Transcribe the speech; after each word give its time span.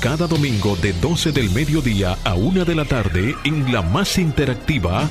Cada 0.00 0.28
domingo 0.28 0.76
de 0.76 0.92
12 0.92 1.32
del 1.32 1.50
mediodía 1.50 2.16
a 2.22 2.34
1 2.34 2.64
de 2.64 2.74
la 2.76 2.84
tarde 2.84 3.34
en 3.44 3.72
la 3.72 3.82
más 3.82 4.16
interactiva 4.18 5.08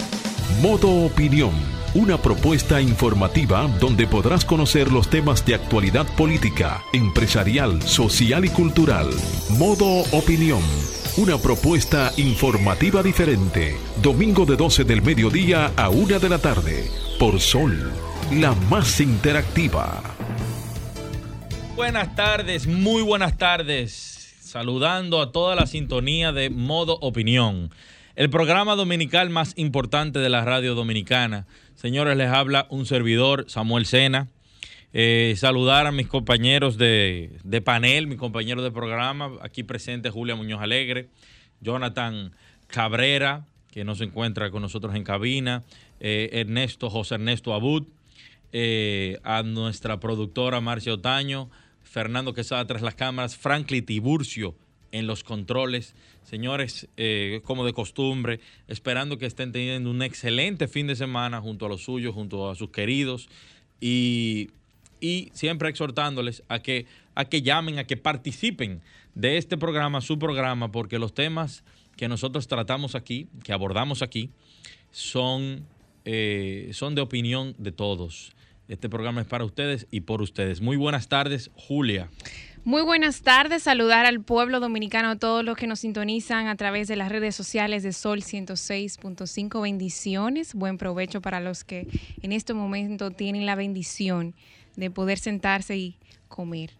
Modo 0.61 1.05
Opinión. 1.05 1.51
Una 1.93 2.17
propuesta 2.21 2.79
informativa 2.79 3.67
donde 3.81 4.07
podrás 4.07 4.45
conocer 4.45 4.89
los 4.89 5.09
temas 5.09 5.45
de 5.45 5.55
actualidad 5.55 6.05
política, 6.15 6.81
empresarial, 6.93 7.81
social 7.81 8.45
y 8.45 8.49
cultural. 8.49 9.09
Modo 9.57 10.03
Opinión. 10.13 10.61
Una 11.17 11.37
propuesta 11.37 12.13
informativa 12.15 13.03
diferente. 13.03 13.75
Domingo 14.01 14.45
de 14.45 14.55
12 14.55 14.85
del 14.85 15.01
mediodía 15.01 15.73
a 15.75 15.89
1 15.89 16.17
de 16.17 16.29
la 16.29 16.39
tarde. 16.39 16.89
Por 17.19 17.41
Sol, 17.41 17.91
la 18.31 18.55
más 18.69 19.01
interactiva. 19.01 20.01
Buenas 21.75 22.15
tardes, 22.15 22.67
muy 22.67 23.01
buenas 23.01 23.37
tardes. 23.37 24.16
Saludando 24.47 25.21
a 25.21 25.33
toda 25.33 25.55
la 25.55 25.67
sintonía 25.67 26.31
de 26.31 26.49
Modo 26.49 26.97
Opinión, 27.01 27.69
el 28.15 28.29
programa 28.29 28.77
dominical 28.77 29.29
más 29.29 29.51
importante 29.57 30.19
de 30.19 30.29
la 30.29 30.45
radio 30.45 30.73
dominicana. 30.73 31.45
Señores, 31.75 32.15
les 32.15 32.29
habla 32.29 32.65
un 32.69 32.85
servidor, 32.85 33.43
Samuel 33.49 33.85
Sena. 33.85 34.29
Eh, 34.93 35.33
saludar 35.35 35.85
a 35.85 35.91
mis 35.91 36.07
compañeros 36.07 36.77
de, 36.77 37.61
panel, 37.65 38.07
mis 38.07 38.17
compañeros 38.17 38.63
de 38.63 38.71
programa, 38.71 39.31
aquí 39.41 39.63
presente 39.63 40.11
Julia 40.11 40.37
Muñoz 40.37 40.61
Alegre, 40.61 41.09
Jonathan 41.59 42.31
Cabrera, 42.67 43.45
que 43.69 43.83
no 43.83 43.95
se 43.95 44.05
encuentra 44.05 44.49
con 44.49 44.61
nosotros 44.61 44.95
en 44.95 45.03
cabina, 45.03 45.63
eh, 45.99 46.29
Ernesto, 46.31 46.89
José 46.89 47.15
Ernesto 47.15 47.53
Abud, 47.53 47.83
eh, 48.53 49.19
a 49.25 49.43
nuestra 49.43 49.99
productora 49.99 50.61
Marcia 50.61 50.93
Otaño, 50.93 51.49
Fernando 51.97 52.35
Quesada 52.35 52.67
tras 52.67 52.83
las 52.83 52.93
cámaras, 52.93 53.35
Franklin 53.35 53.83
Tiburcio 53.83 54.53
en 54.91 55.07
los 55.07 55.23
controles. 55.23 55.95
Señores, 56.21 56.87
eh, 56.95 57.41
como 57.43 57.65
de 57.65 57.73
costumbre, 57.73 58.39
esperando 58.67 59.17
que 59.17 59.25
estén 59.25 59.51
teniendo 59.51 59.89
un 59.89 60.03
excelente 60.03 60.67
fin 60.67 60.85
de 60.85 60.95
semana 60.95 61.41
junto 61.41 61.65
a 61.65 61.69
los 61.69 61.81
suyos, 61.81 62.13
junto 62.13 62.51
a 62.51 62.55
sus 62.55 62.69
queridos 62.69 63.29
y, 63.81 64.51
y 65.01 65.31
siempre 65.33 65.69
exhortándoles 65.69 66.43
a 66.49 66.59
que, 66.59 66.85
a 67.15 67.25
que 67.25 67.41
llamen, 67.41 67.79
a 67.79 67.85
que 67.85 67.97
participen 67.97 68.83
de 69.15 69.39
este 69.39 69.57
programa, 69.57 69.99
su 70.01 70.19
programa, 70.19 70.71
porque 70.71 70.99
los 70.99 71.15
temas 71.15 71.63
que 71.95 72.07
nosotros 72.07 72.47
tratamos 72.47 72.93
aquí, 72.93 73.27
que 73.43 73.53
abordamos 73.53 74.03
aquí, 74.03 74.29
son, 74.91 75.65
eh, 76.05 76.69
son 76.73 76.93
de 76.93 77.01
opinión 77.01 77.55
de 77.57 77.71
todos. 77.71 78.35
Este 78.67 78.89
programa 78.89 79.21
es 79.21 79.27
para 79.27 79.45
ustedes 79.45 79.87
y 79.91 80.01
por 80.01 80.21
ustedes. 80.21 80.61
Muy 80.61 80.75
buenas 80.75 81.07
tardes, 81.07 81.51
Julia. 81.55 82.09
Muy 82.65 82.81
buenas 82.81 83.21
tardes, 83.21 83.63
saludar 83.63 84.05
al 84.05 84.21
pueblo 84.21 84.59
dominicano, 84.59 85.11
a 85.11 85.15
todos 85.15 85.45
los 85.45 85.55
que 85.55 85.67
nos 85.67 85.79
sintonizan 85.79 86.47
a 86.47 86.57
través 86.57 86.89
de 86.89 86.97
las 86.97 87.09
redes 87.09 87.33
sociales 87.33 87.81
de 87.81 87.93
Sol 87.93 88.19
106.5. 88.19 89.61
Bendiciones, 89.61 90.53
buen 90.53 90.77
provecho 90.77 91.21
para 91.21 91.39
los 91.39 91.63
que 91.63 91.87
en 92.21 92.33
este 92.33 92.53
momento 92.53 93.09
tienen 93.11 93.45
la 93.45 93.55
bendición 93.55 94.35
de 94.75 94.91
poder 94.91 95.17
sentarse 95.17 95.77
y 95.77 95.95
comer. 96.27 96.71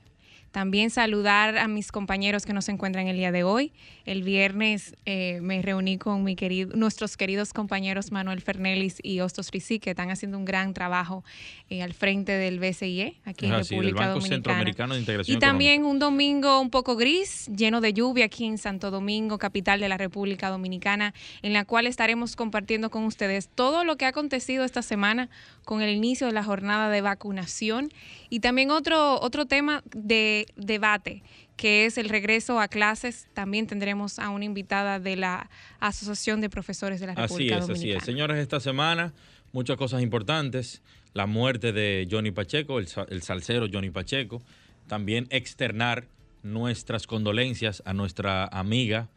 También 0.51 0.89
saludar 0.89 1.57
a 1.57 1.67
mis 1.67 1.91
compañeros 1.91 2.45
que 2.45 2.53
nos 2.53 2.69
encuentran 2.69 3.07
el 3.07 3.17
día 3.17 3.31
de 3.31 3.43
hoy. 3.43 3.73
El 4.05 4.23
viernes 4.23 4.95
eh, 5.05 5.39
me 5.41 5.61
reuní 5.61 5.97
con 5.97 6.23
mi 6.23 6.35
querido, 6.35 6.75
nuestros 6.75 7.17
queridos 7.17 7.53
compañeros 7.53 8.11
Manuel 8.11 8.41
Fernelis 8.41 8.97
y 9.03 9.19
Hostos 9.19 9.49
Frizi, 9.49 9.79
que 9.79 9.91
están 9.91 10.09
haciendo 10.09 10.37
un 10.37 10.45
gran 10.45 10.73
trabajo 10.73 11.23
eh, 11.69 11.81
al 11.83 11.93
frente 11.93 12.31
del 12.31 12.59
BCIE, 12.59 13.17
aquí 13.25 13.45
en 13.45 13.53
Ah, 13.53 13.57
República 13.57 13.63
sí, 13.63 13.75
del 13.75 13.93
Banco 13.93 14.09
Dominicana. 14.13 14.35
Centroamericano 14.35 14.93
de 14.93 14.99
Integración 15.01 15.37
Y 15.37 15.39
también 15.39 15.85
un 15.85 15.99
domingo 15.99 16.59
un 16.61 16.69
poco 16.69 16.95
gris, 16.95 17.47
lleno 17.55 17.81
de 17.81 17.93
lluvia 17.93 18.25
aquí 18.25 18.45
en 18.45 18.57
Santo 18.57 18.91
Domingo, 18.91 19.37
capital 19.37 19.79
de 19.79 19.89
la 19.89 19.97
República 19.97 20.49
Dominicana, 20.49 21.13
en 21.41 21.53
la 21.53 21.65
cual 21.65 21.87
estaremos 21.87 22.35
compartiendo 22.35 22.89
con 22.89 23.03
ustedes 23.03 23.49
todo 23.49 23.83
lo 23.83 23.97
que 23.97 24.05
ha 24.05 24.09
acontecido 24.09 24.63
esta 24.63 24.81
semana 24.81 25.29
con 25.65 25.81
el 25.81 25.93
inicio 25.95 26.27
de 26.27 26.33
la 26.33 26.43
jornada 26.43 26.89
de 26.89 27.01
vacunación 27.01 27.89
y 28.29 28.39
también 28.39 28.71
otro, 28.71 29.19
otro 29.21 29.45
tema 29.45 29.83
de 29.93 30.36
debate 30.55 31.23
que 31.57 31.85
es 31.85 31.97
el 31.97 32.07
regreso 32.07 32.59
a 32.59 32.67
clases. 32.67 33.27
También 33.33 33.67
tendremos 33.67 34.19
a 34.19 34.29
una 34.29 34.45
invitada 34.45 34.99
de 34.99 35.15
la 35.15 35.49
Asociación 35.79 36.39
de 36.39 36.49
Profesores 36.49 36.99
de 36.99 37.07
la 37.07 37.13
Así 37.13 37.21
República 37.21 37.55
es, 37.55 37.63
así 37.63 37.71
Dominicana. 37.73 37.97
es. 37.97 38.05
Señores, 38.05 38.37
esta 38.37 38.59
semana 38.59 39.13
muchas 39.51 39.75
cosas 39.75 40.01
importantes. 40.01 40.81
La 41.13 41.25
muerte 41.25 41.73
de 41.73 42.07
Johnny 42.09 42.31
Pacheco, 42.31 42.77
el 42.79 43.21
salsero 43.23 43.67
Johnny 43.71 43.89
Pacheco. 43.89 44.41
También 44.87 45.27
externar 45.31 46.05
nuestras 46.43 47.07
condolencias 47.07 47.81
a 47.85 47.93
nuestra 47.93 48.45
amiga 48.45 49.09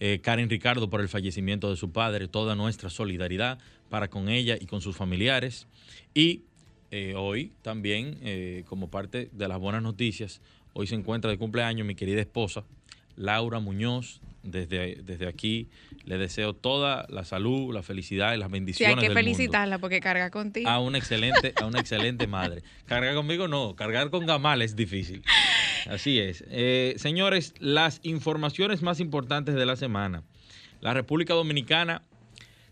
eh, 0.00 0.20
Karen 0.20 0.50
Ricardo 0.50 0.90
por 0.90 1.00
el 1.00 1.08
fallecimiento 1.08 1.70
de 1.70 1.76
su 1.76 1.92
padre. 1.92 2.26
Toda 2.26 2.56
nuestra 2.56 2.88
solidaridad 2.88 3.58
para 3.90 4.08
con 4.08 4.30
ella 4.30 4.56
y 4.58 4.66
con 4.66 4.80
sus 4.80 4.96
familiares. 4.96 5.68
Y 6.14 6.42
eh, 6.90 7.14
hoy 7.16 7.52
también, 7.62 8.18
eh, 8.22 8.64
como 8.66 8.90
parte 8.90 9.28
de 9.32 9.48
las 9.48 9.58
buenas 9.58 9.82
noticias, 9.82 10.40
hoy 10.72 10.86
se 10.86 10.94
encuentra 10.94 11.30
de 11.30 11.38
cumpleaños 11.38 11.86
mi 11.86 11.94
querida 11.94 12.20
esposa, 12.20 12.64
Laura 13.16 13.58
Muñoz. 13.60 14.20
Desde, 14.44 14.96
desde 15.04 15.28
aquí 15.28 15.68
le 16.04 16.18
deseo 16.18 16.52
toda 16.52 17.06
la 17.08 17.24
salud, 17.24 17.72
la 17.72 17.84
felicidad 17.84 18.34
y 18.34 18.38
las 18.38 18.48
Sí, 18.48 18.54
hay 18.54 18.58
bendiciones 18.58 18.94
que 18.96 19.02
del 19.02 19.10
mundo 19.10 19.20
felicitarla 19.20 19.78
porque 19.78 20.00
carga 20.00 20.30
contigo. 20.30 20.68
a 20.68 20.80
una 20.80 20.98
excelente, 20.98 21.54
a 21.62 21.66
una 21.66 21.78
excelente 21.78 22.26
madre. 22.26 22.64
Cargar 22.86 23.14
conmigo 23.14 23.46
no, 23.46 23.76
cargar 23.76 24.10
con 24.10 24.26
Gamal 24.26 24.60
es 24.62 24.74
difícil. 24.74 25.22
Así 25.88 26.18
es. 26.18 26.42
Eh, 26.48 26.94
señores, 26.96 27.54
las 27.60 28.00
informaciones 28.02 28.82
más 28.82 28.98
importantes 28.98 29.54
de 29.54 29.64
la 29.64 29.76
semana. 29.76 30.24
La 30.80 30.92
República 30.92 31.34
Dominicana 31.34 32.02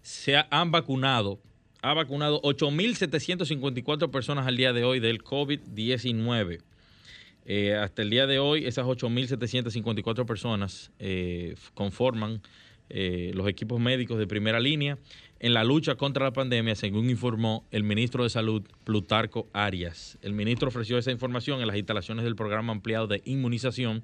se 0.03 0.37
ha- 0.37 0.49
han 0.50 0.72
vacunado, 0.72 1.41
ha 1.82 1.94
vacunado 1.94 2.41
8.754 2.43 4.11
personas 4.11 4.49
al 4.49 4.56
día 4.56 4.72
de 4.72 4.82
hoy 4.82 4.99
del 4.99 5.22
COVID-19. 5.22 6.62
Eh, 7.47 7.75
hasta 7.75 8.03
el 8.03 8.11
día 8.11 8.27
de 8.27 8.39
hoy, 8.39 8.67
esas 8.67 8.87
8.754 8.87 10.27
personas 10.27 10.91
eh, 10.99 11.55
conforman 11.75 12.43
eh, 12.89 13.31
los 13.34 13.49
equipos 13.49 13.81
médicos 13.81 14.19
de 14.19 14.27
primera 14.27 14.61
línea 14.61 14.99
en 15.39 15.55
la 15.55 15.65
lucha 15.65 15.95
contra 15.95 16.25
la 16.27 16.33
pandemia, 16.33 16.75
según 16.75 17.09
informó 17.09 17.65
el 17.71 17.83
ministro 17.83 18.25
de 18.25 18.31
Salud, 18.31 18.62
Plutarco 18.84 19.49
Arias. 19.53 20.19
El 20.23 20.33
ministro 20.34 20.69
ofreció 20.69 20.99
esa 20.99 21.11
información 21.12 21.61
en 21.61 21.67
las 21.67 21.77
instalaciones 21.77 22.25
del 22.25 22.37
programa 22.37 22.73
ampliado 22.73 23.06
de 23.06 23.23
inmunización, 23.25 24.03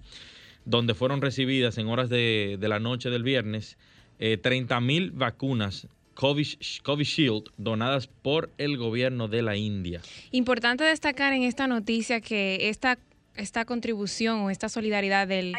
donde 0.65 0.95
fueron 0.95 1.21
recibidas 1.21 1.79
en 1.79 1.89
horas 1.89 2.09
de, 2.09 2.57
de 2.59 2.69
la 2.69 2.81
noche 2.81 3.11
del 3.11 3.23
viernes 3.23 3.77
eh, 4.19 4.39
30.000 4.43 5.11
vacunas 5.15 5.89
Covish- 6.15 6.81
Covishield 6.83 7.45
donadas 7.59 8.07
por 8.07 8.51
el 8.57 8.79
gobierno 8.79 9.29
de 9.29 9.43
la 9.43 9.57
India. 9.57 10.01
Importante 10.31 10.83
destacar 10.85 11.35
en 11.35 11.43
esta 11.43 11.67
noticia 11.67 12.23
que 12.23 12.71
esta, 12.71 12.99
esta 13.37 13.65
contribución 13.65 14.41
o 14.41 14.51
esta 14.51 14.69
solidaridad 14.69 15.27
del... 15.27 15.55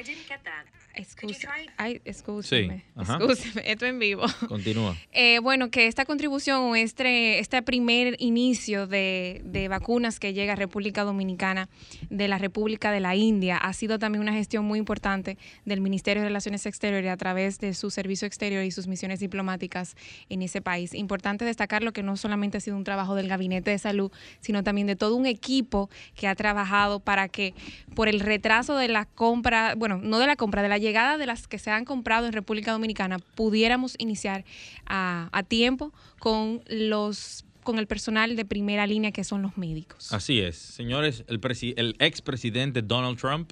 Excusa- 0.98 1.50
Ay, 1.78 2.02
excúseme, 2.06 2.84
Sí, 2.96 3.02
excúseme, 3.02 3.62
esto 3.72 3.86
en 3.86 4.00
vivo. 4.00 4.24
Continúa. 4.48 4.96
Eh, 5.12 5.40
bueno, 5.40 5.70
que 5.70 5.88
esta 5.88 6.06
contribución 6.06 6.62
o 6.64 6.76
este, 6.76 7.40
este 7.40 7.62
primer 7.62 8.16
inicio 8.20 8.88
de, 8.88 9.42
de 9.46 9.68
vacunas 9.68 10.20
que 10.20 10.34
llega 10.34 10.54
a 10.54 10.56
República 10.56 11.04
Dominicana 11.04 11.70
de 12.10 12.28
la 12.28 12.38
República 12.38 12.92
de 12.92 13.00
la 13.00 13.16
India 13.16 13.58
ha 13.58 13.74
sido 13.74 14.00
también 14.00 14.22
una 14.22 14.34
gestión 14.34 14.66
muy 14.66 14.80
importante 14.80 15.38
del 15.66 15.82
Ministerio 15.82 16.24
de 16.24 16.30
Relaciones 16.30 16.66
Exteriores 16.66 17.12
a 17.12 17.18
través 17.18 17.60
de 17.60 17.74
su 17.74 17.90
servicio 17.92 18.26
exterior 18.26 18.64
y 18.64 18.72
sus 18.72 18.88
misiones 18.88 19.20
diplomáticas 19.20 19.96
en 20.30 20.42
ese 20.42 20.62
país. 20.62 20.94
Importante 20.94 21.46
destacarlo 21.46 21.94
que 21.94 22.04
no 22.04 22.18
solamente 22.18 22.58
ha 22.58 22.62
sido 22.62 22.76
un 22.76 22.84
trabajo 22.84 23.16
del 23.16 23.28
Gabinete 23.28 23.72
de 23.72 23.78
Salud, 23.78 24.12
sino 24.40 24.64
también 24.64 24.88
de 24.88 24.96
todo 24.96 25.16
un 25.16 25.26
equipo 25.28 25.90
que 26.16 26.28
ha 26.28 26.36
trabajado 26.36 27.00
para 27.00 27.28
que 27.30 27.54
por 27.96 28.08
el 28.08 28.20
retraso 28.20 28.76
de 28.76 28.88
la 28.88 29.06
compra, 29.06 29.76
bueno, 29.76 30.00
no 30.02 30.18
de 30.20 30.26
la 30.28 30.36
compra, 30.36 30.62
de 30.62 30.70
la 30.70 30.78
llegada 30.78 30.87
de 30.94 31.26
las 31.26 31.48
que 31.48 31.60
se 31.60 31.70
han 31.70 31.86
comprado 31.86 32.28
en 32.28 32.34
República 32.34 32.72
Dominicana, 32.72 33.20
pudiéramos 33.36 33.96
iniciar 33.98 34.46
a, 34.86 35.44
tiempo 35.48 35.94
con 36.20 36.62
los 36.68 37.44
con 37.64 37.80
el 37.80 37.88
personal 37.88 38.38
de 38.38 38.46
primera 38.46 38.88
línea 38.88 39.12
que 39.12 39.26
son 39.26 39.42
los 39.42 39.58
médicos. 39.58 40.14
Así 40.14 40.40
es. 40.40 40.56
Señores, 40.56 41.26
el, 41.28 41.42
el 41.76 41.96
expresidente 42.00 42.82
Donald 42.82 43.20
Trump 43.20 43.52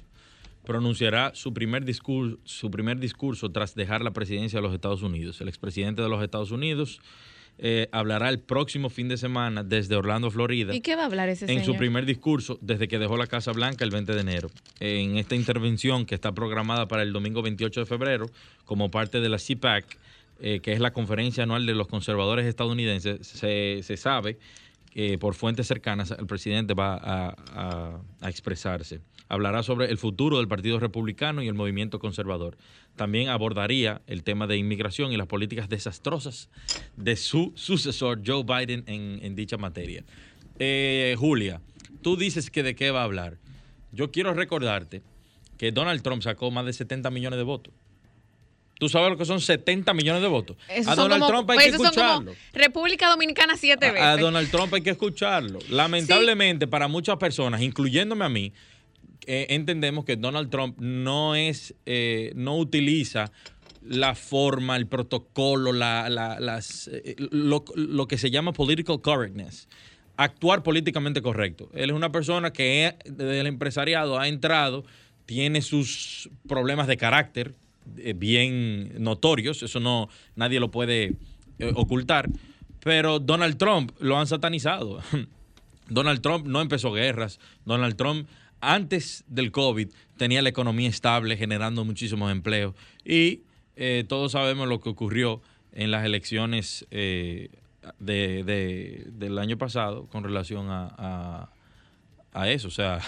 pronunciará 0.64 1.32
su 1.34 1.52
primer, 1.52 1.84
discurso, 1.84 2.38
su 2.44 2.70
primer 2.70 2.98
discurso 2.98 3.52
tras 3.52 3.74
dejar 3.74 4.02
la 4.02 4.12
presidencia 4.12 4.58
de 4.58 4.62
los 4.62 4.72
Estados 4.72 5.02
Unidos. 5.02 5.42
El 5.42 5.48
expresidente 5.48 6.00
de 6.00 6.08
los 6.08 6.22
Estados 6.22 6.50
Unidos 6.50 7.00
eh, 7.58 7.88
hablará 7.92 8.28
el 8.28 8.38
próximo 8.38 8.90
fin 8.90 9.08
de 9.08 9.16
semana 9.16 9.62
desde 9.62 9.96
Orlando, 9.96 10.30
Florida. 10.30 10.74
¿Y 10.74 10.80
qué 10.80 10.96
va 10.96 11.02
a 11.02 11.06
hablar 11.06 11.28
ese 11.28 11.44
en 11.46 11.48
señor? 11.48 11.64
su 11.64 11.76
primer 11.76 12.04
discurso 12.04 12.58
desde 12.60 12.88
que 12.88 12.98
dejó 12.98 13.16
la 13.16 13.26
Casa 13.26 13.52
Blanca 13.52 13.84
el 13.84 13.90
20 13.90 14.14
de 14.14 14.20
enero. 14.20 14.50
En 14.80 15.16
esta 15.16 15.34
intervención 15.34 16.04
que 16.04 16.14
está 16.14 16.32
programada 16.32 16.86
para 16.88 17.02
el 17.02 17.12
domingo 17.12 17.42
28 17.42 17.80
de 17.80 17.86
febrero 17.86 18.26
como 18.64 18.90
parte 18.90 19.20
de 19.20 19.28
la 19.28 19.38
CPAC, 19.38 19.98
eh, 20.40 20.60
que 20.60 20.72
es 20.72 20.80
la 20.80 20.92
conferencia 20.92 21.44
anual 21.44 21.64
de 21.64 21.74
los 21.74 21.88
conservadores 21.88 22.44
estadounidenses, 22.44 23.26
se, 23.26 23.80
se 23.82 23.96
sabe 23.96 24.38
eh, 24.98 25.18
por 25.18 25.34
fuentes 25.34 25.66
cercanas, 25.66 26.10
el 26.10 26.26
presidente 26.26 26.72
va 26.72 26.98
a, 27.02 28.00
expresarse. 28.26 29.00
Hablará 29.28 29.62
sobre 29.62 29.90
el 29.90 29.98
futuro 29.98 30.38
del 30.38 30.48
Partido 30.48 30.80
Republicano 30.80 31.42
y 31.42 31.48
el 31.48 31.54
movimiento 31.54 31.98
conservador. 31.98 32.56
También 32.96 33.28
abordaría 33.28 34.00
el 34.06 34.22
tema 34.24 34.46
de 34.46 34.56
inmigración 34.56 35.12
y 35.12 35.16
las 35.16 35.26
políticas 35.26 35.68
desastrosas 35.68 36.48
de 36.96 37.16
su 37.16 37.52
sucesor, 37.54 38.22
Joe 38.26 38.42
Biden, 38.42 38.84
en, 38.86 39.34
dicha 39.36 39.58
materia. 39.58 40.02
Eh, 40.58 41.14
Julia, 41.18 41.60
tú 42.02 42.16
dices 42.16 42.50
que 42.50 42.62
de 42.62 42.74
qué 42.74 42.90
va 42.90 43.02
a 43.02 43.04
hablar. 43.04 43.36
Yo 43.92 44.10
quiero 44.10 44.32
recordarte 44.32 45.02
que 45.58 45.72
Donald 45.72 46.02
Trump 46.02 46.22
sacó 46.22 46.50
más 46.50 46.64
de 46.64 46.72
70 46.72 47.10
millones 47.10 47.38
de 47.38 47.44
votos. 47.44 47.74
Tú 48.78 48.90
sabes 48.90 49.08
lo 49.08 49.16
que 49.16 49.24
son 49.24 49.40
70 49.40 49.94
millones 49.94 50.20
de 50.20 50.28
votos. 50.28 50.56
a 50.86 50.94
Donald 50.94 51.26
Trump 51.26 51.50
hay 51.50 51.58
que 51.58 51.76
escucharlo. 51.76 52.34
República 52.52 53.08
Dominicana 53.08 53.56
siete 53.56 53.90
veces. 53.90 54.06
A, 54.06 54.16
Donald 54.16 54.50
Trump 54.50 54.72
hay 54.74 54.82
que 54.82 54.90
escucharlo. 54.90 55.60
Lamentablemente, 55.70 56.66
para 56.66 56.86
muchas 56.86 57.16
personas, 57.16 57.62
incluyéndome 57.62 58.24
a 58.24 58.28
mí, 58.28 58.52
eh, 59.26 59.46
entendemos 59.50 60.04
que 60.04 60.16
Donald 60.16 60.50
Trump 60.50 60.78
no 60.78 61.34
es, 61.34 61.74
eh, 61.84 62.32
no 62.36 62.56
utiliza 62.56 63.32
la 63.82 64.14
forma, 64.14 64.76
el 64.76 64.86
protocolo, 64.86 65.72
la, 65.72 66.08
las, 66.08 66.88
eh, 66.92 67.16
lo, 67.18 67.64
que 68.06 68.18
se 68.18 68.30
llama 68.30 68.52
political 68.52 69.00
correctness. 69.00 69.68
Actuar 70.16 70.62
políticamente 70.62 71.22
correcto. 71.22 71.68
Él 71.74 71.90
es 71.90 71.96
una 71.96 72.12
persona 72.12 72.52
que 72.52 72.94
desde 73.04 73.40
el 73.40 73.46
empresariado 73.48 74.18
ha 74.18 74.28
entrado, 74.28 74.84
tiene 75.26 75.60
sus 75.60 76.30
problemas 76.48 76.86
de 76.86 76.96
carácter, 76.96 77.54
bien 78.16 79.02
notorios, 79.02 79.62
eso 79.62 79.78
no 79.80 80.08
nadie 80.34 80.58
lo 80.58 80.70
puede 80.70 81.14
ocultar, 81.74 82.28
pero 82.80 83.18
Donald 83.18 83.58
Trump 83.58 83.92
lo 84.00 84.18
han 84.18 84.26
satanizado. 84.26 85.00
Donald 85.88 86.20
Trump 86.20 86.46
no 86.46 86.60
empezó 86.60 86.92
guerras, 86.92 87.38
Donald 87.64 87.96
Trump 87.96 88.28
antes 88.60 89.24
del 89.28 89.50
COVID 89.52 89.88
tenía 90.16 90.42
la 90.42 90.48
economía 90.48 90.88
estable, 90.88 91.36
generando 91.36 91.84
muchísimos 91.84 92.30
empleos 92.32 92.74
y 93.04 93.42
eh, 93.76 94.04
todos 94.08 94.32
sabemos 94.32 94.68
lo 94.68 94.80
que 94.80 94.88
ocurrió 94.88 95.42
en 95.72 95.90
las 95.90 96.04
elecciones 96.04 96.86
de, 96.90 97.50
del 97.98 99.38
año 99.38 99.58
pasado 99.58 100.06
con 100.06 100.24
relación 100.24 100.68
a, 100.70 101.50
a, 102.32 102.48
eso. 102.48 102.68
O 102.68 102.70
sea, 102.70 103.00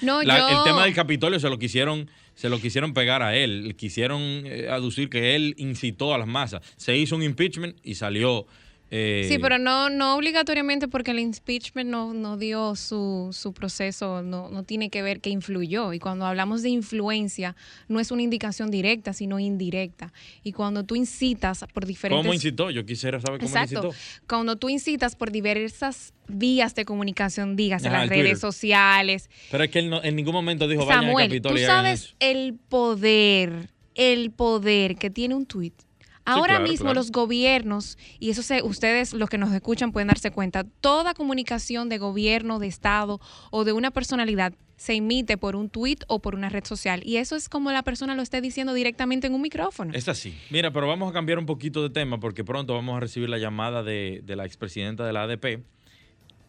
el 0.00 0.64
tema 0.64 0.84
del 0.84 0.94
Capitolio 0.94 1.38
se 1.38 1.50
lo 1.50 1.58
quisieron 1.58 2.08
se 2.36 2.50
lo 2.50 2.60
quisieron 2.60 2.92
pegar 2.92 3.22
a 3.22 3.34
él, 3.34 3.74
quisieron 3.76 4.20
eh, 4.20 4.68
aducir 4.70 5.08
que 5.08 5.34
él 5.34 5.54
incitó 5.56 6.14
a 6.14 6.18
las 6.18 6.28
masas. 6.28 6.62
Se 6.76 6.96
hizo 6.96 7.16
un 7.16 7.22
impeachment 7.22 7.78
y 7.82 7.94
salió 7.94 8.46
eh, 8.90 9.26
sí, 9.28 9.38
pero 9.38 9.58
no, 9.58 9.90
no 9.90 10.14
obligatoriamente 10.14 10.86
porque 10.86 11.10
el 11.10 11.18
impeachment 11.18 11.90
no, 11.90 12.14
no 12.14 12.36
dio 12.36 12.76
su, 12.76 13.30
su 13.32 13.52
proceso, 13.52 14.22
no, 14.22 14.48
no, 14.48 14.62
tiene 14.62 14.90
que 14.90 15.02
ver 15.02 15.20
que 15.20 15.30
influyó. 15.30 15.92
Y 15.92 15.98
cuando 15.98 16.24
hablamos 16.24 16.62
de 16.62 16.68
influencia, 16.68 17.56
no 17.88 17.98
es 17.98 18.12
una 18.12 18.22
indicación 18.22 18.70
directa, 18.70 19.12
sino 19.12 19.40
indirecta. 19.40 20.12
Y 20.44 20.52
cuando 20.52 20.84
tú 20.84 20.94
incitas 20.94 21.64
por 21.72 21.84
diferentes... 21.84 22.24
¿Cómo 22.24 22.32
incitó? 22.32 22.70
Yo 22.70 22.86
quisiera 22.86 23.20
saber 23.20 23.40
cómo 23.40 23.48
Exacto. 23.48 23.88
incitó. 23.88 24.24
Cuando 24.28 24.56
tú 24.56 24.68
incitas 24.68 25.16
por 25.16 25.32
diversas 25.32 26.14
vías 26.28 26.74
de 26.76 26.84
comunicación, 26.84 27.56
digas, 27.56 27.84
en 27.84 27.92
las 27.92 28.08
redes 28.08 28.38
sociales. 28.38 29.30
Pero 29.50 29.64
es 29.64 29.70
que 29.70 29.80
él 29.80 29.92
en 30.02 30.14
ningún 30.14 30.32
momento 30.32 30.68
dijo, 30.68 30.86
Samuel, 30.86 31.28
Capitolio 31.28 31.66
tú 31.66 31.66
sabes 31.66 32.14
el 32.20 32.54
poder, 32.54 33.70
el 33.96 34.30
poder 34.30 34.96
que 34.96 35.10
tiene 35.10 35.34
un 35.34 35.46
tuit 35.46 35.85
Ahora 36.26 36.58
mismo 36.58 36.92
los 36.92 37.12
gobiernos, 37.12 37.96
y 38.18 38.30
eso 38.30 38.42
se, 38.42 38.62
ustedes 38.62 39.12
los 39.12 39.30
que 39.30 39.38
nos 39.38 39.52
escuchan 39.52 39.92
pueden 39.92 40.08
darse 40.08 40.30
cuenta, 40.30 40.64
toda 40.80 41.14
comunicación 41.14 41.88
de 41.88 41.98
gobierno, 41.98 42.58
de 42.58 42.66
Estado 42.66 43.20
o 43.50 43.64
de 43.64 43.72
una 43.72 43.90
personalidad 43.92 44.52
se 44.76 44.94
emite 44.94 45.38
por 45.38 45.56
un 45.56 45.70
tuit 45.70 46.04
o 46.08 46.20
por 46.20 46.34
una 46.34 46.48
red 46.48 46.64
social. 46.64 47.00
Y 47.04 47.16
eso 47.16 47.36
es 47.36 47.48
como 47.48 47.72
la 47.72 47.82
persona 47.82 48.14
lo 48.14 48.22
esté 48.22 48.40
diciendo 48.40 48.74
directamente 48.74 49.26
en 49.26 49.34
un 49.34 49.40
micrófono. 49.40 49.92
Es 49.94 50.08
así. 50.08 50.36
Mira, 50.50 50.70
pero 50.72 50.86
vamos 50.86 51.10
a 51.10 51.12
cambiar 51.12 51.38
un 51.38 51.46
poquito 51.46 51.82
de 51.82 51.90
tema 51.90 52.20
porque 52.20 52.44
pronto 52.44 52.74
vamos 52.74 52.96
a 52.96 53.00
recibir 53.00 53.28
la 53.28 53.38
llamada 53.38 53.82
de, 53.82 54.20
de 54.24 54.36
la 54.36 54.44
expresidenta 54.44 55.06
de 55.06 55.12
la 55.12 55.22
ADP. 55.22 55.62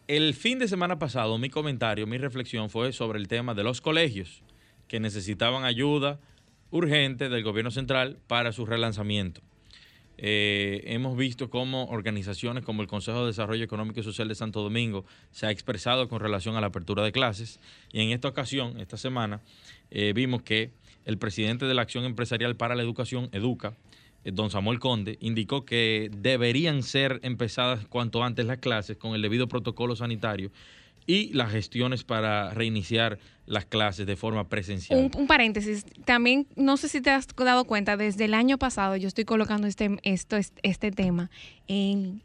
El 0.08 0.34
fin 0.34 0.58
de 0.58 0.68
semana 0.68 0.98
pasado 0.98 1.38
mi 1.38 1.50
comentario, 1.50 2.06
mi 2.06 2.18
reflexión 2.18 2.70
fue 2.70 2.92
sobre 2.92 3.18
el 3.18 3.28
tema 3.28 3.54
de 3.54 3.62
los 3.62 3.80
colegios 3.80 4.42
que 4.88 5.00
necesitaban 5.00 5.64
ayuda 5.64 6.18
urgente 6.70 7.28
del 7.28 7.42
gobierno 7.42 7.70
central 7.70 8.18
para 8.26 8.52
su 8.52 8.66
relanzamiento. 8.66 9.42
Eh, 10.20 10.82
hemos 10.86 11.16
visto 11.16 11.48
cómo 11.48 11.86
organizaciones 11.86 12.64
como 12.64 12.82
el 12.82 12.88
Consejo 12.88 13.20
de 13.20 13.28
Desarrollo 13.28 13.62
Económico 13.64 14.00
y 14.00 14.02
Social 14.02 14.26
de 14.26 14.34
Santo 14.34 14.62
Domingo 14.62 15.04
se 15.30 15.46
ha 15.46 15.52
expresado 15.52 16.08
con 16.08 16.18
relación 16.18 16.56
a 16.56 16.60
la 16.60 16.66
apertura 16.66 17.04
de 17.04 17.12
clases. 17.12 17.60
Y 17.92 18.00
en 18.00 18.10
esta 18.10 18.26
ocasión, 18.26 18.80
esta 18.80 18.96
semana, 18.96 19.40
eh, 19.90 20.12
vimos 20.12 20.42
que 20.42 20.72
el 21.04 21.18
presidente 21.18 21.66
de 21.66 21.74
la 21.74 21.82
Acción 21.82 22.04
Empresarial 22.04 22.56
para 22.56 22.74
la 22.74 22.82
Educación, 22.82 23.28
Educa, 23.32 23.76
eh, 24.24 24.32
don 24.32 24.50
Samuel 24.50 24.80
Conde, 24.80 25.18
indicó 25.20 25.64
que 25.64 26.10
deberían 26.12 26.82
ser 26.82 27.20
empezadas 27.22 27.86
cuanto 27.86 28.24
antes 28.24 28.44
las 28.44 28.58
clases 28.58 28.96
con 28.96 29.14
el 29.14 29.22
debido 29.22 29.46
protocolo 29.46 29.94
sanitario 29.94 30.50
y 31.06 31.32
las 31.32 31.52
gestiones 31.52 32.02
para 32.02 32.52
reiniciar 32.52 33.20
las 33.48 33.64
clases 33.64 34.06
de 34.06 34.14
forma 34.14 34.48
presencial. 34.48 35.10
Un, 35.16 35.26
paréntesis, 35.26 35.86
también 36.04 36.46
no 36.54 36.76
sé 36.76 36.88
si 36.88 37.00
te 37.00 37.10
has 37.10 37.26
dado 37.26 37.64
cuenta, 37.64 37.96
desde 37.96 38.26
el 38.26 38.34
año 38.34 38.58
pasado 38.58 38.96
yo 38.96 39.08
estoy 39.08 39.24
colocando 39.24 39.66
este, 39.66 39.96
esto, 40.02 40.36
este 40.62 40.90
tema 40.92 41.30
en, 41.66 42.22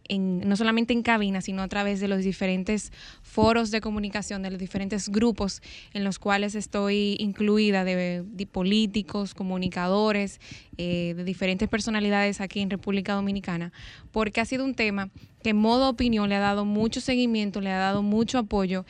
no 0.48 0.56
solamente 0.56 0.94
en 0.94 1.02
cabina, 1.02 1.42
sino 1.42 1.62
a 1.62 1.68
través 1.68 2.00
de 2.00 2.08
los 2.08 2.24
diferentes 2.24 2.92
foros 3.22 3.72
de 3.72 3.82
comunicación, 3.82 4.42
de 4.42 4.52
los 4.52 4.60
diferentes 4.60 5.10
grupos 5.10 5.62
en 5.94 6.04
los 6.04 6.20
cuales 6.20 6.56
estoy 6.56 7.18
incluida, 7.20 7.84
de, 7.84 8.48
políticos, 8.52 9.34
comunicadores, 9.34 10.40
eh, 10.78 11.14
de 11.16 11.24
diferentes 11.24 11.70
personalidades 11.70 12.42
aquí 12.42 12.60
en 12.62 12.70
República 12.70 13.14
Dominicana, 13.14 13.72
porque 14.12 14.42
ha 14.42 14.46
sido 14.46 14.66
un 14.66 14.76
tema 14.76 15.10
que 15.44 15.50
en 15.50 15.58
modo 15.58 15.90
opinión 15.90 16.30
le 16.30 16.36
ha 16.36 16.40
dado 16.40 16.66
mucho 16.66 17.02
seguimiento, 17.02 17.60
le 17.62 17.70
ha 17.70 17.78
dado 17.78 18.02
mucho 18.02 18.40
apoyo, 18.40 18.86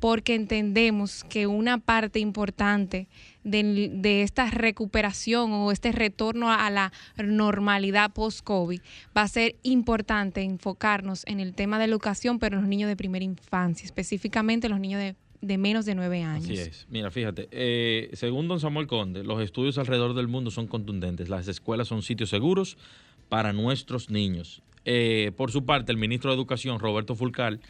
porque 0.00 0.34
entendemos 0.34 1.22
que 1.24 1.46
una 1.46 1.77
parte 1.80 2.18
importante 2.18 3.08
de, 3.44 4.22
esta 4.22 4.50
recuperación 4.50 5.52
o 5.52 5.72
este 5.72 5.92
retorno 5.92 6.50
a 6.50 6.70
la 6.70 6.92
normalidad 7.16 8.12
post-COVID 8.12 8.80
va 9.16 9.22
a 9.22 9.28
ser 9.28 9.56
importante 9.62 10.42
enfocarnos 10.42 11.24
en 11.26 11.40
el 11.40 11.54
tema 11.54 11.78
de 11.78 11.86
educación, 11.86 12.38
pero 12.38 12.56
en 12.56 12.62
los 12.62 12.68
niños 12.68 12.88
de 12.88 12.96
primera 12.96 13.24
infancia, 13.24 13.84
específicamente 13.84 14.68
los 14.68 14.80
niños 14.80 15.14
de 15.40 15.58
menos 15.58 15.84
de 15.86 15.94
nueve 15.94 16.22
años. 16.22 16.44
Así 16.44 16.58
es. 16.58 16.86
Mira, 16.90 17.10
fíjate, 17.10 17.48
eh, 17.50 18.10
según 18.14 18.48
don 18.48 18.60
Samuel 18.60 18.86
Conde, 18.86 19.22
los 19.24 19.40
estudios 19.40 19.78
alrededor 19.78 20.14
del 20.14 20.28
mundo 20.28 20.50
son 20.50 20.66
contundentes. 20.66 21.28
Las 21.28 21.46
escuelas 21.48 21.88
son 21.88 22.02
sitios 22.02 22.30
seguros 22.30 22.76
para 23.28 23.52
nuestros 23.52 24.10
niños. 24.10 24.62
Eh, 24.84 25.32
por 25.36 25.52
su 25.52 25.64
parte, 25.64 25.92
el 25.92 25.98
ministro 25.98 26.30
de 26.30 26.36
Educación, 26.36 26.78
Roberto 26.78 27.14
Fulcal, 27.14 27.60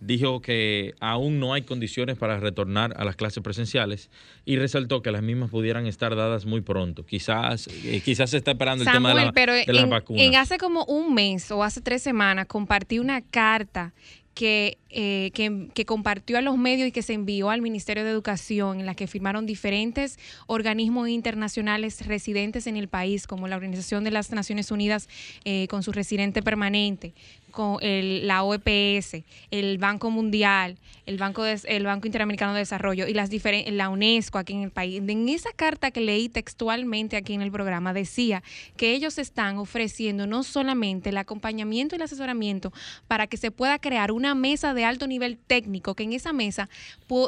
dijo 0.00 0.40
que 0.40 0.94
aún 1.00 1.40
no 1.40 1.54
hay 1.54 1.62
condiciones 1.62 2.16
para 2.16 2.38
retornar 2.38 2.94
a 2.96 3.04
las 3.04 3.16
clases 3.16 3.42
presenciales 3.42 4.10
y 4.44 4.56
resaltó 4.56 5.02
que 5.02 5.10
las 5.10 5.22
mismas 5.22 5.50
pudieran 5.50 5.86
estar 5.86 6.14
dadas 6.14 6.46
muy 6.46 6.60
pronto. 6.60 7.04
Quizás, 7.04 7.68
eh, 7.84 8.00
quizás 8.04 8.30
se 8.30 8.36
está 8.38 8.52
esperando 8.52 8.84
el 8.84 8.90
tema 8.90 9.14
de 9.14 9.26
la, 9.26 9.32
pero 9.32 9.54
en, 9.54 9.90
vacunas. 9.90 10.22
En 10.22 10.36
hace 10.36 10.58
como 10.58 10.84
un 10.84 11.14
mes 11.14 11.50
o 11.50 11.62
hace 11.62 11.80
tres 11.80 12.02
semanas 12.02 12.46
compartí 12.46 12.98
una 12.98 13.22
carta 13.22 13.92
que, 14.36 14.76
eh, 14.90 15.30
que, 15.32 15.68
que, 15.72 15.86
compartió 15.86 16.36
a 16.36 16.42
los 16.42 16.58
medios 16.58 16.86
y 16.86 16.92
que 16.92 17.00
se 17.00 17.14
envió 17.14 17.48
al 17.48 17.62
Ministerio 17.62 18.04
de 18.04 18.10
Educación, 18.10 18.80
en 18.80 18.86
la 18.86 18.94
que 18.94 19.06
firmaron 19.06 19.46
diferentes 19.46 20.18
organismos 20.46 21.08
internacionales 21.08 22.06
residentes 22.06 22.66
en 22.66 22.76
el 22.76 22.86
país, 22.86 23.26
como 23.26 23.48
la 23.48 23.56
Organización 23.56 24.04
de 24.04 24.10
las 24.10 24.30
Naciones 24.32 24.70
Unidas 24.70 25.08
eh, 25.46 25.68
con 25.68 25.82
su 25.82 25.90
residente 25.90 26.42
permanente, 26.42 27.14
con 27.56 27.78
el, 27.80 28.26
la 28.26 28.44
OEPS, 28.44 29.24
el 29.50 29.78
Banco 29.78 30.10
Mundial, 30.10 30.76
el 31.06 31.16
Banco, 31.16 31.42
de, 31.42 31.58
el 31.64 31.86
Banco 31.86 32.06
Interamericano 32.06 32.52
de 32.52 32.58
Desarrollo 32.58 33.06
y 33.06 33.14
las 33.14 33.30
la 33.72 33.88
UNESCO 33.88 34.36
aquí 34.36 34.52
en 34.52 34.62
el 34.62 34.70
país. 34.70 35.02
En 35.08 35.28
esa 35.30 35.50
carta 35.56 35.90
que 35.90 36.02
leí 36.02 36.28
textualmente 36.28 37.16
aquí 37.16 37.32
en 37.32 37.40
el 37.40 37.50
programa 37.50 37.94
decía 37.94 38.42
que 38.76 38.92
ellos 38.92 39.16
están 39.16 39.56
ofreciendo 39.56 40.26
no 40.26 40.42
solamente 40.42 41.08
el 41.08 41.16
acompañamiento 41.16 41.94
y 41.94 41.96
el 41.96 42.02
asesoramiento 42.02 42.74
para 43.08 43.26
que 43.26 43.38
se 43.38 43.50
pueda 43.50 43.78
crear 43.78 44.12
una 44.12 44.34
mesa 44.34 44.74
de 44.74 44.84
alto 44.84 45.06
nivel 45.06 45.38
técnico, 45.38 45.94
que 45.94 46.02
en 46.02 46.12
esa 46.12 46.34
mesa 46.34 46.68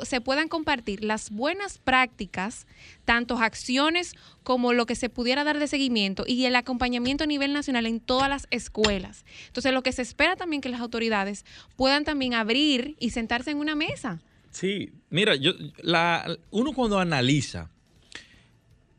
se 0.02 0.20
puedan 0.20 0.48
compartir 0.48 1.04
las 1.04 1.30
buenas 1.30 1.78
prácticas, 1.78 2.66
tanto 3.08 3.38
acciones 3.38 4.14
como 4.42 4.74
lo 4.74 4.84
que 4.84 4.94
se 4.94 5.08
pudiera 5.08 5.42
dar 5.42 5.58
de 5.58 5.66
seguimiento 5.66 6.24
y 6.26 6.44
el 6.44 6.54
acompañamiento 6.54 7.24
a 7.24 7.26
nivel 7.26 7.54
nacional 7.54 7.86
en 7.86 8.00
todas 8.00 8.28
las 8.28 8.46
escuelas. 8.50 9.24
Entonces, 9.46 9.72
lo 9.72 9.82
que 9.82 9.92
se 9.92 10.02
espera 10.02 10.36
también 10.36 10.60
que 10.60 10.68
las 10.68 10.82
autoridades 10.82 11.46
puedan 11.74 12.04
también 12.04 12.34
abrir 12.34 12.96
y 13.00 13.08
sentarse 13.08 13.50
en 13.50 13.56
una 13.56 13.74
mesa. 13.74 14.20
Sí, 14.50 14.92
mira, 15.08 15.36
yo, 15.36 15.52
uno 16.50 16.74
cuando 16.74 16.98
analiza 16.98 17.70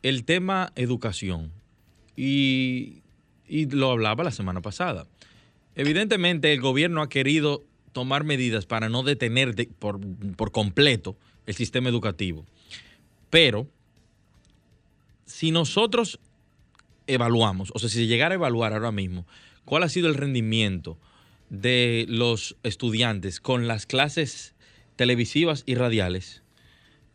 el 0.02 0.24
tema 0.24 0.74
educación, 0.76 1.52
y, 2.16 3.04
y 3.48 3.68
lo 3.68 3.92
hablaba 3.92 4.24
la 4.24 4.32
semana 4.32 4.62
pasada, 4.62 5.06
evidentemente 5.76 6.52
el 6.52 6.62
gobierno 6.62 7.04
ha 7.04 7.10
querido 7.10 7.64
tomar 7.92 8.24
medidas 8.24 8.66
para 8.66 8.90
no 8.90 9.04
detener 9.04 9.54
por, 9.78 10.00
por 10.36 10.52
completo 10.52 11.16
el 11.46 11.54
sistema 11.54 11.90
educativo. 11.90 12.48
Pero 13.30 13.68
si 15.30 15.52
nosotros 15.52 16.20
evaluamos, 17.08 17.72
o 17.76 17.80
sea, 17.80 17.90
si 17.90 18.00
se 18.00 18.08
llegara 18.08 18.34
a 18.34 18.38
evaluar 18.38 18.74
ahora 18.74 18.92
mismo, 18.92 19.28
cuál 19.64 19.84
ha 19.84 19.90
sido 19.90 20.08
el 20.08 20.16
rendimiento 20.16 20.98
de 21.50 22.06
los 22.10 22.58
estudiantes 22.64 23.40
con 23.40 23.68
las 23.68 23.86
clases 23.86 24.56
televisivas 24.96 25.64
y 25.66 25.76
radiales, 25.76 26.44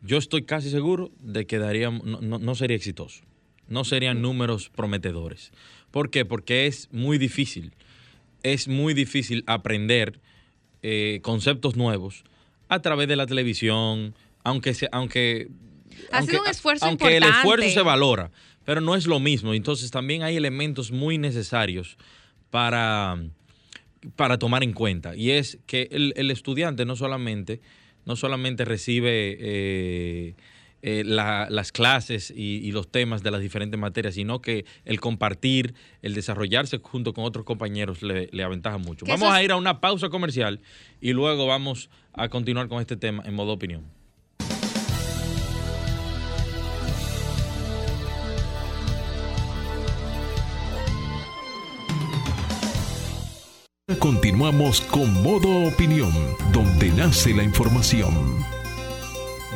yo 0.01 0.17
estoy 0.17 0.43
casi 0.43 0.69
seguro 0.69 1.11
de 1.19 1.45
que 1.45 1.59
daría, 1.59 1.89
no, 1.91 2.55
sería 2.55 2.77
exitoso. 2.77 3.23
No 3.67 3.83
serían 3.83 4.21
números 4.21 4.69
prometedores. 4.69 5.51
¿Por 5.89 6.11
qué? 6.11 6.23
Porque 6.23 6.67
es 6.67 6.87
muy 6.91 7.17
difícil. 7.17 7.73
Es 8.43 8.67
muy 8.67 8.93
difícil 8.93 9.43
aprender 9.47 10.19
eh, 10.83 11.19
conceptos 11.23 11.75
nuevos 11.75 12.23
a 12.69 12.79
través 12.81 13.07
de 13.07 13.15
la 13.15 13.25
televisión, 13.25 14.13
aunque 14.43 14.75
aunque 14.91 15.49
ha 16.11 16.21
sido 16.23 16.41
un 16.41 16.47
esfuerzo 16.47 16.85
aunque 16.85 17.17
el 17.17 17.23
esfuerzo 17.23 17.69
se 17.69 17.81
valora, 17.81 18.31
pero 18.63 18.81
no 18.81 18.95
es 18.95 19.07
lo 19.07 19.19
mismo. 19.19 19.53
Entonces 19.53 19.91
también 19.91 20.23
hay 20.23 20.35
elementos 20.35 20.91
muy 20.91 21.17
necesarios 21.17 21.97
para, 22.49 23.17
para 24.15 24.37
tomar 24.37 24.63
en 24.63 24.73
cuenta. 24.73 25.15
Y 25.15 25.31
es 25.31 25.59
que 25.65 25.89
el, 25.91 26.31
estudiante 26.31 26.85
no 26.85 26.95
solamente, 26.95 27.61
no 28.05 28.15
solamente 28.15 28.65
recibe 28.65 29.37
eh, 29.39 30.35
eh, 30.81 31.03
las 31.03 31.71
clases 31.71 32.31
y, 32.35 32.71
los 32.71 32.91
temas 32.91 33.23
de 33.23 33.31
las 33.31 33.41
diferentes 33.41 33.79
materias, 33.79 34.13
sino 34.13 34.41
que 34.41 34.65
el 34.85 34.99
compartir, 34.99 35.73
el 36.01 36.13
desarrollarse 36.13 36.77
junto 36.77 37.13
con 37.13 37.25
otros 37.25 37.43
compañeros 37.43 38.03
le, 38.03 38.29
le 38.31 38.43
aventaja 38.43 38.77
mucho. 38.77 39.05
Vamos 39.07 39.33
a 39.33 39.41
ir 39.41 39.51
a 39.51 39.55
una 39.55 39.81
pausa 39.81 40.09
comercial 40.09 40.59
y 41.01 41.13
luego 41.13 41.47
vamos 41.47 41.89
a 42.13 42.29
continuar 42.29 42.67
con 42.67 42.81
este 42.81 42.97
tema 42.97 43.23
en 43.25 43.33
modo 43.33 43.53
opinión. 43.53 43.83
Continuamos 53.99 54.81
con 54.81 55.21
Modo 55.21 55.67
Opinión, 55.67 56.11
donde 56.51 56.89
nace 56.89 57.35
la 57.35 57.43
información. 57.43 58.43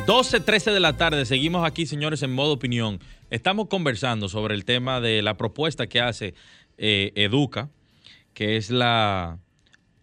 12, 0.06 0.38
13 0.38 0.70
de 0.70 0.78
la 0.78 0.96
tarde, 0.96 1.26
seguimos 1.26 1.66
aquí, 1.66 1.84
señores, 1.84 2.22
en 2.22 2.32
Modo 2.32 2.52
Opinión. 2.52 3.00
Estamos 3.30 3.66
conversando 3.66 4.28
sobre 4.28 4.54
el 4.54 4.64
tema 4.64 5.00
de 5.00 5.22
la 5.22 5.36
propuesta 5.36 5.88
que 5.88 6.00
hace 6.00 6.34
eh, 6.78 7.10
Educa, 7.16 7.70
que 8.32 8.56
es 8.56 8.70
la 8.70 9.40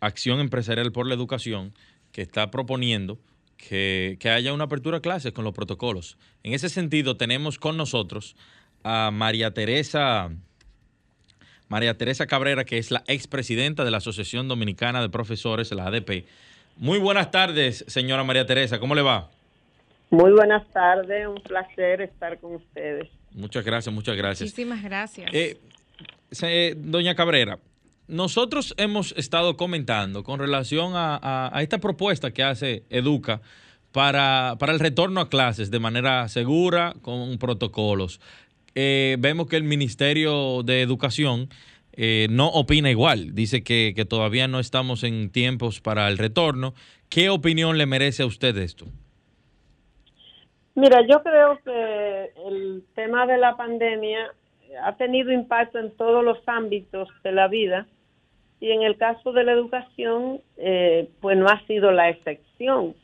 acción 0.02 0.42
empresarial 0.42 0.92
por 0.92 1.08
la 1.08 1.16
educación, 1.16 1.74
que 2.12 2.22
está 2.22 2.52
proponiendo 2.52 3.22
que, 3.56 4.18
que 4.20 4.30
haya 4.30 4.52
una 4.52 4.66
apertura 4.66 4.98
a 4.98 5.02
clases 5.02 5.32
con 5.32 5.46
los 5.46 5.54
protocolos. 5.54 6.18
En 6.44 6.54
ese 6.54 6.68
sentido, 6.68 7.16
tenemos 7.16 7.58
con 7.58 7.78
nosotros 7.78 8.36
a 8.84 9.10
María 9.10 9.54
Teresa 9.54 10.32
María 11.70 11.98
Teresa 11.98 12.28
Cabrera, 12.28 12.64
que 12.66 12.78
es 12.78 12.92
la 12.92 13.04
expresidenta 13.08 13.84
de 13.84 13.92
la 13.92 13.98
Asociación 13.98 14.48
Dominicana 14.48 15.02
de 15.02 15.10
Profesores, 15.10 15.72
la 15.72 15.88
ADP. 15.88 16.26
Muy 16.78 17.00
buenas 17.00 17.32
tardes, 17.32 17.84
señora 17.88 18.24
María 18.24 18.46
Teresa, 18.46 18.80
¿cómo 18.80 18.96
le 18.96 19.02
va? 19.02 19.30
Muy 20.10 20.32
buenas 20.32 20.66
tardes, 20.72 21.28
un 21.28 21.42
placer 21.42 22.02
estar 22.02 22.40
con 22.40 22.56
ustedes. 22.56 23.10
Muchas 23.32 23.66
gracias, 23.66 23.94
muchas 23.94 24.16
gracias. 24.16 24.48
Muchísimas 24.48 24.82
gracias. 24.84 25.30
Eh, 25.34 26.76
doña 26.78 27.16
Cabrera, 27.16 27.60
nosotros 28.08 28.74
hemos 28.78 29.14
estado 29.18 29.58
comentando 29.58 30.24
con 30.24 30.40
relación 30.40 30.94
a, 30.96 31.52
esta 31.62 31.80
propuesta 31.80 32.32
que 32.32 32.44
hace 32.44 32.84
Educa 32.90 33.42
para, 33.92 34.56
para, 34.60 34.72
el 34.72 34.80
retorno 34.80 35.20
a 35.20 35.30
clases 35.30 35.72
de 35.72 35.80
manera 35.80 36.28
segura, 36.30 36.94
con 37.02 37.38
protocolos. 37.38 38.22
Eh, 38.76 39.18
vemos 39.20 39.48
que 39.48 39.58
el 39.58 39.64
Ministerio 39.64 40.64
de 40.64 40.82
Educación 40.82 41.50
eh, 42.00 42.28
no 42.30 42.48
opina 42.50 42.92
igual. 42.92 43.34
Dice 43.34 43.64
que, 43.64 43.94
todavía 44.08 44.48
no 44.48 44.60
estamos 44.60 45.04
en 45.04 45.32
tiempos 45.32 45.82
para 45.82 46.08
el 46.08 46.20
retorno. 46.20 46.74
¿Qué 47.10 47.30
opinión 47.30 47.80
le 47.80 47.88
merece 47.88 48.22
a 48.22 48.28
usted 48.28 48.56
esto? 48.58 48.86
Mira, 50.76 51.02
yo 51.10 51.24
creo 51.24 51.60
que 51.64 52.32
el 52.46 52.84
tema 52.94 53.26
de 53.26 53.40
la 53.40 53.58
pandemia 53.58 54.32
ha 54.84 54.96
tenido 54.96 55.32
impacto 55.32 55.80
en 55.80 55.90
todos 55.98 56.24
los 56.24 56.38
ámbitos 56.46 57.10
de 57.24 57.32
la 57.32 57.48
vida 57.48 57.88
y 58.60 58.72
en 58.72 58.84
el 58.84 58.96
caso 58.98 59.34
de 59.34 59.44
la 59.44 59.54
educación, 59.54 60.42
eh, 60.58 61.10
pues 61.20 61.36
no 61.36 61.48
ha 61.48 61.66
sido 61.66 61.92
la 61.92 62.10
excepción. 62.10 62.96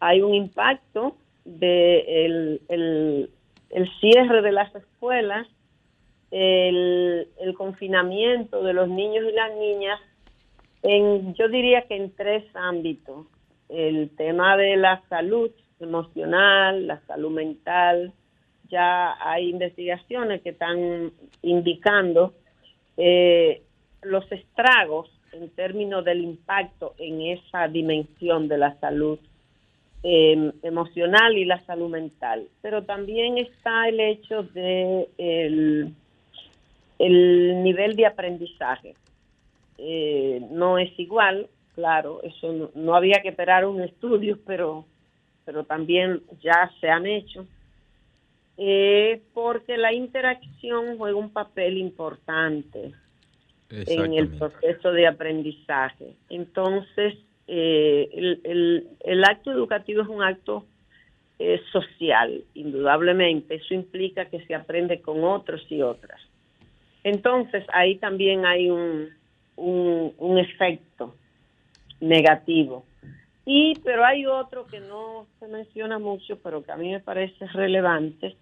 Hay 0.00 0.22
un 0.22 0.34
impacto 0.34 1.16
de 1.44 2.24
el, 2.26 2.60
el 2.68 3.30
cierre 4.00 4.42
de 4.42 4.52
las 4.52 4.74
escuelas, 4.74 5.46
el, 6.30 7.28
confinamiento 7.56 8.62
de 8.62 8.72
los 8.72 8.88
niños 8.88 9.24
y 9.28 9.32
las 9.32 9.54
niñas, 9.56 10.00
en, 10.82 11.34
yo 11.34 11.48
diría 11.48 11.82
que 11.82 11.96
en 11.96 12.14
tres 12.14 12.44
ámbitos. 12.54 13.26
El 13.68 14.10
tema 14.16 14.56
de 14.56 14.76
la 14.76 15.02
salud 15.08 15.50
emocional, 15.80 16.86
la 16.86 17.00
salud 17.06 17.30
mental, 17.30 18.12
ya 18.68 19.16
hay 19.20 19.50
investigaciones 19.50 20.42
que 20.42 20.50
están 20.50 21.12
indicando 21.42 22.34
eh, 22.96 23.62
los 24.02 24.30
estragos 24.30 25.10
en 25.32 25.50
términos 25.50 26.04
del 26.04 26.22
impacto 26.22 26.94
en 26.98 27.22
esa 27.22 27.68
dimensión 27.68 28.48
de 28.48 28.58
la 28.58 28.78
salud 28.78 29.18
Em, 30.06 30.52
emocional 30.62 31.38
y 31.38 31.46
la 31.46 31.64
salud 31.64 31.88
mental. 31.88 32.46
Pero 32.60 32.84
también 32.84 33.38
está 33.38 33.88
el 33.88 33.98
hecho 34.00 34.42
de 34.42 35.08
el, 35.16 35.94
nivel 37.62 37.96
de 37.96 38.04
aprendizaje. 38.04 38.96
Eh, 39.78 40.46
no 40.50 40.76
es 40.76 40.90
igual, 40.98 41.48
claro, 41.74 42.20
eso 42.22 42.70
no, 42.74 42.94
había 42.94 43.22
que 43.22 43.30
esperar 43.30 43.64
un 43.64 43.80
estudio, 43.80 44.38
pero, 44.46 44.84
pero 45.46 45.64
también 45.64 46.20
ya 46.42 46.70
se 46.82 46.90
han 46.90 47.06
hecho. 47.06 47.46
Eh, 48.58 49.22
porque 49.32 49.78
la 49.78 49.94
interacción 49.94 50.98
juega 50.98 51.16
un 51.16 51.30
papel 51.30 51.78
importante 51.78 52.92
en 53.70 54.12
el 54.12 54.28
proceso 54.36 54.92
de 54.92 55.06
aprendizaje. 55.06 56.14
Entonces, 56.28 57.14
eh, 57.46 58.08
el, 58.44 58.88
el, 59.00 59.24
acto 59.24 59.52
educativo 59.52 60.02
es 60.02 60.08
un 60.08 60.22
acto 60.22 60.64
eh, 61.38 61.60
social, 61.72 62.44
indudablemente. 62.54 63.56
Eso 63.56 63.74
implica 63.74 64.26
que 64.26 64.44
se 64.46 64.54
aprende 64.54 65.00
con 65.00 65.24
otros 65.24 65.64
y 65.70 65.82
otras. 65.82 66.20
Entonces, 67.02 67.64
ahí 67.72 67.96
también 67.96 68.46
hay 68.46 68.70
un, 68.70 69.10
un, 69.56 70.38
efecto 70.38 71.14
negativo. 72.00 72.84
Y, 73.44 73.74
pero 73.80 74.04
hay 74.04 74.24
otro 74.24 74.66
que 74.66 74.80
no 74.80 75.26
se 75.38 75.48
menciona 75.48 75.98
mucho, 75.98 76.38
pero 76.42 76.62
que 76.62 76.72
a 76.72 76.76
mí 76.76 76.90
me 76.90 77.00
parece 77.00 77.46
relevante, 77.48 78.36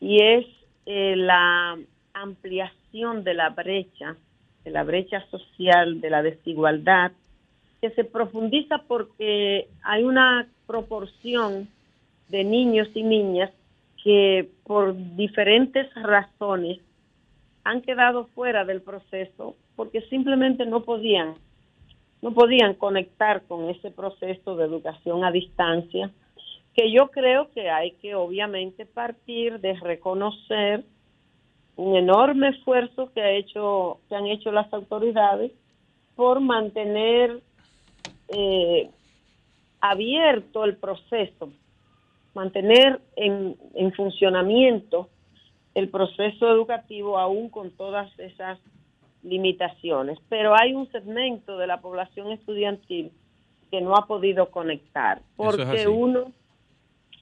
y 0.00 0.22
es 0.22 0.46
eh, 0.84 1.14
la 1.16 1.78
ampliación 2.12 3.24
de 3.24 3.34
la 3.34 3.50
brecha, 3.50 4.16
de 4.64 4.70
la 4.70 4.82
brecha 4.82 5.24
social, 5.30 6.00
de 6.00 6.10
la 6.10 6.22
desigualdad 6.22 7.12
que 7.82 7.90
se 7.90 8.04
profundiza 8.04 8.78
porque 8.86 9.68
hay 9.82 10.04
una 10.04 10.46
proporción 10.68 11.68
de 12.28 12.44
niños 12.44 12.88
y 12.94 13.02
niñas 13.02 13.50
que 14.02 14.48
por 14.64 14.94
diferentes 15.16 15.92
razones 15.94 16.78
han 17.64 17.82
quedado 17.82 18.26
fuera 18.36 18.64
del 18.64 18.82
proceso 18.82 19.56
porque 19.74 20.00
simplemente 20.02 20.64
no 20.64 20.84
podían 20.84 21.34
no 22.22 22.32
podían 22.32 22.74
conectar 22.74 23.42
con 23.48 23.68
ese 23.68 23.90
proceso 23.90 24.54
de 24.54 24.64
educación 24.64 25.24
a 25.24 25.32
distancia 25.32 26.08
que 26.74 26.92
yo 26.92 27.10
creo 27.10 27.50
que 27.50 27.68
hay 27.68 27.92
que 28.00 28.14
obviamente 28.14 28.86
partir 28.86 29.58
de 29.58 29.74
reconocer 29.74 30.84
un 31.74 31.96
enorme 31.96 32.50
esfuerzo 32.50 33.10
que 33.12 33.22
ha 33.22 33.32
hecho 33.32 33.98
que 34.08 34.14
han 34.14 34.26
hecho 34.26 34.52
las 34.52 34.72
autoridades 34.72 35.50
por 36.14 36.40
mantener 36.40 37.42
eh, 38.28 38.90
abierto 39.80 40.64
el 40.64 40.76
proceso, 40.76 41.50
mantener 42.34 43.00
en, 43.16 43.56
en 43.74 43.92
funcionamiento 43.92 45.08
el 45.74 45.88
proceso 45.88 46.48
educativo 46.50 47.18
aún 47.18 47.48
con 47.48 47.70
todas 47.70 48.16
esas 48.18 48.58
limitaciones. 49.22 50.18
Pero 50.28 50.54
hay 50.54 50.74
un 50.74 50.90
segmento 50.90 51.56
de 51.58 51.66
la 51.66 51.80
población 51.80 52.32
estudiantil 52.32 53.10
que 53.70 53.80
no 53.80 53.96
ha 53.96 54.06
podido 54.06 54.50
conectar. 54.50 55.22
Porque 55.36 55.88
uno, 55.88 56.32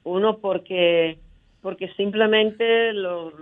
uno 0.04 0.38
porque, 0.38 1.18
porque 1.62 1.88
simplemente 1.94 2.92
lo, 2.92 3.32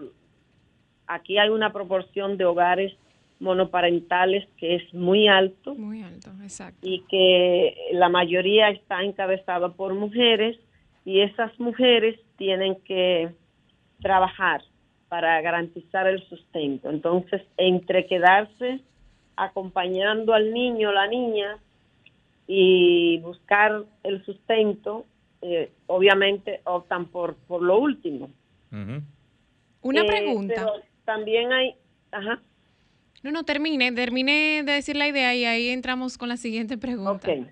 aquí 1.06 1.38
hay 1.38 1.48
una 1.48 1.72
proporción 1.72 2.36
de 2.36 2.44
hogares 2.44 2.94
monoparentales 3.40 4.48
que 4.56 4.76
es 4.76 4.94
muy 4.94 5.28
alto. 5.28 5.74
Muy 5.74 6.02
alto, 6.02 6.30
exacto. 6.42 6.78
Y 6.82 7.00
que 7.08 7.74
la 7.92 8.08
mayoría 8.08 8.70
está 8.70 9.02
encabezada 9.02 9.70
por 9.70 9.94
mujeres 9.94 10.58
y 11.04 11.20
esas 11.20 11.58
mujeres 11.58 12.18
tienen 12.36 12.76
que 12.84 13.30
trabajar 14.00 14.62
para 15.08 15.40
garantizar 15.40 16.06
el 16.06 16.22
sustento. 16.28 16.90
Entonces, 16.90 17.42
entre 17.56 18.06
quedarse 18.06 18.80
acompañando 19.36 20.34
al 20.34 20.52
niño 20.52 20.90
o 20.90 20.92
la 20.92 21.06
niña 21.06 21.58
y 22.46 23.18
buscar 23.18 23.84
el 24.02 24.24
sustento, 24.24 25.06
eh, 25.42 25.70
obviamente 25.86 26.60
optan 26.64 27.06
por, 27.06 27.36
por 27.46 27.62
lo 27.62 27.78
último. 27.78 28.30
Una 28.70 30.02
eh, 30.02 30.06
pregunta. 30.06 30.66
también 31.04 31.52
hay... 31.52 31.74
Ajá. 32.10 32.40
No, 33.22 33.32
no, 33.32 33.44
termine, 33.44 33.92
termine 33.92 34.62
de 34.64 34.72
decir 34.72 34.96
la 34.96 35.08
idea 35.08 35.34
y 35.34 35.44
ahí 35.44 35.68
entramos 35.70 36.18
con 36.18 36.28
la 36.28 36.36
siguiente 36.36 36.78
pregunta. 36.78 37.28
Ok, 37.28 37.46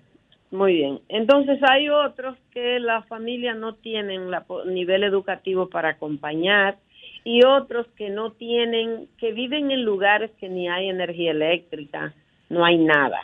muy 0.51 0.75
bien. 0.75 0.99
Entonces 1.09 1.59
hay 1.69 1.89
otros 1.89 2.37
que 2.51 2.79
la 2.79 3.03
familia 3.03 3.53
no 3.53 3.75
tienen 3.75 4.31
la, 4.31 4.45
nivel 4.65 5.03
educativo 5.03 5.69
para 5.69 5.89
acompañar 5.89 6.77
y 7.25 7.43
otros 7.43 7.87
que 7.97 8.09
no 8.09 8.31
tienen, 8.31 9.09
que 9.17 9.33
viven 9.33 9.71
en 9.71 9.83
lugares 9.83 10.31
que 10.39 10.47
ni 10.47 10.69
hay 10.69 10.87
energía 10.87 11.31
eléctrica, 11.31 12.13
no 12.49 12.63
hay 12.63 12.77
nada. 12.77 13.19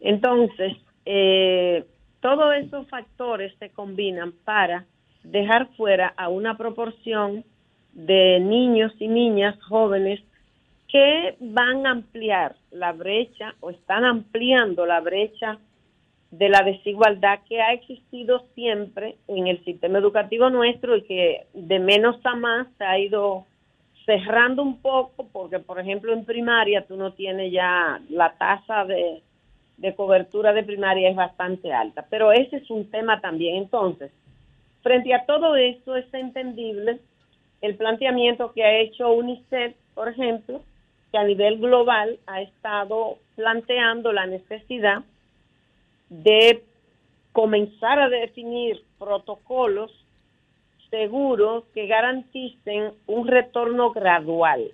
Entonces, 0.00 0.76
eh, 1.06 1.84
todos 2.20 2.54
esos 2.56 2.86
factores 2.88 3.54
se 3.58 3.70
combinan 3.70 4.32
para 4.44 4.84
dejar 5.22 5.68
fuera 5.76 6.12
a 6.16 6.28
una 6.28 6.58
proporción 6.58 7.44
de 7.92 8.38
niños 8.40 8.92
y 8.98 9.08
niñas 9.08 9.58
jóvenes 9.62 10.20
que 10.88 11.36
van 11.40 11.86
a 11.86 11.90
ampliar 11.90 12.56
la 12.70 12.92
brecha 12.92 13.54
o 13.60 13.70
están 13.70 14.04
ampliando 14.04 14.86
la 14.86 15.00
brecha 15.00 15.58
de 16.30 16.48
la 16.48 16.62
desigualdad 16.62 17.40
que 17.48 17.60
ha 17.60 17.72
existido 17.72 18.46
siempre 18.54 19.16
en 19.28 19.46
el 19.46 19.62
sistema 19.64 19.98
educativo 19.98 20.50
nuestro 20.50 20.96
y 20.96 21.02
que 21.02 21.46
de 21.54 21.78
menos 21.78 22.16
a 22.24 22.34
más 22.34 22.66
se 22.76 22.84
ha 22.84 22.98
ido 22.98 23.44
cerrando 24.04 24.62
un 24.62 24.80
poco 24.80 25.28
porque, 25.32 25.58
por 25.58 25.78
ejemplo, 25.78 26.12
en 26.12 26.24
primaria 26.24 26.86
tú 26.86 26.96
no 26.96 27.12
tienes 27.12 27.52
ya 27.52 28.00
la 28.08 28.32
tasa 28.38 28.84
de, 28.86 29.22
de 29.76 29.94
cobertura 29.94 30.52
de 30.52 30.64
primaria 30.64 31.10
es 31.10 31.16
bastante 31.16 31.72
alta, 31.72 32.06
pero 32.08 32.32
ese 32.32 32.56
es 32.56 32.70
un 32.70 32.90
tema 32.90 33.20
también. 33.20 33.56
Entonces, 33.56 34.10
frente 34.82 35.14
a 35.14 35.24
todo 35.26 35.56
esto 35.56 35.96
es 35.96 36.12
entendible 36.12 37.00
el 37.60 37.76
planteamiento 37.76 38.52
que 38.52 38.64
ha 38.64 38.78
hecho 38.78 39.12
UNICEF, 39.12 39.74
por 39.94 40.08
ejemplo, 40.08 40.62
que 41.10 41.18
a 41.18 41.24
nivel 41.24 41.58
global 41.58 42.18
ha 42.26 42.42
estado 42.42 43.18
planteando 43.36 44.12
la 44.12 44.26
necesidad 44.26 45.02
de 46.08 46.62
comenzar 47.32 47.98
a 47.98 48.08
definir 48.08 48.82
protocolos 48.98 49.92
seguros 50.90 51.64
que 51.74 51.86
garanticen 51.86 52.92
un 53.06 53.28
retorno 53.28 53.90
gradual. 53.90 54.72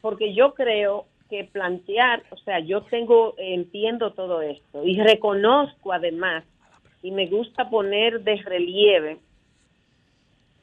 Porque 0.00 0.34
yo 0.34 0.54
creo 0.54 1.06
que 1.28 1.44
plantear, 1.44 2.22
o 2.30 2.36
sea, 2.38 2.60
yo 2.60 2.82
tengo, 2.82 3.34
entiendo 3.38 4.12
todo 4.12 4.42
esto 4.42 4.84
y 4.84 5.00
reconozco 5.00 5.92
además, 5.92 6.44
y 7.02 7.10
me 7.10 7.26
gusta 7.26 7.68
poner 7.68 8.22
de 8.22 8.36
relieve, 8.36 9.18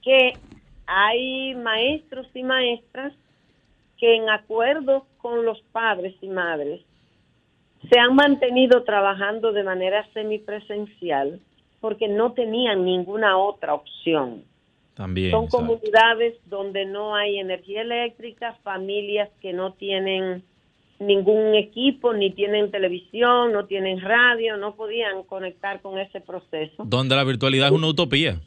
que 0.02 0.34
hay 0.86 1.54
maestros 1.56 2.28
y 2.34 2.44
maestras 2.44 3.14
que 4.00 4.16
en 4.16 4.30
acuerdo 4.30 5.06
con 5.18 5.46
los 5.46 5.62
padres 5.72 6.16
y 6.22 6.28
madres 6.28 6.82
se 7.90 8.00
han 8.00 8.16
mantenido 8.16 8.84
trabajando 8.84 9.52
de 9.52 9.64
manera 9.64 10.08
semipresencial 10.14 11.40
porque 11.80 12.08
no 12.08 12.34
tenían 12.34 12.84
ninguna 12.84 13.38
otra 13.38 13.74
opción. 13.74 14.44
También, 14.96 15.32
Son 15.32 15.48
comunidades 15.48 16.36
donde 16.46 16.86
no 16.86 17.16
hay 17.16 17.40
energía 17.40 17.82
eléctrica, 17.82 18.58
familias 18.64 19.30
que 19.42 19.54
no 19.54 19.74
tienen 19.74 20.44
ningún 21.00 21.56
equipo, 21.56 22.14
ni 22.14 22.32
tienen 22.32 22.70
televisión, 22.70 23.54
no 23.54 23.66
tienen 23.66 24.02
radio, 24.02 24.58
no 24.58 24.76
podían 24.76 25.24
conectar 25.24 25.82
con 25.82 25.98
ese 25.98 26.20
proceso. 26.20 26.84
Donde 26.86 27.16
la 27.16 27.24
virtualidad 27.24 27.68
es 27.68 27.74
una 27.74 27.88
utopía. 27.88 28.42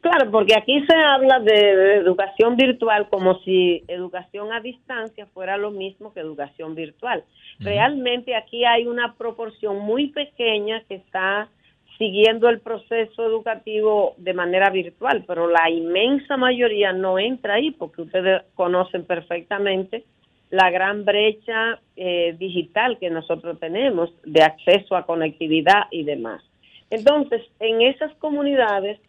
Claro, 0.00 0.30
porque 0.30 0.54
aquí 0.56 0.84
se 0.86 0.96
habla 0.96 1.40
de, 1.40 1.96
educación 1.96 2.56
virtual 2.56 3.08
como 3.08 3.38
si 3.40 3.82
educación 3.88 4.52
a 4.52 4.60
distancia 4.60 5.26
fuera 5.26 5.56
lo 5.56 5.70
mismo 5.70 6.12
que 6.12 6.20
educación 6.20 6.74
virtual. 6.74 7.24
Realmente 7.58 8.36
aquí 8.36 8.64
hay 8.64 8.86
una 8.86 9.14
proporción 9.14 9.80
muy 9.80 10.08
pequeña 10.08 10.82
que 10.88 10.96
está 10.96 11.48
siguiendo 11.96 12.48
el 12.48 12.60
proceso 12.60 13.26
educativo 13.26 14.14
de 14.18 14.32
manera 14.32 14.70
virtual, 14.70 15.24
pero 15.26 15.48
la 15.48 15.68
inmensa 15.68 16.36
mayoría 16.36 16.92
no 16.92 17.18
entra 17.18 17.54
ahí 17.54 17.72
porque 17.72 18.02
ustedes 18.02 18.42
conocen 18.54 19.04
perfectamente 19.04 20.04
la 20.50 20.70
gran 20.70 21.04
brecha 21.04 21.80
eh, 21.96 22.36
digital 22.38 22.98
que 22.98 23.10
nosotros 23.10 23.58
tenemos 23.58 24.10
de 24.24 24.42
acceso 24.42 24.96
a 24.96 25.06
conectividad 25.06 25.86
y 25.90 26.04
demás. 26.04 26.42
Entonces, 26.90 27.42
en 27.58 27.82
esas 27.82 28.14
comunidades 28.14 29.00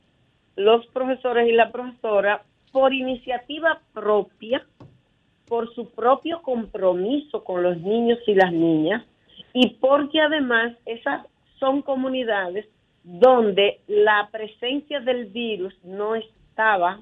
los 0.59 0.85
profesores 0.87 1.47
y 1.47 1.53
la 1.53 1.71
profesora, 1.71 2.43
por 2.73 2.93
iniciativa 2.93 3.79
propia, 3.93 4.61
por 5.47 5.73
su 5.73 5.89
propio 5.91 6.41
compromiso 6.41 7.45
con 7.45 7.63
los 7.63 7.77
niños 7.77 8.19
y 8.27 8.35
las 8.35 8.51
niñas, 8.51 9.05
y 9.53 9.69
porque 9.75 10.19
además 10.19 10.75
esas 10.85 11.25
son 11.59 11.81
comunidades 11.81 12.67
donde 13.03 13.79
la 13.87 14.27
presencia 14.33 14.99
del 14.99 15.27
virus 15.27 15.73
no 15.85 16.15
estaba 16.15 16.99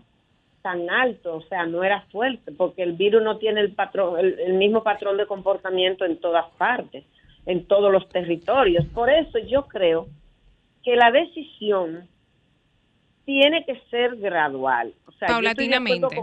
tan 0.61 0.87
alto, 0.91 1.37
o 1.37 1.41
sea, 1.41 1.65
no 1.65 1.83
era 1.83 2.01
fuerte, 2.11 2.51
porque 2.51 2.83
el 2.83 2.93
virus 2.93 3.23
no 3.23 3.39
tiene 3.39 3.61
el 3.61 3.71
patrón, 3.71 4.19
el, 4.19 4.53
mismo 4.53 4.83
patrón 4.83 5.17
de 5.17 5.25
comportamiento 5.25 6.05
en 6.05 6.17
todas 6.17 6.45
partes, 6.59 7.05
en 7.47 7.65
todos 7.65 7.91
los 7.91 8.07
territorios. 8.09 8.85
Por 8.93 9.09
eso 9.09 9.39
yo 9.39 9.63
creo 9.63 10.05
que 10.83 10.95
la 10.95 11.09
decisión 11.09 12.07
tiene 13.27 13.65
que 13.65 13.77
ser 13.91 14.15
gradual. 14.15 14.93
O 15.05 15.11
sea, 15.11 15.27
Paulatinamente. 15.27 16.15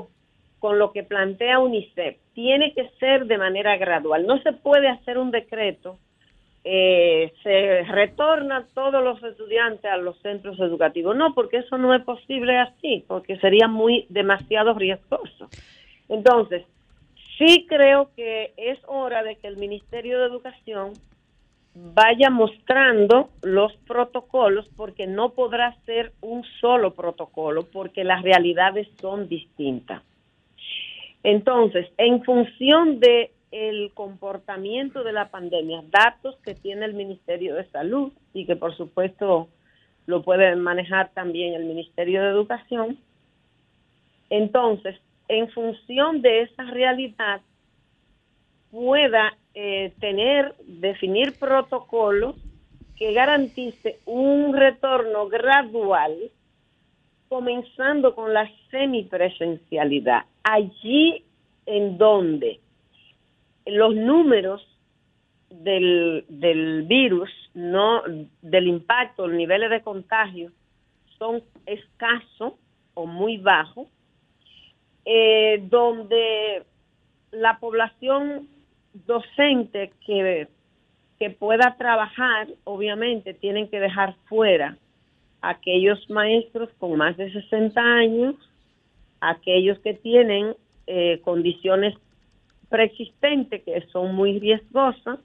con, 0.59 0.79
lo 0.79 0.91
que 0.91 1.03
plantea 1.03 1.59
UNICEF. 1.59 2.17
Tiene 2.33 2.73
que 2.73 2.89
ser 2.99 3.27
de 3.27 3.37
manera 3.37 3.77
gradual. 3.77 4.27
No 4.27 4.41
se 4.41 4.55
puede 4.55 4.89
hacer 4.89 5.19
un 5.19 5.31
decreto. 5.31 5.99
Eh, 6.65 7.31
se 7.43 7.83
retorna 7.83 8.67
todos 8.73 9.05
los 9.05 9.23
estudiantes 9.23 9.85
a 9.85 9.99
los 9.99 10.19
centros 10.23 10.59
educativos. 10.59 11.15
No, 11.15 11.35
porque 11.35 11.59
eso 11.59 11.77
no 11.77 11.95
es 11.95 12.03
posible 12.05 12.57
así, 12.57 13.05
porque 13.07 13.37
sería 13.37 13.69
muy 13.69 14.07
demasiado 14.09 14.73
riesgoso. 14.73 15.51
Entonces, 16.09 16.65
sí 17.37 17.67
creo 17.69 18.09
que 18.17 18.55
es 18.57 18.79
hora 18.87 19.23
de 19.23 19.37
que 19.37 19.49
el 19.49 19.59
Ministerio 19.59 20.21
de 20.21 20.27
Educación 20.27 20.95
vaya 21.75 22.31
mostrando 22.31 23.31
los 23.43 23.75
protocolos 23.87 24.69
porque 24.77 25.07
no 25.07 25.31
podrá 25.31 25.77
ser 25.85 26.13
un 26.21 26.45
solo 26.61 26.95
protocolo 26.95 27.67
porque 27.73 28.05
las 28.05 28.23
realidades 28.23 28.89
son 29.01 29.29
distintas. 29.29 30.03
Entonces, 31.23 31.87
en 31.99 32.23
función 32.23 33.01
de 33.01 33.33
el 33.51 33.93
comportamiento 33.95 35.05
de 35.05 35.13
la 35.13 35.29
pandemia, 35.29 35.83
datos 35.91 36.37
que 36.45 36.55
tiene 36.55 36.87
el 36.87 36.95
Ministerio 36.95 37.55
de 37.55 37.65
Salud 37.67 38.13
y 38.33 38.47
que 38.47 38.57
por 38.57 38.77
supuesto 38.77 39.49
lo 40.07 40.23
puede 40.23 40.55
manejar 40.57 41.11
también 41.15 41.55
el 41.55 41.65
Ministerio 41.65 42.23
de 42.23 42.31
Educación. 42.31 42.99
Entonces, 44.29 44.97
en 45.29 45.49
función 45.51 46.21
de 46.21 46.43
esa 46.43 46.65
realidad, 46.65 47.41
pueda 48.71 49.37
eh, 49.55 49.93
tener, 50.01 50.55
definir 50.67 51.39
protocolos 51.39 52.37
que 52.97 53.13
garantice 53.13 53.99
un 54.05 54.55
retorno 54.55 55.29
gradual, 55.29 56.15
comenzando 57.29 58.15
con 58.15 58.33
la 58.33 58.51
semipresencialidad. 58.71 60.25
Allí 60.43 61.25
en 61.67 61.99
donde 61.99 62.61
los 63.67 63.95
números 63.95 64.67
del, 65.51 66.25
del 66.29 66.83
virus, 66.83 67.31
no 67.55 68.03
del 68.43 68.69
impacto, 68.69 69.27
los 69.27 69.37
niveles 69.37 69.71
de 69.71 69.83
contagio 69.83 70.51
son 71.19 71.43
escasos 71.67 72.55
o 72.95 73.07
muy 73.07 73.39
bajos, 73.39 73.89
eh, 75.05 75.63
donde 75.69 76.65
la 77.31 77.59
población 77.59 78.49
docente 79.07 79.93
que, 80.07 80.49
que 81.19 81.31
pueda 81.31 81.77
trabajar, 81.77 82.49
obviamente, 82.65 83.35
tienen 83.35 83.69
que 83.69 83.81
dejar 83.81 84.15
fuera 84.27 84.77
aquellos 85.43 86.09
maestros 86.09 86.71
con 86.79 86.97
más 86.97 87.17
de 87.17 87.31
60 87.33 87.81
años, 87.81 88.37
aquellos 89.21 89.79
que 89.81 89.95
tienen 89.95 90.55
eh, 90.87 91.21
condiciones 91.23 91.95
preexistentes 92.69 93.63
que 93.63 93.87
son 93.93 94.15
muy 94.15 94.39
riesgosas, 94.39 95.19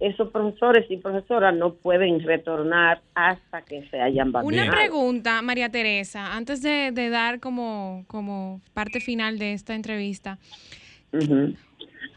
esos 0.00 0.30
profesores 0.30 0.86
y 0.90 0.96
profesoras 0.96 1.54
no 1.54 1.74
pueden 1.74 2.20
retornar 2.20 3.02
hasta 3.14 3.62
que 3.62 3.86
se 3.90 4.00
hayan 4.00 4.32
vacunado. 4.32 4.62
Una 4.62 4.74
pregunta, 4.74 5.42
María 5.42 5.68
Teresa, 5.68 6.34
antes 6.34 6.62
de, 6.62 6.92
dar 7.10 7.40
como, 7.40 8.04
como 8.06 8.60
parte 8.72 9.00
final 9.00 9.38
de 9.38 9.52
esta 9.52 9.74
entrevista. 9.74 10.38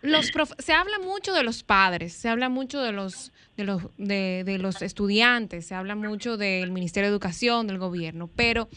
Los 0.08 0.32
se 0.60 0.74
habla 0.74 1.00
mucho 1.00 1.34
de 1.34 1.44
los 1.44 1.64
padres, 1.64 2.14
se 2.14 2.30
habla 2.30 2.50
mucho 2.50 2.82
de 2.82 2.92
los, 2.92 3.34
de 3.58 3.66
los, 3.66 3.82
de, 3.98 4.58
los 4.60 4.82
estudiantes, 4.82 5.66
se 5.66 5.76
habla 5.76 5.96
mucho 5.96 6.38
del 6.38 6.72
Ministerio 6.72 7.10
de 7.10 7.14
Educación, 7.14 7.68
del 7.68 7.78
gobierno, 7.78 8.30
pero 8.36 8.70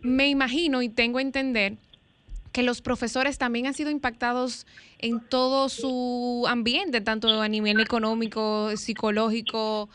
me 0.00 0.28
imagino 0.28 0.80
y 0.82 0.88
tengo 0.88 1.18
a 1.18 1.22
entender 1.22 1.78
que 2.52 2.62
los 2.62 2.80
profesores 2.80 3.38
también 3.38 3.66
han 3.66 3.74
sido 3.74 3.90
impactados 3.90 4.66
en 4.98 5.20
todo 5.20 5.68
su 5.68 6.44
ambiente, 6.48 7.00
tanto 7.00 7.40
a 7.40 7.48
nivel 7.48 7.80
económico, 7.80 8.76
psicológico, 8.76 9.88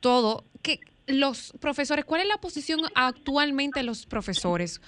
todo. 0.00 0.44
Que 0.62 0.80
los 1.06 1.52
profesores, 1.60 2.04
¿cuál 2.04 2.22
es 2.22 2.28
la 2.28 2.38
posición 2.38 2.80
actualmente 2.94 3.80
de 3.80 3.84
los 3.84 4.06
profesores? 4.06 4.80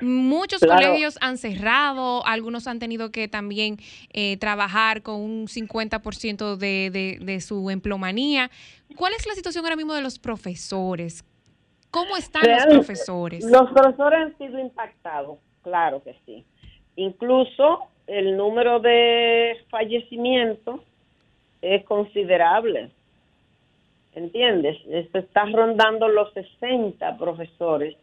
Muchos 0.00 0.60
colegios 0.60 1.18
han 1.20 1.38
cerrado, 1.38 2.26
algunos 2.26 2.66
han 2.66 2.78
tenido 2.78 3.10
que 3.10 3.28
también 3.28 3.76
eh, 4.12 4.36
trabajar 4.38 5.02
con 5.02 5.20
un 5.20 5.46
50% 5.46 6.56
de, 6.56 6.90
de, 6.90 7.18
de 7.20 7.40
su 7.40 7.70
emplomanía. 7.70 8.50
¿Cuál 8.96 9.12
es 9.14 9.26
la 9.26 9.34
situación 9.34 9.64
ahora 9.64 9.76
mismo 9.76 9.94
de 9.94 10.02
los 10.02 10.18
profesores? 10.18 11.24
¿Cómo 11.90 12.16
están 12.16 12.42
los 12.44 12.66
profesores? 12.66 13.44
Los 13.44 13.70
profesores 13.70 14.18
han 14.20 14.38
sido 14.38 14.58
impactados, 14.58 15.38
claro 15.62 16.02
que 16.02 16.16
sí. 16.26 16.44
Incluso 16.96 17.84
el 18.08 18.36
número 18.36 18.80
de 18.80 19.64
fallecimientos 19.70 20.80
es 21.62 21.84
considerable. 21.84 22.90
¿Entiendes? 24.14 24.76
Se 25.12 25.18
está 25.18 25.44
rondando 25.46 26.08
los 26.08 26.32
60 26.34 27.16
profesores 27.16 27.96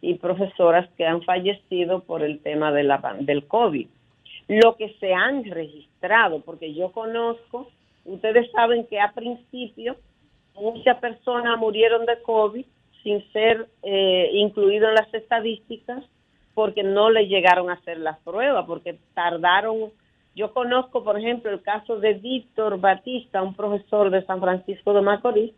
y 0.00 0.14
profesoras 0.14 0.88
que 0.96 1.04
han 1.04 1.22
fallecido 1.22 2.00
por 2.04 2.22
el 2.22 2.40
tema 2.40 2.72
de 2.72 2.84
la, 2.84 3.16
del 3.20 3.46
COVID. 3.46 3.86
Lo 4.48 4.76
que 4.76 4.94
se 5.00 5.12
han 5.12 5.44
registrado, 5.44 6.40
porque 6.40 6.74
yo 6.74 6.92
conozco, 6.92 7.68
ustedes 8.04 8.50
saben 8.52 8.86
que 8.86 9.00
a 9.00 9.12
principio 9.12 9.96
muchas 10.54 10.98
personas 10.98 11.58
murieron 11.58 12.06
de 12.06 12.20
COVID 12.22 12.64
sin 13.02 13.32
ser 13.32 13.68
eh, 13.82 14.30
incluido 14.34 14.88
en 14.88 14.94
las 14.94 15.12
estadísticas 15.14 16.04
porque 16.54 16.82
no 16.82 17.10
le 17.10 17.26
llegaron 17.26 17.70
a 17.70 17.74
hacer 17.74 17.98
las 17.98 18.18
pruebas, 18.18 18.66
porque 18.66 18.98
tardaron. 19.14 19.90
Yo 20.34 20.52
conozco, 20.52 21.02
por 21.02 21.18
ejemplo, 21.18 21.50
el 21.50 21.62
caso 21.62 21.98
de 21.98 22.14
Víctor 22.14 22.78
Batista, 22.80 23.42
un 23.42 23.54
profesor 23.54 24.10
de 24.10 24.24
San 24.26 24.40
Francisco 24.40 24.92
de 24.92 25.00
Macorís, 25.00 25.52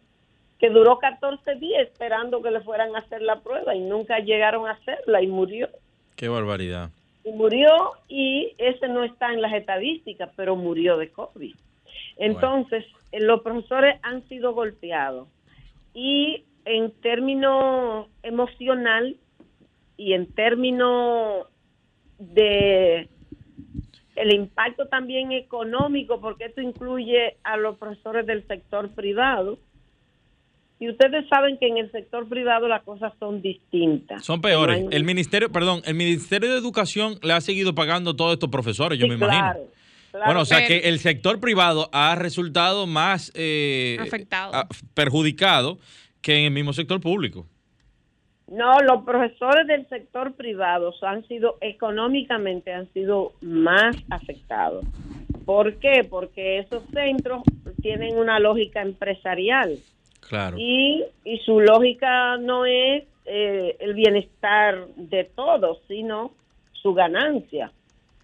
que 0.63 0.71
duró 0.71 1.01
14 1.01 1.57
días 1.57 1.83
esperando 1.83 2.41
que 2.41 2.53
le 2.53 2.61
fueran 2.61 2.95
a 2.95 3.01
hacer 3.01 3.21
la 3.21 3.41
prueba 3.41 3.75
y 3.75 3.81
nunca 3.81 4.21
llegaron 4.21 4.69
a 4.69 4.75
hacerla 4.75 5.21
y 5.21 5.27
murió. 5.27 5.69
Qué 6.15 6.29
barbaridad. 6.29 6.91
Y 7.25 7.33
murió 7.33 7.95
y 8.07 8.55
ese 8.59 8.87
no 8.87 9.03
está 9.03 9.33
en 9.33 9.43
las 9.43 9.53
estadísticas, 9.55 10.31
pero 10.37 10.55
murió 10.55 10.99
de 10.99 11.11
COVID. 11.11 11.53
Entonces, 12.17 12.85
los 13.11 13.43
profesores 13.43 13.99
han 14.03 14.23
sido 14.29 14.55
golpeados 14.55 15.27
y 15.95 16.45
en 16.65 16.93
términos 16.93 18.07
emocional 18.23 19.17
y 19.97 20.13
en 20.13 20.33
términos 20.33 21.49
de 22.21 23.09
el 24.15 24.33
impacto 24.33 24.87
también 24.87 25.33
económico, 25.33 26.21
porque 26.21 26.45
esto 26.45 26.61
incluye 26.61 27.39
a 27.43 27.57
los 27.57 27.79
profesores 27.79 28.25
del 28.27 28.47
sector 28.47 28.91
privado. 28.91 29.59
Y 30.83 30.91
ustedes 30.91 31.29
saben 31.29 31.59
que 31.59 31.69
en 31.69 31.79
el 31.79 31.93
sector 31.93 32.29
privado 32.29 32.67
las 32.67 32.83
cosas 32.83 33.13
son 33.21 33.41
distintas. 33.41 34.25
Son 34.25 34.41
peores. 34.41 34.85
El 34.91 35.05
ministerio, 35.05 35.49
perdón, 35.53 35.81
el 35.85 35.95
Ministerio 35.95 36.51
de 36.51 36.59
Educación 36.59 37.21
le 37.23 37.35
ha 37.35 37.41
seguido 37.41 37.73
pagando 37.73 38.11
a 38.11 38.17
todos 38.17 38.33
estos 38.33 38.51
profesores, 38.51 38.99
yo 38.99 39.07
me 39.07 39.15
imagino. 39.15 39.55
bueno, 40.13 40.41
o 40.41 40.45
sea 40.45 40.67
que 40.67 40.79
el 40.79 40.99
sector 40.99 41.39
privado 41.39 41.89
ha 41.93 42.17
resultado 42.17 42.89
más 42.89 43.31
eh, 43.37 43.97
afectado, 44.01 44.67
perjudicado 44.93 45.79
que 46.21 46.39
en 46.39 46.47
el 46.47 46.51
mismo 46.51 46.73
sector 46.73 47.01
público. 47.01 47.47
No, 48.49 48.81
los 48.81 49.05
profesores 49.05 49.69
del 49.69 49.89
sector 49.89 50.35
privado 50.35 50.93
han 51.03 51.25
sido 51.29 51.59
económicamente 51.61 52.73
han 52.73 52.93
sido 52.93 53.35
más 53.41 53.95
afectados. 54.11 54.85
¿Por 55.47 55.77
qué? 55.77 56.03
Porque 56.03 56.59
esos 56.59 56.83
centros 56.93 57.45
tienen 57.81 58.19
una 58.19 58.41
lógica 58.41 58.83
empresarial. 58.83 59.79
Claro. 60.29 60.57
Y, 60.59 61.05
y 61.25 61.39
su 61.39 61.61
lógica 61.61 62.37
no 62.39 62.65
es 62.65 63.05
eh, 63.27 63.77
el 63.81 63.95
bienestar 63.95 64.87
de 64.97 65.25
todos, 65.25 65.79
sino 65.89 66.33
su 66.73 66.95
ganancia. 66.95 67.71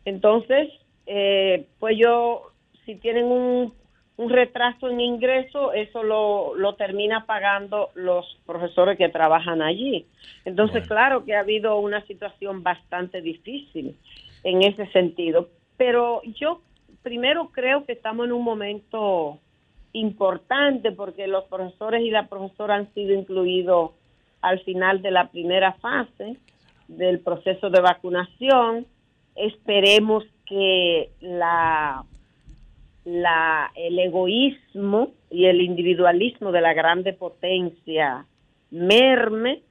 Entonces, 0.04 0.68
eh, 1.06 1.66
pues 1.78 1.96
yo, 1.98 2.50
si 2.84 2.96
tienen 2.96 3.26
un 3.26 3.72
un 4.18 4.30
retraso 4.30 4.88
en 4.90 5.00
ingreso, 5.00 5.72
eso 5.72 6.02
lo, 6.02 6.56
lo 6.56 6.74
termina 6.74 7.24
pagando 7.24 7.90
los 7.94 8.36
profesores 8.44 8.98
que 8.98 9.08
trabajan 9.08 9.62
allí. 9.62 10.06
Entonces, 10.44 10.88
claro 10.88 11.24
que 11.24 11.36
ha 11.36 11.40
habido 11.40 11.78
una 11.78 12.04
situación 12.04 12.64
bastante 12.64 13.22
difícil 13.22 13.96
en 14.42 14.62
ese 14.62 14.86
sentido. 14.88 15.48
Pero 15.76 16.20
yo 16.24 16.60
primero 17.04 17.50
creo 17.52 17.84
que 17.84 17.92
estamos 17.92 18.26
en 18.26 18.32
un 18.32 18.42
momento 18.42 19.38
importante 19.92 20.92
porque 20.92 21.26
los 21.26 21.44
profesores 21.44 22.02
y 22.02 22.10
la 22.10 22.28
profesora 22.28 22.76
han 22.76 22.92
sido 22.94 23.14
incluidos 23.14 23.92
al 24.40 24.60
final 24.60 25.02
de 25.02 25.10
la 25.10 25.28
primera 25.28 25.72
fase 25.74 26.36
del 26.86 27.20
proceso 27.20 27.70
de 27.70 27.80
vacunación. 27.80 28.86
Esperemos 29.34 30.24
que 30.46 31.10
la 31.20 32.04
la, 33.08 33.72
el 33.74 33.98
egoísmo 33.98 35.12
y 35.30 35.46
el 35.46 35.62
individualismo 35.62 36.52
de 36.52 36.60
la 36.60 36.74
grande 36.74 37.14
potencia 37.14 38.26
merme 38.70 39.62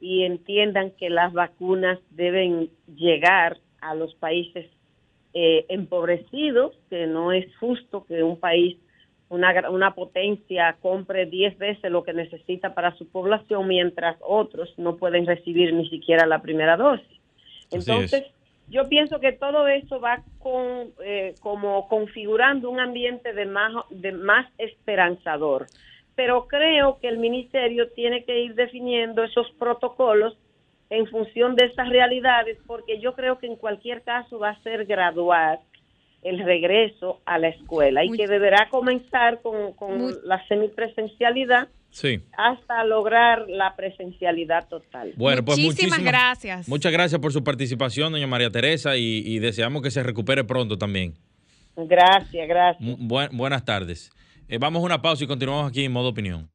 y 0.00 0.22
entiendan 0.22 0.92
que 0.92 1.10
las 1.10 1.32
vacunas 1.32 1.98
deben 2.10 2.70
llegar 2.94 3.58
a 3.80 3.94
los 3.94 4.14
países 4.14 4.66
eh, 5.34 5.66
empobrecidos, 5.68 6.74
que 6.88 7.06
no 7.06 7.32
es 7.32 7.54
justo 7.58 8.06
que 8.06 8.22
un 8.22 8.38
país, 8.38 8.78
una, 9.28 9.68
una 9.70 9.94
potencia 9.94 10.76
compre 10.80 11.26
10 11.26 11.58
veces 11.58 11.90
lo 11.90 12.04
que 12.04 12.12
necesita 12.12 12.74
para 12.74 12.94
su 12.96 13.08
población, 13.08 13.66
mientras 13.66 14.16
otros 14.20 14.72
no 14.78 14.96
pueden 14.96 15.26
recibir 15.26 15.74
ni 15.74 15.88
siquiera 15.88 16.26
la 16.26 16.40
primera 16.40 16.76
dosis. 16.76 17.20
Entonces, 17.70 18.24
yo 18.68 18.88
pienso 18.88 19.20
que 19.20 19.32
todo 19.32 19.66
eso 19.68 20.00
va 20.00 20.22
con, 20.38 20.92
eh, 21.04 21.34
como 21.40 21.88
configurando 21.88 22.70
un 22.70 22.80
ambiente 22.80 23.32
de 23.32 23.46
más, 23.46 23.72
de 23.90 24.12
más 24.12 24.46
esperanzador. 24.58 25.66
Pero 26.14 26.46
creo 26.46 26.98
que 27.00 27.08
el 27.08 27.18
ministerio 27.18 27.90
tiene 27.90 28.24
que 28.24 28.40
ir 28.40 28.54
definiendo 28.54 29.22
esos 29.22 29.50
protocolos 29.58 30.36
en 30.88 31.06
función 31.08 31.56
de 31.56 31.66
esas 31.66 31.88
realidades, 31.88 32.58
porque 32.66 33.00
yo 33.00 33.14
creo 33.14 33.38
que 33.38 33.46
en 33.46 33.56
cualquier 33.56 34.02
caso 34.02 34.38
va 34.38 34.50
a 34.50 34.62
ser 34.62 34.86
gradual 34.86 35.58
el 36.26 36.44
regreso 36.44 37.20
a 37.24 37.38
la 37.38 37.48
escuela 37.48 38.04
y 38.04 38.10
que 38.10 38.26
deberá 38.26 38.68
comenzar 38.68 39.40
con, 39.42 39.72
con 39.74 40.14
la 40.24 40.46
semipresencialidad 40.48 41.68
Sí. 41.90 42.20
hasta 42.36 42.84
lograr 42.84 43.48
la 43.48 43.74
presencialidad 43.74 44.68
total. 44.68 45.14
Bueno, 45.16 45.42
pues 45.44 45.58
muchísimas, 45.58 46.02
gracias. 46.02 46.68
Muchas 46.68 46.92
gracias 46.92 47.20
por 47.20 47.32
su 47.32 47.42
participación, 47.42 48.12
doña 48.12 48.26
María 48.26 48.50
Teresa, 48.50 48.96
y, 48.96 49.38
deseamos 49.38 49.80
que 49.82 49.90
se 49.90 50.02
recupere 50.02 50.44
pronto 50.44 50.76
también. 50.76 51.14
Gracias, 51.74 52.48
gracias. 52.48 52.98
buenas 53.32 53.64
tardes. 53.64 54.10
Eh, 54.48 54.58
vamos 54.58 54.82
a 54.82 54.84
una 54.86 55.00
pausa 55.00 55.24
y 55.24 55.26
continuamos 55.26 55.70
aquí 55.70 55.84
en 55.84 55.92
modo 55.92 56.10
opinión. 56.10 56.50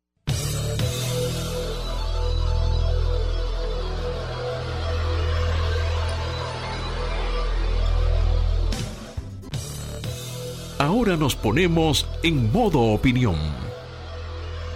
Ahora 10.82 11.16
nos 11.16 11.36
ponemos 11.36 12.08
en 12.24 12.52
modo 12.52 12.80
opinión 12.80 13.36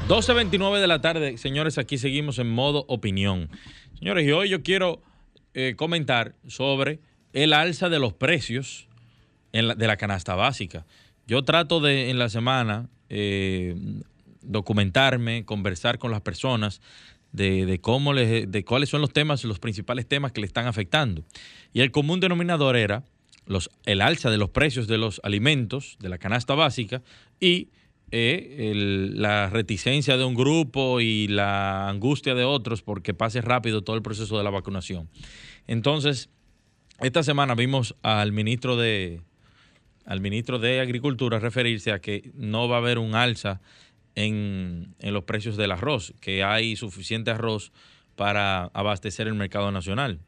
12.29 0.07 0.79
de 0.79 0.85
la 0.85 1.01
tarde, 1.01 1.39
señores, 1.39 1.79
aquí 1.79 1.97
seguimos 1.97 2.37
en 2.37 2.47
modo 2.47 2.85
opinión. 2.87 3.49
Señores, 3.97 4.27
y 4.27 4.31
hoy 4.31 4.49
yo 4.49 4.61
quiero 4.61 5.01
eh, 5.55 5.73
comentar 5.75 6.35
sobre 6.47 6.99
el 7.33 7.53
alza 7.53 7.89
de 7.89 7.97
los 7.97 8.13
precios 8.13 8.87
de 9.51 9.87
la 9.87 9.97
canasta 9.97 10.35
básica. 10.35 10.85
Yo 11.25 11.43
trato 11.43 11.79
de 11.79 12.11
en 12.11 12.19
la 12.19 12.29
semana 12.29 12.87
eh, 13.09 13.75
documentarme, 14.43 15.43
conversar 15.43 15.97
con 15.97 16.11
las 16.11 16.21
personas 16.21 16.81
de, 17.31 17.79
cómo 17.81 18.13
les, 18.13 18.51
de 18.51 18.63
cuáles 18.63 18.89
son 18.89 19.01
los 19.01 19.11
temas, 19.11 19.43
los 19.43 19.57
principales 19.57 20.07
temas 20.07 20.31
que 20.31 20.41
le 20.41 20.45
están 20.45 20.67
afectando. 20.67 21.23
Y 21.73 21.81
el 21.81 21.89
común 21.89 22.19
denominador 22.19 22.75
era 22.75 23.05
los, 23.45 23.69
el 23.85 24.01
alza 24.01 24.29
de 24.29 24.37
los 24.37 24.49
precios 24.49 24.87
de 24.87 24.97
los 24.97 25.21
alimentos, 25.23 25.97
de 25.99 26.09
la 26.09 26.17
canasta 26.17 26.55
básica, 26.55 27.01
y 27.39 27.69
eh, 28.11 28.71
la 29.15 29.49
reticencia 29.49 30.17
de 30.17 30.23
un 30.23 30.35
grupo 30.35 31.01
y 31.01 31.27
la 31.27 31.89
angustia 31.89 32.35
de 32.35 32.43
otros 32.43 32.81
porque 32.81 33.13
pase 33.13 33.41
rápido 33.41 33.83
todo 33.83 33.95
el 33.95 34.01
proceso 34.01 34.37
de 34.37 34.43
la 34.43 34.51
vacunación. 34.51 35.09
Entonces, 35.67 36.29
esta 36.99 37.23
semana 37.23 37.55
vimos 37.55 37.95
al 38.03 38.31
ministro 38.31 38.77
de 38.77 39.21
al 40.05 40.21
ministro 40.21 40.59
de 40.59 40.81
Agricultura 40.81 41.39
referirse 41.39 41.91
a 41.91 41.99
que 41.99 42.31
no 42.35 42.69
va 42.69 42.75
a 42.75 42.79
haber 42.79 42.99
un 42.99 43.15
alza 43.15 43.59
en, 44.13 44.93
en 44.99 45.13
los 45.13 45.23
precios 45.23 45.57
del 45.57 45.71
arroz, 45.71 46.13
que 46.21 46.43
hay 46.43 46.75
suficiente 46.75 47.31
arroz 47.31 47.71
para 48.15 48.65
abastecer 48.65 49.27
el 49.27 49.33
mercado 49.33 49.71
nacional. 49.71 50.19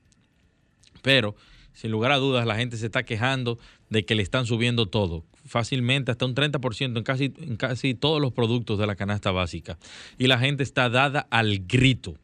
Pero, 1.03 1.35
sin 1.77 1.91
lugar 1.91 2.11
a 2.11 2.17
dudas, 2.17 2.47
la 2.47 2.55
gente 2.55 2.75
se 2.75 2.87
está 2.87 3.03
quejando 3.03 3.59
de 3.91 4.03
que 4.03 4.15
le 4.15 4.23
están 4.23 4.47
subiendo 4.47 4.87
todo, 4.87 5.23
fácilmente 5.45 6.09
hasta 6.09 6.25
un 6.25 6.33
30% 6.33 6.97
en 6.97 7.03
casi, 7.03 7.31
en 7.37 7.55
casi 7.55 7.93
todos 7.93 8.19
los 8.19 8.33
productos 8.33 8.79
de 8.79 8.87
la 8.87 8.95
canasta 8.95 9.29
básica. 9.29 9.77
Y 10.17 10.25
la 10.25 10.39
gente 10.39 10.63
está 10.63 10.89
dada 10.89 11.27
al 11.29 11.59
grito. 11.67 12.15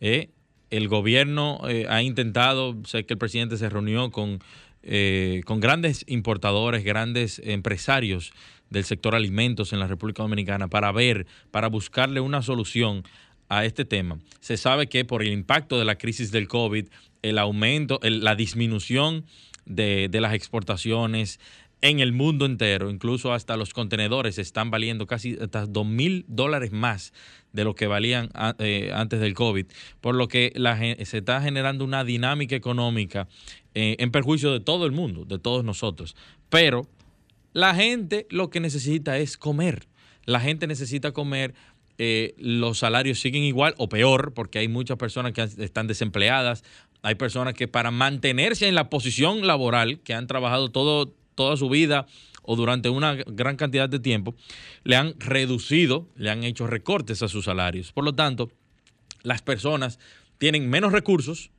¿eh? 0.00 0.30
el 0.70 0.88
gobierno 0.88 1.60
eh, 1.68 1.84
ha 1.90 2.02
intentado, 2.02 2.74
sé 2.86 3.04
que 3.04 3.12
el 3.12 3.18
presidente 3.18 3.58
se 3.58 3.68
reunió 3.68 4.10
con, 4.10 4.38
eh, 4.82 5.42
con 5.44 5.60
grandes 5.60 6.02
importadores, 6.08 6.82
grandes 6.82 7.42
empresarios 7.44 8.32
del 8.70 8.84
sector 8.84 9.14
alimentos 9.14 9.74
en 9.74 9.80
la 9.80 9.86
República 9.86 10.22
Dominicana 10.22 10.68
para 10.68 10.90
ver, 10.92 11.26
para 11.50 11.68
buscarle 11.68 12.20
una 12.20 12.40
solución 12.40 13.04
a 13.58 13.64
este 13.64 13.84
tema. 13.84 14.18
Se 14.40 14.56
sabe 14.56 14.88
que 14.88 15.04
por 15.04 15.22
el 15.22 15.32
impacto 15.32 15.78
de 15.78 15.84
la 15.84 15.96
crisis 15.96 16.30
del 16.30 16.48
COVID, 16.48 16.86
el 17.22 17.38
aumento, 17.38 18.00
la 18.02 18.34
disminución 18.34 19.24
de, 19.66 20.08
de 20.10 20.20
las 20.20 20.34
exportaciones, 20.34 21.38
en 21.82 21.98
el 21.98 22.12
mundo 22.12 22.46
entero, 22.46 22.90
incluso 22.90 23.32
hasta 23.32 23.56
los 23.56 23.74
contenedores 23.74 24.38
están 24.38 24.70
valiendo 24.70 25.06
casi 25.06 25.36
hasta 25.40 25.66
dos 25.66 25.84
mil 25.84 26.24
dólares 26.28 26.70
más 26.70 27.12
de 27.52 27.64
lo 27.64 27.74
que 27.74 27.88
valían 27.88 28.30
eh, 28.58 28.92
antes 28.94 29.20
del 29.20 29.34
COVID, 29.34 29.66
por 30.00 30.14
lo 30.14 30.28
que 30.28 30.52
se 31.04 31.18
está 31.18 31.42
generando 31.42 31.84
una 31.84 32.04
dinámica 32.04 32.54
económica 32.54 33.28
eh, 33.74 33.96
en 33.98 34.12
perjuicio 34.12 34.52
de 34.52 34.60
todo 34.60 34.86
el 34.86 34.92
mundo, 34.92 35.24
de 35.24 35.40
todos 35.40 35.64
nosotros. 35.64 36.16
Pero 36.48 36.86
la 37.52 37.74
gente 37.74 38.26
lo 38.30 38.48
que 38.48 38.60
necesita 38.60 39.18
es 39.18 39.36
comer. 39.36 39.88
La 40.24 40.38
gente 40.38 40.68
necesita 40.68 41.10
comer. 41.10 41.52
Eh, 41.98 42.34
los 42.38 42.78
salarios 42.78 43.20
siguen 43.20 43.42
igual 43.42 43.74
o 43.78 43.88
peor, 43.88 44.32
porque 44.34 44.58
hay 44.58 44.68
muchas 44.68 44.96
personas 44.96 45.32
que 45.32 45.42
están 45.42 45.86
desempleadas, 45.86 46.64
hay 47.02 47.16
personas 47.16 47.54
que 47.54 47.68
para 47.68 47.90
mantenerse 47.90 48.68
en 48.68 48.74
la 48.74 48.88
posición 48.88 49.46
laboral, 49.46 50.00
que 50.00 50.14
han 50.14 50.26
trabajado 50.26 50.70
todo, 50.70 51.14
toda 51.34 51.56
su 51.56 51.68
vida 51.68 52.06
o 52.42 52.56
durante 52.56 52.88
una 52.88 53.14
gran 53.14 53.56
cantidad 53.56 53.88
de 53.88 54.00
tiempo, 54.00 54.34
le 54.84 54.96
han 54.96 55.14
reducido, 55.18 56.08
le 56.16 56.30
han 56.30 56.44
hecho 56.44 56.66
recortes 56.66 57.22
a 57.22 57.28
sus 57.28 57.44
salarios. 57.44 57.92
Por 57.92 58.04
lo 58.04 58.14
tanto, 58.14 58.50
las 59.22 59.42
personas 59.42 59.98
tienen 60.38 60.68
menos 60.68 60.92
recursos, 60.92 61.50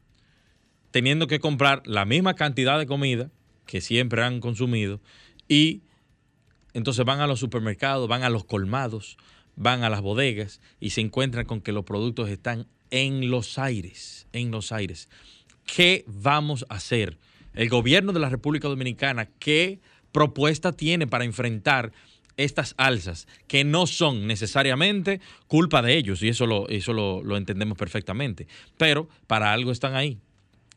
teniendo 0.92 1.28
que 1.28 1.40
comprar 1.40 1.82
la 1.86 2.06
misma 2.06 2.36
cantidad 2.36 2.78
de 2.78 2.86
comida 2.86 3.32
que 3.66 3.82
siempre 3.82 4.24
han 4.24 4.42
consumido 4.42 5.00
y 5.48 5.84
entonces 6.74 7.06
van 7.06 7.22
a 7.22 7.28
los 7.28 7.40
supermercados, 7.40 8.08
van 8.08 8.24
a 8.24 8.30
los 8.30 8.44
colmados, 8.44 9.18
van 9.56 9.84
a 9.84 9.90
las 9.90 10.02
bodegas 10.02 10.62
y 10.80 10.92
se 10.92 11.02
encuentran 11.02 11.46
con 11.46 11.62
que 11.62 11.72
los 11.72 11.86
productos 11.86 12.30
están 12.30 12.68
en 12.92 13.30
los 13.30 13.58
aires, 13.58 14.28
en 14.34 14.52
los 14.52 14.72
aires. 14.72 15.10
¿Qué 15.66 16.04
vamos 16.08 16.66
a 16.70 16.76
hacer? 16.76 17.18
el 17.54 17.70
gobierno 17.70 18.14
de 18.14 18.20
la 18.20 18.30
República 18.30 18.68
Dominicana, 18.68 19.28
¿qué 19.40 19.80
propuesta 20.12 20.72
tiene 20.72 21.08
para 21.08 21.26
enfrentar 21.26 21.92
estas 22.36 22.74
alzas 22.78 23.28
que 23.48 23.64
no 23.64 23.86
son 23.86 24.26
necesariamente 24.26 25.22
culpa 25.48 25.84
de 25.84 25.98
ellos 25.98 26.24
y 26.24 26.30
eso 26.30 26.48
lo, 26.48 26.68
eso 26.68 26.92
lo, 26.94 27.38
entendemos 27.38 27.78
perfectamente, 27.78 28.48
pero 28.78 29.08
para 29.28 29.54
algo 29.54 29.72
están 29.72 29.96
ahí. 29.96 30.18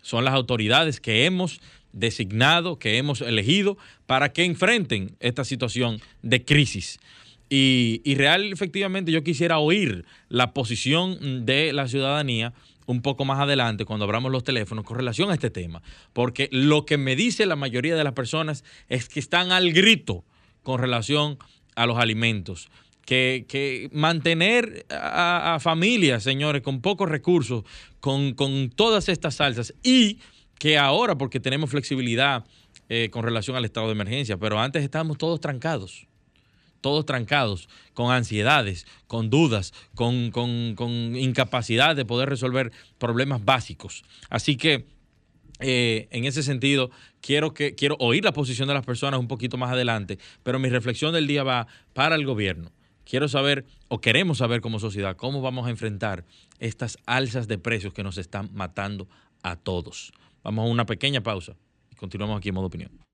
Son 0.03 0.25
las 0.25 0.35
autoridades 0.35 1.01
que 1.01 1.25
hemos 1.25 1.61
designado, 1.93 2.79
que 2.79 2.99
hemos 2.99 3.23
elegido 3.23 3.79
para 4.07 4.33
que 4.33 4.45
enfrenten 4.45 5.17
esta 5.19 5.45
situación 5.45 6.01
de 6.23 6.45
crisis. 6.45 7.01
Y, 7.49 8.01
y 8.05 8.15
real, 8.17 8.53
efectivamente, 8.53 9.13
yo 9.13 9.23
quisiera 9.23 9.59
oír 9.59 10.05
la 10.29 10.53
posición 10.53 11.47
de 11.47 11.73
la 11.73 11.87
ciudadanía 11.87 12.53
un 12.87 13.03
poco 13.03 13.25
más 13.25 13.41
adelante 13.41 13.85
cuando 13.85 14.05
abramos 14.05 14.33
los 14.33 14.45
teléfonos 14.45 14.85
con 14.85 14.97
relación 14.97 15.31
a 15.31 15.35
este 15.35 15.51
tema, 15.51 15.83
porque 16.13 16.49
lo 16.53 16.87
que 16.87 16.97
me 16.97 17.17
dice 17.17 17.47
la 17.47 17.57
mayoría 17.57 17.97
de 17.97 18.05
las 18.05 18.15
personas 18.15 18.65
es 18.89 19.09
que 19.09 19.21
están 19.21 19.53
al 19.53 19.73
grito 19.73 20.25
con 20.63 20.81
relación 20.81 21.39
a 21.75 21.87
los 21.87 21.99
alimentos. 21.99 22.71
Que, 23.05 23.89
mantener 23.93 24.85
a, 24.91 25.59
familias, 25.61 26.25
señores, 26.25 26.63
con 26.63 26.81
pocos 26.81 27.09
recursos, 27.09 27.63
con, 28.01 28.35
todas 28.75 29.09
estas 29.09 29.37
salsas 29.37 29.73
y 29.85 30.19
que 30.59 30.77
ahora, 30.77 31.17
porque 31.17 31.39
tenemos 31.39 31.71
flexibilidad 31.71 32.45
eh, 32.89 33.09
con 33.13 33.23
relación 33.23 33.57
al 33.57 33.65
estado 33.65 33.87
de 33.87 33.93
emergencia, 33.93 34.37
pero 34.39 34.59
antes 34.59 34.83
estábamos 34.83 35.19
todos 35.19 35.41
trancados 35.41 36.09
todos 36.81 37.07
trancados, 37.07 37.69
con 37.95 38.13
ansiedades, 38.13 38.87
con 39.07 39.31
dudas, 39.31 39.73
con, 39.95 40.33
incapacidad 41.17 41.97
de 41.97 42.05
poder 42.05 42.29
resolver 42.29 42.73
problemas 42.99 43.45
básicos. 43.45 44.05
Así 44.31 44.57
que 44.57 44.87
eh, 45.61 46.09
en 46.11 46.25
ese 46.25 46.43
sentido, 46.43 46.91
quiero, 47.21 47.55
que, 47.55 47.75
quiero 47.75 47.97
oír 47.99 48.25
la 48.25 48.33
posición 48.33 48.69
de 48.69 48.75
las 48.75 48.85
personas 48.85 49.21
un 49.21 49.29
poquito 49.29 49.57
más 49.57 49.71
adelante, 49.71 50.19
pero 50.43 50.59
mi 50.59 50.69
reflexión 50.69 51.13
del 51.13 51.27
día 51.27 51.43
va 51.43 51.67
para 51.93 52.15
el 52.15 52.27
gobierno. 52.27 52.71
Quiero 53.05 53.29
saber, 53.29 53.65
o 53.89 54.01
queremos 54.01 54.39
saber 54.39 54.61
como 54.61 54.81
sociedad, 54.81 55.17
cómo 55.17 55.41
vamos 55.41 55.67
a 55.67 55.71
enfrentar 55.71 56.25
estas 56.59 56.99
alzas 57.07 57.47
de 57.47 57.57
precios 57.57 57.93
que 57.93 58.03
nos 58.03 58.19
están 58.19 58.51
matando 58.53 59.09
a 59.43 59.57
todos. 59.57 60.13
Vamos 60.43 60.67
a 60.67 60.71
una 60.71 60.87
pequeña 60.87 61.23
pausa 61.23 61.57
y 61.91 61.95
continuamos 61.95 62.39
aquí 62.39 62.49
en 62.49 62.55
modo 62.57 62.67
opinión. 62.67 63.06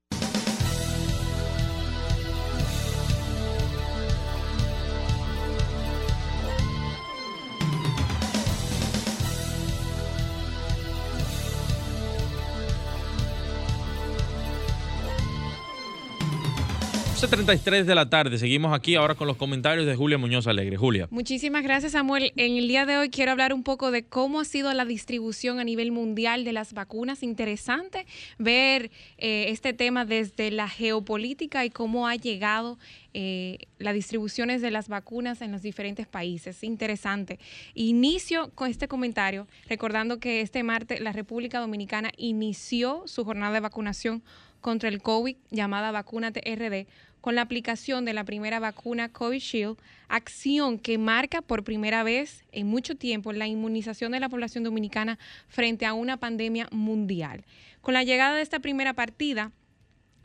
33 17.27 17.87
de 17.87 17.95
la 17.95 18.09
tarde. 18.09 18.37
Seguimos 18.37 18.73
aquí 18.73 18.95
ahora 18.95 19.15
con 19.15 19.27
los 19.27 19.37
comentarios 19.37 19.85
de 19.85 19.95
Julia 19.95 20.17
Muñoz 20.17 20.47
Alegre. 20.47 20.77
Julia. 20.77 21.07
Muchísimas 21.09 21.63
gracias, 21.63 21.93
Samuel. 21.93 22.33
En 22.35 22.57
el 22.57 22.67
día 22.67 22.85
de 22.85 22.97
hoy 22.97 23.09
quiero 23.09 23.31
hablar 23.31 23.53
un 23.53 23.63
poco 23.63 23.91
de 23.91 24.03
cómo 24.03 24.41
ha 24.41 24.45
sido 24.45 24.73
la 24.73 24.85
distribución 24.85 25.59
a 25.59 25.63
nivel 25.63 25.91
mundial 25.91 26.43
de 26.43 26.53
las 26.53 26.73
vacunas. 26.73 27.23
Interesante 27.23 28.05
ver 28.37 28.91
eh, 29.17 29.45
este 29.49 29.73
tema 29.73 30.05
desde 30.05 30.51
la 30.51 30.67
geopolítica 30.67 31.63
y 31.65 31.69
cómo 31.69 32.07
ha 32.07 32.15
llegado 32.15 32.77
eh, 33.13 33.57
las 33.77 33.93
distribuciones 33.93 34.61
de 34.61 34.71
las 34.71 34.89
vacunas 34.89 35.41
en 35.41 35.51
los 35.51 35.61
diferentes 35.61 36.07
países. 36.07 36.63
Interesante. 36.63 37.39
Inicio 37.73 38.49
con 38.55 38.69
este 38.69 38.87
comentario 38.87 39.47
recordando 39.69 40.19
que 40.19 40.41
este 40.41 40.63
martes 40.63 40.99
la 40.99 41.13
República 41.13 41.59
Dominicana 41.59 42.11
inició 42.17 43.03
su 43.05 43.23
jornada 43.23 43.53
de 43.53 43.59
vacunación 43.61 44.23
contra 44.63 44.89
el 44.89 45.01
COVID 45.01 45.35
llamada 45.51 45.91
Vacuna 45.91 46.31
TRD 46.31 46.87
con 47.23 47.35
la 47.35 47.41
aplicación 47.43 48.03
de 48.03 48.11
la 48.11 48.25
primera 48.25 48.59
vacuna 48.59 49.07
Covishield, 49.07 49.77
acción 50.09 50.77
que 50.77 50.97
marca 50.97 51.41
por 51.41 51.63
primera 51.63 52.03
vez 52.03 52.43
en 52.51 52.67
mucho 52.67 52.95
tiempo 52.95 53.31
la 53.31 53.47
inmunización 53.47 54.11
de 54.11 54.19
la 54.19 54.27
población 54.27 54.65
dominicana 54.65 55.17
frente 55.47 55.85
a 55.85 55.93
una 55.93 56.17
pandemia 56.17 56.67
mundial. 56.71 57.45
Con 57.79 57.93
la 57.93 58.03
llegada 58.03 58.35
de 58.35 58.41
esta 58.41 58.59
primera 58.59 58.91
partida, 58.91 59.53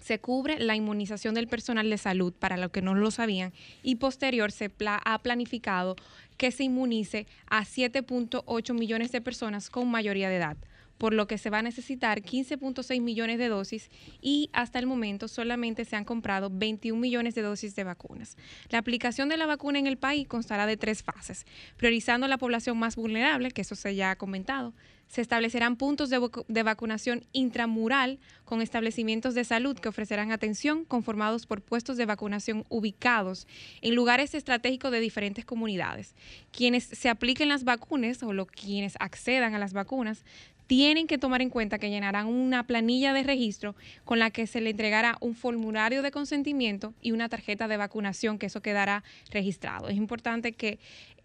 se 0.02 0.18
cubre 0.18 0.58
la 0.58 0.74
inmunización 0.74 1.36
del 1.36 1.46
personal 1.46 1.88
de 1.88 1.98
salud, 1.98 2.32
para 2.32 2.56
los 2.56 2.72
que 2.72 2.82
no 2.82 2.96
lo 2.96 3.12
sabían, 3.12 3.52
y 3.84 3.94
posterior 3.94 4.50
se 4.50 4.68
ha 4.84 5.18
planificado 5.20 5.94
que 6.36 6.50
se 6.50 6.64
inmunice 6.64 7.28
a 7.46 7.62
7.8 7.62 8.74
millones 8.74 9.12
de 9.12 9.20
personas 9.20 9.70
con 9.70 9.88
mayoría 9.88 10.28
de 10.28 10.36
edad 10.38 10.56
por 10.98 11.14
lo 11.14 11.26
que 11.26 11.38
se 11.38 11.50
va 11.50 11.58
a 11.58 11.62
necesitar 11.62 12.22
15.6 12.22 13.00
millones 13.00 13.38
de 13.38 13.48
dosis 13.48 13.90
y 14.20 14.50
hasta 14.52 14.78
el 14.78 14.86
momento 14.86 15.28
solamente 15.28 15.84
se 15.84 15.96
han 15.96 16.04
comprado 16.04 16.50
21 16.52 17.00
millones 17.00 17.34
de 17.34 17.42
dosis 17.42 17.74
de 17.74 17.84
vacunas. 17.84 18.36
La 18.70 18.78
aplicación 18.78 19.28
de 19.28 19.36
la 19.36 19.46
vacuna 19.46 19.78
en 19.78 19.86
el 19.86 19.96
país 19.96 20.26
constará 20.28 20.66
de 20.66 20.76
tres 20.76 21.02
fases, 21.02 21.46
priorizando 21.76 22.28
la 22.28 22.38
población 22.38 22.78
más 22.78 22.96
vulnerable, 22.96 23.50
que 23.52 23.62
eso 23.62 23.74
se 23.74 23.94
ya 23.94 24.10
ha 24.10 24.16
comentado, 24.16 24.74
se 25.08 25.22
establecerán 25.22 25.76
puntos 25.76 26.10
de, 26.10 26.62
vacunación 26.62 27.24
intramural 27.32 28.18
con 28.44 28.60
establecimientos 28.60 29.34
de 29.34 29.44
salud 29.44 29.78
que 29.78 29.88
ofrecerán 29.88 30.32
atención 30.32 30.84
conformados 30.84 31.46
por 31.46 31.62
puestos 31.62 31.96
de 31.96 32.04
vacunación 32.04 32.64
ubicados 32.68 33.46
en 33.80 33.94
lugares 33.94 34.34
estratégicos 34.34 34.92
de 34.92 35.00
diferentes 35.00 35.46
comunidades. 35.46 36.14
Quienes 36.52 36.84
se 36.84 37.08
apliquen 37.08 37.48
las 37.48 37.64
vacunas 37.64 38.22
o 38.22 38.46
quienes 38.46 38.96
accedan 39.00 39.54
a 39.54 39.58
las 39.58 39.72
vacunas 39.72 40.24
tienen 40.68 41.06
que 41.06 41.18
tomar 41.18 41.42
en 41.42 41.50
cuenta 41.50 41.78
que 41.78 41.90
llenarán 41.90 42.26
una 42.26 42.64
planilla 42.64 43.12
de 43.12 43.24
registro 43.24 43.74
con 44.04 44.18
la 44.18 44.30
que 44.30 44.46
se 44.46 44.60
le 44.60 44.70
entregará 44.70 45.16
un 45.20 45.34
formulario 45.34 46.02
de 46.02 46.10
consentimiento 46.10 46.94
y 47.00 47.12
una 47.12 47.28
tarjeta 47.28 47.66
de 47.68 47.78
vacunación, 47.78 48.38
que 48.38 48.46
eso 48.46 48.60
quedará 48.60 49.02
registrado. 49.30 49.88
Es 49.88 49.96
importante 49.96 50.52
que 50.52 50.78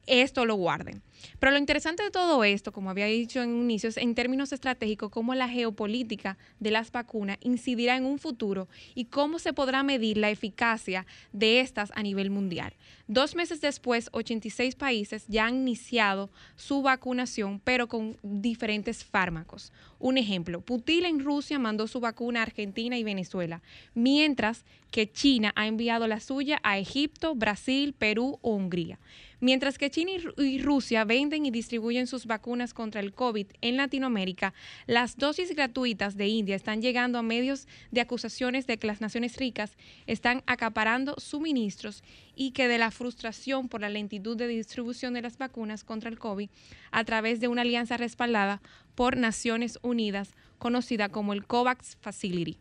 esto 0.06 0.46
lo 0.46 0.56
guarden. 0.56 1.02
Pero 1.39 1.52
lo 1.52 1.58
interesante 1.58 2.04
de 2.04 2.12
todo 2.12 2.44
esto, 2.44 2.72
como 2.72 2.89
había 2.89 3.06
dicho 3.06 3.42
en 3.42 3.50
un 3.50 3.63
inicio, 3.63 3.89
es 3.89 3.98
en 3.98 4.16
términos 4.16 4.52
estratégicos 4.52 5.10
cómo 5.10 5.36
la 5.36 5.48
geopolítica 5.48 6.38
de 6.60 6.72
las 6.72 6.92
vacunas 6.92 7.38
incidirá 7.42 7.96
en 7.96 8.06
un 8.06 8.20
futuro 8.20 8.68
y 8.96 9.06
cómo 9.06 9.39
se 9.39 9.54
podrá 9.54 9.84
medir 9.84 10.18
la 10.18 10.30
eficacia 10.30 11.06
de 11.32 11.60
estas 11.60 11.92
a 11.96 12.04
nivel 12.04 12.30
mundial. 12.30 12.74
Dos 13.08 13.36
meses 13.36 13.62
después, 13.62 14.10
86 14.12 14.76
países 14.76 15.26
ya 15.28 15.46
han 15.46 15.56
iniciado 15.56 16.30
su 16.56 16.82
vacunación, 16.82 17.62
pero 17.63 17.88
con 17.88 18.18
diferentes 18.22 19.04
fármacos. 19.04 19.72
Un 20.00 20.18
ejemplo, 20.18 20.62
Putin 20.62 21.06
en 21.06 21.20
Rusia 21.20 21.60
mandó 21.60 21.88
su 21.88 22.00
vacuna 22.00 22.39
a 22.39 22.44
Argentina 22.44 22.98
y 22.98 23.04
Venezuela, 23.04 23.62
mientras 23.94 24.66
que 24.92 25.12
China 25.12 25.54
ha 25.56 25.68
enviado 25.68 26.08
la 26.08 26.20
suya 26.20 26.60
a 26.63 26.78
Egipto, 26.78 27.36
Brasil, 27.36 27.94
Perú 27.94 28.38
o 28.42 28.56
Hungría. 28.56 29.00
Mientras 29.44 29.78
que 29.78 29.92
China 29.92 30.12
y 30.38 30.62
Rusia 30.62 31.04
venden 31.04 31.46
y 31.46 31.52
distribuyen 31.52 32.08
sus 32.08 32.28
vacunas 32.28 32.74
contra 32.74 33.02
el 33.02 33.14
COVID 33.14 33.48
en 33.60 33.76
Latinoamérica, 33.76 34.54
las 34.88 35.18
dosis 35.18 35.54
gratuitas 35.54 36.16
de 36.16 36.30
India 36.30 36.56
están 36.56 36.82
llegando 36.82 37.20
a 37.20 37.24
medios 37.24 37.68
de 37.92 38.00
acusaciones 38.00 38.68
de 38.68 38.78
que 38.78 38.88
las 38.88 39.02
naciones 39.02 39.36
ricas 39.36 39.76
están 40.08 40.44
acaparando 40.48 41.16
suministros 41.18 42.06
y 42.38 42.52
que 42.52 42.70
de 42.70 42.78
la 42.78 42.90
frustración 42.90 43.68
por 43.68 43.82
la 43.82 43.90
lentitud 43.90 44.38
de 44.38 44.48
distribución 44.48 45.14
de 45.14 45.24
las 45.24 45.38
vacunas 45.38 45.84
contra 45.84 46.10
el 46.10 46.20
COVID 46.20 46.50
a 46.92 47.04
través 47.04 47.42
de 47.42 47.50
una 47.50 47.64
alianza 47.64 47.98
respaldada 47.98 48.62
por 48.96 49.18
Naciones 49.18 49.78
Unidas 49.82 50.36
conocida 50.58 51.10
como 51.10 51.34
el 51.34 51.46
COVAX 51.46 51.98
Facility 52.00 52.60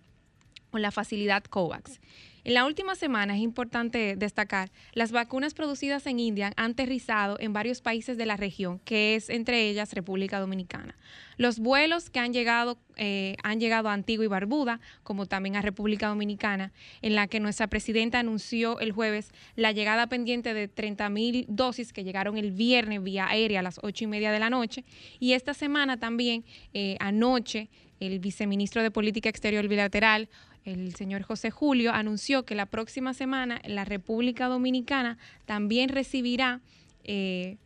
o 0.72 0.78
la 0.78 0.90
facilidad 0.90 1.44
COVAX. 1.44 2.00
En 2.44 2.54
la 2.54 2.66
última 2.66 2.96
semana 2.96 3.36
es 3.36 3.42
importante 3.42 4.16
destacar, 4.16 4.72
las 4.94 5.12
vacunas 5.12 5.54
producidas 5.54 6.06
en 6.06 6.18
India 6.18 6.52
han 6.56 6.72
aterrizado 6.72 7.36
en 7.38 7.52
varios 7.52 7.80
países 7.80 8.16
de 8.16 8.26
la 8.26 8.36
región, 8.36 8.80
que 8.80 9.14
es 9.14 9.30
entre 9.30 9.68
ellas 9.68 9.92
República 9.92 10.40
Dominicana. 10.40 10.96
Los 11.36 11.60
vuelos 11.60 12.10
que 12.10 12.18
han 12.18 12.32
llegado, 12.32 12.78
eh, 12.96 13.36
han 13.44 13.60
llegado 13.60 13.88
a 13.88 13.92
Antigua 13.92 14.24
y 14.24 14.28
Barbuda, 14.28 14.80
como 15.04 15.26
también 15.26 15.54
a 15.54 15.62
República 15.62 16.08
Dominicana, 16.08 16.72
en 17.00 17.14
la 17.14 17.28
que 17.28 17.38
nuestra 17.38 17.68
presidenta 17.68 18.18
anunció 18.18 18.80
el 18.80 18.90
jueves 18.90 19.30
la 19.54 19.70
llegada 19.70 20.08
pendiente 20.08 20.52
de 20.52 20.66
30 20.66 21.08
mil 21.10 21.46
dosis 21.48 21.92
que 21.92 22.02
llegaron 22.02 22.38
el 22.38 22.50
viernes 22.50 23.02
vía 23.04 23.28
aérea 23.28 23.60
a 23.60 23.62
las 23.62 23.78
ocho 23.82 24.04
y 24.04 24.08
media 24.08 24.32
de 24.32 24.40
la 24.40 24.50
noche. 24.50 24.84
Y 25.20 25.34
esta 25.34 25.54
semana 25.54 25.98
también, 25.98 26.44
eh, 26.74 26.96
anoche, 26.98 27.70
el 28.00 28.18
viceministro 28.18 28.82
de 28.82 28.90
Política 28.90 29.28
Exterior 29.28 29.68
Bilateral, 29.68 30.28
el 30.64 30.94
señor 30.94 31.22
José 31.22 31.50
Julio 31.50 31.92
anunció 31.92 32.44
que 32.44 32.54
la 32.54 32.66
próxima 32.66 33.14
semana 33.14 33.60
la 33.64 33.84
República 33.84 34.46
Dominicana 34.48 35.18
también 35.44 35.88
recibirá 35.88 36.60
eh, 37.04 37.58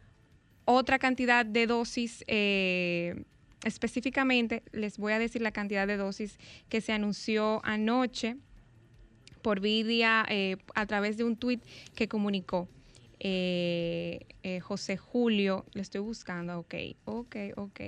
otra 0.65 0.99
cantidad 0.99 1.45
de 1.45 1.67
dosis. 1.67 2.25
Eh, 2.27 3.25
específicamente, 3.65 4.63
les 4.73 4.99
voy 4.99 5.13
a 5.13 5.19
decir 5.19 5.43
la 5.43 5.51
cantidad 5.51 5.87
de 5.87 5.97
dosis 5.97 6.39
que 6.69 6.81
se 6.81 6.93
anunció 6.93 7.61
anoche 7.65 8.37
por 9.43 9.61
vía 9.61 10.25
eh, 10.29 10.57
a 10.75 10.87
través 10.87 11.17
de 11.17 11.25
un 11.25 11.37
tuit 11.37 11.63
que 11.95 12.09
comunicó. 12.09 12.69
José 13.21 14.97
Julio, 14.97 15.65
le 15.73 15.83
estoy 15.83 16.01
buscando, 16.01 16.59
ok, 16.59 16.75
ok, 17.07 17.37
ok 17.57 17.81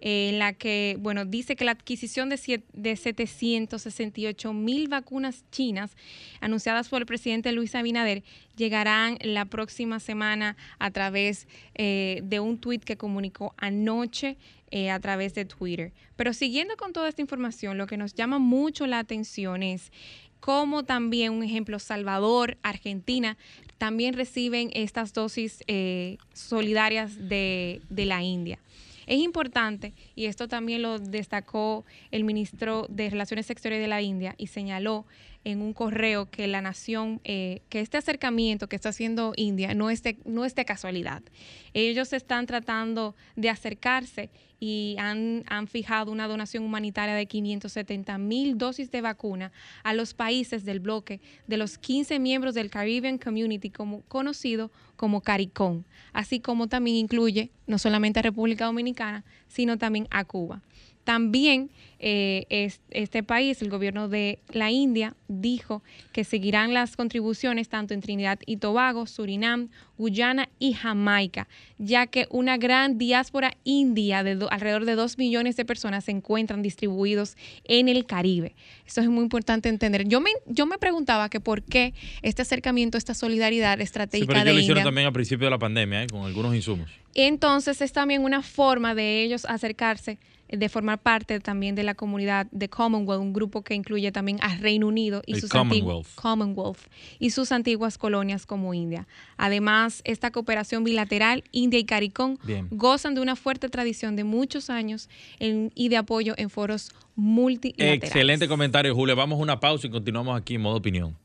en 0.00 0.38
la 0.38 0.52
que, 0.52 0.96
bueno, 1.00 1.24
dice 1.24 1.56
que 1.56 1.64
la 1.64 1.72
adquisición 1.72 2.28
de, 2.28 2.62
de 2.72 2.96
768 2.96 4.52
mil 4.52 4.88
vacunas 4.88 5.44
chinas 5.50 5.96
anunciadas 6.40 6.88
por 6.88 7.02
el 7.02 7.06
presidente 7.06 7.52
Luis 7.52 7.74
Abinader 7.74 8.22
llegarán 8.56 9.18
la 9.22 9.44
próxima 9.46 10.00
semana 10.00 10.56
a 10.78 10.90
través 10.90 11.48
eh, 11.74 12.20
de 12.22 12.40
un 12.40 12.58
tuit 12.58 12.84
que 12.84 12.96
comunicó 12.96 13.54
anoche 13.56 14.36
eh, 14.70 14.90
a 14.90 15.00
través 15.00 15.34
de 15.34 15.44
Twitter. 15.44 15.92
Pero 16.16 16.32
siguiendo 16.32 16.76
con 16.76 16.92
toda 16.92 17.08
esta 17.08 17.22
información, 17.22 17.78
lo 17.78 17.86
que 17.86 17.96
nos 17.96 18.14
llama 18.14 18.38
mucho 18.38 18.86
la 18.86 18.98
atención 18.98 19.62
es 19.62 19.92
cómo 20.40 20.84
también, 20.84 21.32
un 21.32 21.42
ejemplo, 21.42 21.78
Salvador, 21.78 22.56
Argentina, 22.62 23.36
también 23.78 24.14
reciben 24.14 24.70
estas 24.74 25.12
dosis 25.12 25.62
eh, 25.66 26.18
solidarias 26.32 27.28
de, 27.28 27.80
de 27.88 28.06
la 28.06 28.22
India. 28.22 28.58
Es 29.06 29.20
importante, 29.20 29.94
y 30.14 30.26
esto 30.26 30.48
también 30.48 30.82
lo 30.82 30.98
destacó 30.98 31.86
el 32.10 32.24
ministro 32.24 32.86
de 32.90 33.08
Relaciones 33.08 33.48
Exteriores 33.48 33.82
de 33.82 33.88
la 33.88 34.02
India 34.02 34.34
y 34.36 34.48
señaló 34.48 35.06
en 35.44 35.62
un 35.62 35.72
correo 35.72 36.30
que 36.30 36.46
la 36.46 36.60
nación, 36.60 37.20
eh, 37.24 37.62
que 37.68 37.80
este 37.80 37.96
acercamiento 37.96 38.68
que 38.68 38.76
está 38.76 38.90
haciendo 38.90 39.32
India 39.36 39.74
no 39.74 39.90
es, 39.90 40.02
de, 40.02 40.18
no 40.24 40.44
es 40.44 40.54
de 40.54 40.64
casualidad. 40.64 41.22
Ellos 41.74 42.12
están 42.12 42.46
tratando 42.46 43.14
de 43.36 43.50
acercarse 43.50 44.30
y 44.60 44.96
han, 44.98 45.44
han 45.48 45.68
fijado 45.68 46.10
una 46.10 46.26
donación 46.26 46.64
humanitaria 46.64 47.14
de 47.14 47.26
570 47.26 48.18
mil 48.18 48.58
dosis 48.58 48.90
de 48.90 49.00
vacuna 49.00 49.52
a 49.84 49.94
los 49.94 50.14
países 50.14 50.64
del 50.64 50.80
bloque 50.80 51.20
de 51.46 51.56
los 51.56 51.78
15 51.78 52.18
miembros 52.18 52.54
del 52.54 52.70
Caribbean 52.70 53.18
Community, 53.18 53.70
como, 53.70 54.02
conocido 54.02 54.72
como 54.96 55.20
CARICOM, 55.20 55.84
así 56.12 56.40
como 56.40 56.66
también 56.66 56.96
incluye 56.96 57.52
no 57.66 57.78
solamente 57.78 58.18
a 58.18 58.22
República 58.22 58.64
Dominicana, 58.64 59.24
sino 59.46 59.78
también 59.78 60.08
a 60.10 60.24
Cuba. 60.24 60.62
También 61.08 61.70
eh, 62.00 62.70
este 62.90 63.22
país, 63.22 63.62
el 63.62 63.70
gobierno 63.70 64.10
de 64.10 64.40
la 64.52 64.70
India, 64.70 65.14
dijo 65.26 65.82
que 66.12 66.22
seguirán 66.22 66.74
las 66.74 66.96
contribuciones 66.96 67.70
tanto 67.70 67.94
en 67.94 68.02
Trinidad 68.02 68.38
y 68.44 68.58
Tobago, 68.58 69.06
Surinam, 69.06 69.70
Guyana 69.96 70.50
y 70.58 70.74
Jamaica, 70.74 71.48
ya 71.78 72.06
que 72.08 72.26
una 72.28 72.58
gran 72.58 72.98
diáspora 72.98 73.54
india 73.64 74.22
de 74.22 74.46
alrededor 74.50 74.84
de 74.84 74.96
dos 74.96 75.16
millones 75.16 75.56
de 75.56 75.64
personas 75.64 76.04
se 76.04 76.10
encuentran 76.10 76.60
distribuidos 76.60 77.38
en 77.64 77.88
el 77.88 78.04
Caribe. 78.04 78.54
Eso 78.86 79.00
es 79.00 79.08
muy 79.08 79.22
importante 79.22 79.70
entender. 79.70 80.06
Yo 80.06 80.20
me, 80.20 80.32
yo 80.44 80.66
me 80.66 80.76
preguntaba 80.76 81.30
que 81.30 81.40
por 81.40 81.62
qué 81.62 81.94
este 82.20 82.42
acercamiento, 82.42 82.98
esta 82.98 83.14
solidaridad 83.14 83.80
estratégica 83.80 84.34
sí, 84.34 84.40
pero 84.40 84.52
lo 84.52 84.60
hicieron 84.60 84.84
también 84.84 85.06
al 85.06 85.14
principio 85.14 85.46
de 85.46 85.52
la 85.52 85.58
pandemia, 85.58 86.02
¿eh? 86.02 86.06
con 86.06 86.26
algunos 86.26 86.54
insumos. 86.54 86.90
Entonces 87.14 87.80
es 87.80 87.92
también 87.92 88.22
una 88.22 88.42
forma 88.42 88.94
de 88.94 89.22
ellos 89.22 89.46
acercarse 89.46 90.18
de 90.48 90.68
formar 90.68 91.00
parte 91.00 91.40
también 91.40 91.74
de 91.74 91.82
la 91.82 91.94
comunidad 91.94 92.46
de 92.50 92.68
Commonwealth, 92.68 93.20
un 93.20 93.32
grupo 93.32 93.62
que 93.62 93.74
incluye 93.74 94.10
también 94.12 94.38
a 94.40 94.56
Reino 94.56 94.86
Unido 94.86 95.22
y, 95.26 95.40
sus, 95.40 95.50
Commonwealth. 95.50 96.78
y 97.18 97.30
sus 97.30 97.52
antiguas 97.52 97.98
colonias 97.98 98.46
como 98.46 98.74
India. 98.74 99.06
Además, 99.36 100.00
esta 100.04 100.30
cooperación 100.30 100.84
bilateral, 100.84 101.44
India 101.52 101.78
y 101.78 101.84
CARICOM, 101.84 102.38
gozan 102.70 103.14
de 103.14 103.20
una 103.20 103.36
fuerte 103.36 103.68
tradición 103.68 104.16
de 104.16 104.24
muchos 104.24 104.70
años 104.70 105.08
y 105.38 105.88
de 105.88 105.96
apoyo 105.96 106.34
en 106.36 106.50
foros 106.50 106.90
multilaterales. 107.14 108.04
Excelente 108.04 108.48
comentario, 108.48 108.94
Julio. 108.94 109.16
Vamos 109.16 109.38
a 109.38 109.42
una 109.42 109.60
pausa 109.60 109.86
y 109.86 109.90
continuamos 109.90 110.38
aquí 110.38 110.54
en 110.54 110.62
modo 110.62 110.76
opinión. 110.76 111.16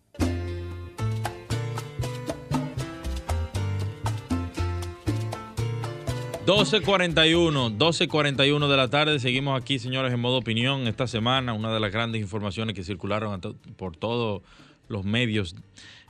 12.41, 6.46 7.78
12.41 7.78 8.68
de 8.68 8.76
la 8.76 8.90
tarde. 8.90 9.18
Seguimos 9.20 9.58
aquí, 9.60 9.80
señores, 9.80 10.12
en 10.12 10.20
modo 10.20 10.40
opinión. 10.40 10.88
Esta 10.88 11.08
semana, 11.08 11.54
una 11.54 11.74
de 11.74 11.80
las 11.80 11.90
grandes 11.90 12.22
informaciones 12.22 12.76
que 12.76 12.84
circularon 12.84 13.40
por 13.78 13.96
todos 13.96 14.42
los 14.90 15.06
medios 15.06 15.56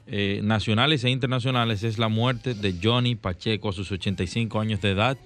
eh, 0.08 0.42
nacionales 0.44 1.04
e 1.04 1.12
internacionales 1.12 1.84
es 1.84 2.00
la 2.00 2.08
muerte 2.08 2.56
de 2.56 2.74
Johnny 2.82 3.14
Pacheco 3.14 3.70
a 3.70 3.74
sus 3.74 3.92
85 3.92 4.60
años 4.60 4.82
de 4.82 4.90
edad 4.90 5.20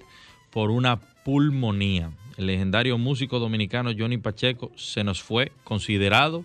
por 0.51 0.71
una 0.71 0.99
pulmonía. 0.99 2.11
El 2.35 2.47
legendario 2.47 2.97
músico 2.97 3.39
dominicano 3.39 3.91
Johnny 3.97 4.17
Pacheco 4.17 4.73
se 4.75 5.05
nos 5.05 5.23
fue 5.23 5.53
considerado 5.63 6.43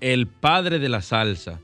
el 0.00 0.26
padre 0.26 0.80
de 0.80 0.88
la 0.88 1.00
salsa. 1.00 1.60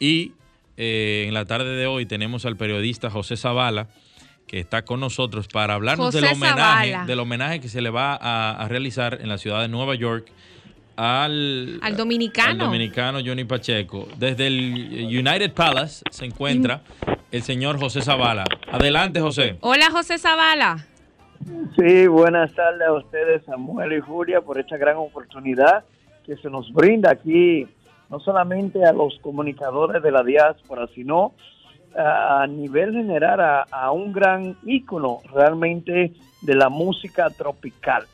Y 0.00 0.32
eh, 0.78 1.26
en 1.28 1.34
la 1.34 1.44
tarde 1.44 1.76
de 1.76 1.86
hoy 1.86 2.06
tenemos 2.06 2.46
al 2.46 2.56
periodista 2.56 3.10
José 3.10 3.36
Zavala 3.36 3.88
que 4.46 4.60
está 4.60 4.84
con 4.84 5.00
nosotros 5.00 5.48
para 5.48 5.74
hablarnos 5.74 6.12
del 6.12 6.24
homenaje, 6.24 6.98
del 7.06 7.20
homenaje 7.20 7.60
que 7.60 7.68
se 7.68 7.80
le 7.80 7.90
va 7.90 8.18
a, 8.20 8.66
realizar 8.68 9.18
en 9.20 9.28
la 9.28 9.38
ciudad 9.38 9.62
de 9.62 9.68
Nueva 9.68 9.94
York 9.94 10.26
al, 10.96 11.78
al 11.82 11.96
dominicano. 11.96 12.64
dominicano 12.64 13.18
Johnny 13.24 13.44
Pacheco. 13.44 14.08
Desde 14.16 14.46
el 14.46 15.06
United 15.06 15.52
Palace 15.52 16.04
se 16.10 16.24
encuentra 16.24 16.82
el 17.32 17.42
señor 17.42 17.80
José 17.80 18.00
Zavala. 18.00 18.44
Adelante, 18.70 19.20
José. 19.20 19.56
Hola, 19.60 19.90
José 19.90 20.18
Zavala. 20.18 20.86
Sí, 21.76 22.06
buenas 22.06 22.54
tardes 22.54 22.86
a 22.86 22.92
ustedes, 22.92 23.44
Samuel 23.44 23.92
y 23.92 24.00
Julia, 24.00 24.40
por 24.40 24.58
esta 24.58 24.76
gran 24.76 24.96
oportunidad 24.96 25.84
que 26.24 26.36
se 26.36 26.48
nos 26.48 26.72
brinda 26.72 27.10
aquí, 27.10 27.66
no 28.08 28.20
solamente 28.20 28.84
a 28.84 28.92
los 28.92 29.18
comunicadores 29.20 30.02
de 30.02 30.10
la 30.10 30.22
diáspora, 30.22 30.86
sino 30.94 31.34
a 31.96 32.46
nivel 32.48 32.92
general 32.92 33.66
a, 33.70 33.90
un 33.92 34.12
gran 34.12 34.56
ícono 34.64 35.20
realmente 35.32 36.12
de 36.40 36.54
la 36.54 36.68
música 36.68 37.30
tropical. 37.30 38.04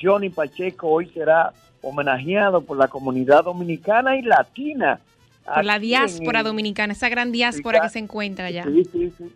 Johnny 0.00 0.30
Pacheco 0.30 0.88
hoy 0.88 1.06
será 1.08 1.52
homenajeado 1.82 2.62
por 2.62 2.76
la 2.76 2.88
comunidad 2.88 3.44
dominicana 3.44 4.16
y 4.16 4.22
latina. 4.22 5.00
Por 5.44 5.64
la 5.64 5.78
diáspora 5.78 6.42
dominicana, 6.42 6.92
esa 6.92 7.08
gran 7.08 7.32
diáspora 7.32 7.80
que 7.80 7.88
se 7.90 7.98
encuentra 7.98 8.46
allá. 8.46 8.64
Sí, 8.64 8.84
sí, 8.84 9.12
sí. 9.18 9.32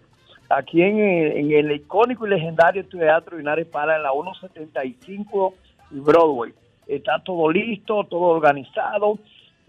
Aquí 0.49 0.81
en 0.81 0.99
el, 0.99 1.73
icónico 1.73 2.27
y 2.27 2.31
legendario 2.31 2.87
Teatro 2.87 3.39
Inares 3.39 3.67
Para 3.67 3.97
en 3.97 4.03
la 4.03 4.13
175 4.13 5.55
y 5.91 6.01
Broadway. 6.01 6.55
Está 6.87 7.23
todo 7.23 7.51
listo, 7.51 8.05
todo 8.05 8.23
organizado. 8.23 9.19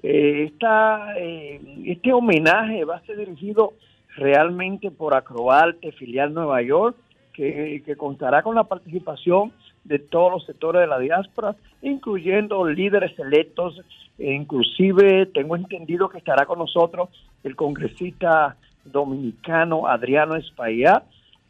Eh, 0.02 0.46
está, 0.54 1.18
eh, 1.18 1.60
este 1.86 2.14
homenaje 2.14 2.86
va 2.86 2.96
a 2.96 3.02
ser 3.02 3.18
dirigido 3.18 3.74
realmente 4.20 4.92
por 4.92 5.16
Acroarte, 5.16 5.92
filial 5.92 6.34
Nueva 6.34 6.62
York, 6.62 6.96
que, 7.34 7.82
que 7.86 7.96
contará 7.96 8.44
con 8.44 8.56
la 8.56 8.66
participación 8.66 9.52
de 9.84 10.00
todos 10.00 10.32
los 10.32 10.46
sectores 10.46 10.82
de 10.82 10.88
la 10.88 11.00
diáspora, 11.00 11.56
incluyendo 11.82 12.68
líderes 12.68 13.18
electos, 13.18 13.82
e 14.18 14.34
inclusive 14.34 15.26
tengo 15.28 15.56
entendido 15.56 16.10
que 16.10 16.18
estará 16.18 16.46
con 16.46 16.60
nosotros 16.60 17.10
el 17.44 17.56
congresista 17.56 18.58
dominicano 18.84 19.88
Adriano 19.88 20.36
Espaillá 20.36 21.04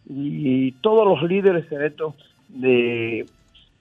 y 0.08 0.72
todos 0.74 1.06
los 1.08 1.28
líderes 1.30 1.72
electos 1.72 2.14
de, 2.48 3.26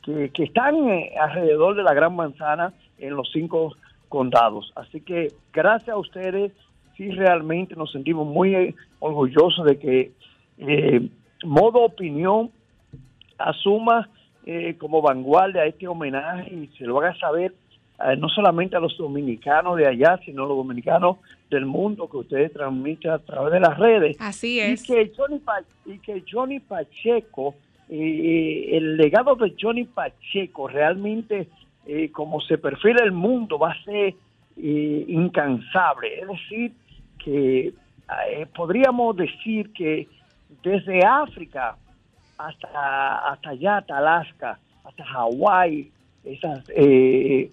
que, 0.03 0.30
que 0.30 0.45
están 0.45 0.89
eh, 0.89 1.12
alrededor 1.20 1.76
de 1.76 1.82
la 1.82 1.95
Gran 1.95 2.16
Manzana 2.16 2.72
en 2.99 3.14
los 3.14 3.30
cinco 3.32 3.74
condados. 4.09 4.72
Así 4.74 5.01
que 5.01 5.32
gracias 5.53 5.95
a 5.95 5.99
ustedes, 5.99 6.53
sí 6.99 7.11
realmente 7.12 7.76
nos 7.76 7.92
sentimos 7.92 8.26
muy 8.26 8.55
eh, 8.55 8.74
orgullosos 8.99 9.64
de 9.64 9.78
que 9.78 10.12
eh, 10.59 11.09
Modo 11.44 11.82
Opinión 11.82 12.51
asuma 13.38 14.11
eh, 14.44 14.74
como 14.76 15.01
vanguardia 15.01 15.64
este 15.64 15.86
homenaje 15.86 16.53
y 16.53 16.66
se 16.76 16.84
lo 16.84 16.99
haga 16.99 17.16
saber 17.18 17.55
eh, 18.05 18.16
no 18.16 18.28
solamente 18.28 18.76
a 18.76 18.80
los 18.80 18.96
dominicanos 18.99 19.76
de 19.76 19.86
allá, 19.86 20.18
sino 20.24 20.44
a 20.44 20.49
los 20.49 20.57
dominicanos 20.57 21.18
del 21.49 21.66
mundo 21.66 22.09
que 22.11 22.16
ustedes 22.18 22.53
transmiten 22.53 23.12
a 23.12 23.18
través 23.20 23.53
de 23.53 23.61
las 23.61 23.78
redes. 23.78 24.16
Así 24.20 24.59
es. 24.59 24.82
Y 24.82 24.92
que 24.92 25.12
Johnny, 25.16 25.40
y 25.86 25.99
que 25.99 26.24
Johnny 26.30 26.59
Pacheco, 26.59 27.55
el 27.88 28.96
legado 28.96 29.34
de 29.36 29.55
Johnny 29.59 29.84
Pacheco 29.84 30.68
realmente, 30.68 31.49
como 32.12 32.40
se 32.42 32.59
perfila 32.59 33.03
el 33.03 33.12
mundo, 33.12 33.59
va 33.59 33.72
a 33.72 33.82
ser 33.82 34.14
incansable. 34.57 36.20
Es 36.20 36.28
decir, 36.28 36.72
que 37.28 37.72
podríamos 38.54 39.16
decir 39.16 39.72
que 39.72 40.08
desde 40.62 41.04
África 41.04 41.76
hasta, 42.38 43.30
hasta 43.30 43.50
allá, 43.50 43.78
hasta 43.78 43.98
Alaska, 43.98 44.58
hasta 44.84 45.04
Hawái, 45.04 45.90
esas, 46.24 46.64
eh, 46.68 47.50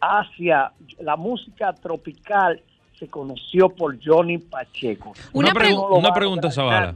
Asia, 0.00 0.72
la 1.00 1.16
música 1.16 1.72
tropical 1.72 2.60
se 2.98 3.08
conoció 3.08 3.68
por 3.68 3.98
Johnny 4.02 4.38
Pacheco. 4.38 5.12
Una, 5.32 5.52
una 5.90 6.12
pregunta, 6.12 6.50
Zavala. 6.50 6.94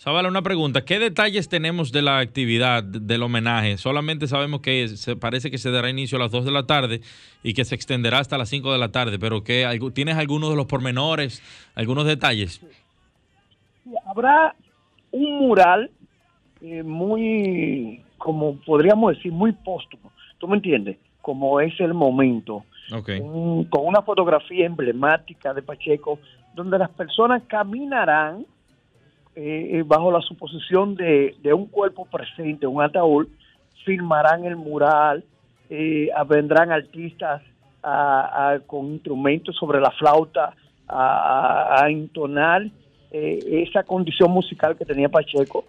Zavala, 0.00 0.30
una 0.30 0.40
pregunta. 0.40 0.80
¿Qué 0.80 0.98
detalles 0.98 1.50
tenemos 1.50 1.92
de 1.92 2.00
la 2.00 2.20
actividad 2.20 2.82
del 2.82 3.22
homenaje? 3.22 3.76
Solamente 3.76 4.26
sabemos 4.28 4.62
que 4.62 4.88
se, 4.88 5.14
parece 5.14 5.50
que 5.50 5.58
se 5.58 5.70
dará 5.70 5.90
inicio 5.90 6.16
a 6.16 6.22
las 6.22 6.30
2 6.30 6.46
de 6.46 6.50
la 6.50 6.62
tarde 6.62 7.02
y 7.42 7.52
que 7.52 7.66
se 7.66 7.74
extenderá 7.74 8.18
hasta 8.18 8.38
las 8.38 8.48
5 8.48 8.72
de 8.72 8.78
la 8.78 8.88
tarde, 8.88 9.18
pero 9.18 9.44
que 9.44 9.66
¿tienes 9.92 10.16
algunos 10.16 10.48
de 10.48 10.56
los 10.56 10.64
pormenores, 10.64 11.42
algunos 11.74 12.06
detalles? 12.06 12.62
Habrá 14.06 14.54
un 15.10 15.38
mural 15.38 15.90
eh, 16.62 16.82
muy, 16.82 18.02
como 18.16 18.56
podríamos 18.56 19.16
decir, 19.16 19.32
muy 19.32 19.52
póstumo. 19.52 20.12
¿Tú 20.38 20.48
me 20.48 20.56
entiendes? 20.56 20.96
Como 21.20 21.60
es 21.60 21.78
el 21.78 21.92
momento. 21.92 22.64
con 22.88 23.84
una 23.84 24.00
fotografía 24.00 24.64
emblemática 24.64 25.52
de 25.52 25.60
Pacheco, 25.60 26.18
donde 26.54 26.78
las 26.78 26.88
personas 26.88 27.42
caminarán 27.48 28.46
eh, 29.36 29.70
eh, 29.72 29.82
bajo 29.86 30.10
la 30.10 30.20
suposición 30.20 30.94
de, 30.94 31.34
un 31.52 31.66
cuerpo 31.66 32.04
presente, 32.06 32.66
un 32.66 32.82
ataúd, 32.82 33.28
filmarán 33.84 34.44
el 34.44 34.56
mural, 34.56 35.24
vendrán 36.28 36.72
artistas 36.72 37.42
con 38.66 38.86
instrumentos 38.86 39.56
sobre 39.56 39.80
la 39.80 39.90
flauta 39.92 40.54
a, 40.86 41.82
a 41.82 41.90
entonar 41.90 42.66
esa 43.10 43.84
condición 43.84 44.30
musical 44.32 44.76
que 44.76 44.84
tenía 44.84 45.08
Pacheco 45.08 45.64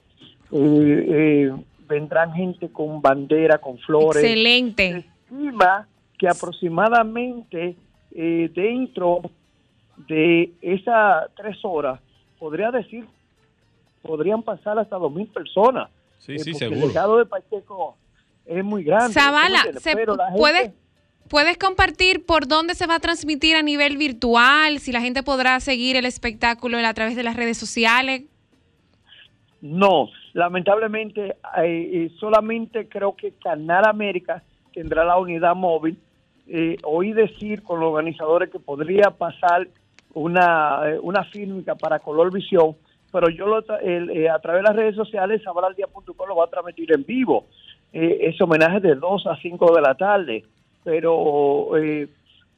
eh, 0.52 1.06
eh, 1.08 1.52
vendrán 1.88 2.34
gente 2.34 2.70
con 2.70 3.02
bandera, 3.02 3.58
con 3.58 3.78
flores. 3.80 4.24
Excelente. 4.24 4.92
Se 4.92 4.98
estima 4.98 5.88
que 6.18 6.28
aproximadamente 6.28 7.76
eh, 8.14 8.52
dentro 8.54 9.22
de 10.08 10.52
esas 10.62 11.30
tres 11.36 11.58
horas, 11.64 12.00
podría 12.38 12.72
decir, 12.72 13.06
podrían 14.02 14.44
pasar 14.44 14.78
hasta 14.80 14.98
dos 14.98 15.12
mil 15.14 15.28
personas. 15.28 15.90
Sí, 16.18 16.38
sí, 16.40 16.54
seguro. 16.54 16.82
El 16.82 16.88
legado 16.88 17.18
de 17.18 17.26
Pacheco 17.26 17.98
es 18.46 18.64
muy 18.64 18.84
grande. 18.84 19.14
Zavala, 19.14 19.64
¿se 19.80 19.96
puede, 20.38 20.74
¿puedes 21.28 21.58
compartir 21.58 22.26
por 22.26 22.48
dónde 22.48 22.76
se 22.76 22.86
va 22.88 22.96
a 22.96 23.00
transmitir 23.00 23.56
a 23.56 23.62
nivel 23.62 23.98
virtual? 23.98 24.80
Si 24.80 24.92
la 24.92 25.02
gente 25.02 25.24
podrá 25.24 25.60
seguir 25.60 25.96
el 25.96 26.06
espectáculo 26.06 26.78
a 26.78 26.94
través 26.94 27.16
de 27.16 27.24
las 27.24 27.36
redes 27.36 27.58
sociales. 27.58 28.24
No, 29.62 30.10
lamentablemente 30.34 31.38
eh, 31.64 32.10
solamente 32.20 32.88
creo 32.88 33.16
que 33.16 33.34
Canal 33.34 33.86
América 33.86 34.44
tendrá 34.74 35.04
la 35.06 35.18
unidad 35.18 35.56
móvil. 35.56 35.98
Eh, 36.48 36.78
oí 36.84 37.14
decir 37.14 37.62
con 37.64 37.80
los 37.80 37.90
organizadores 37.90 38.50
que 38.50 38.60
podría 38.60 39.12
pasar 39.12 39.68
una, 40.14 40.82
eh, 40.90 41.00
una 41.00 41.24
fílmica 41.26 41.76
para 41.76 42.00
Color 42.00 42.34
Visión, 42.34 42.76
pero 43.12 43.30
yo 43.30 43.46
lo, 43.46 43.64
eh, 43.82 44.30
a 44.30 44.40
través 44.40 44.64
de 44.64 44.70
las 44.70 44.76
redes 44.76 44.96
sociales, 44.96 45.42
sabraldia.com 45.44 46.28
lo 46.28 46.36
va 46.36 46.46
a 46.46 46.50
transmitir 46.50 46.94
en 46.94 47.04
vivo. 47.06 47.46
ese 47.92 48.44
homenaje 48.44 48.80
de 48.80 48.96
2 48.96 49.28
a 49.28 49.36
5 49.36 49.76
de 49.76 49.82
la 49.82 49.96
tarde, 49.96 50.46
pero 50.84 51.72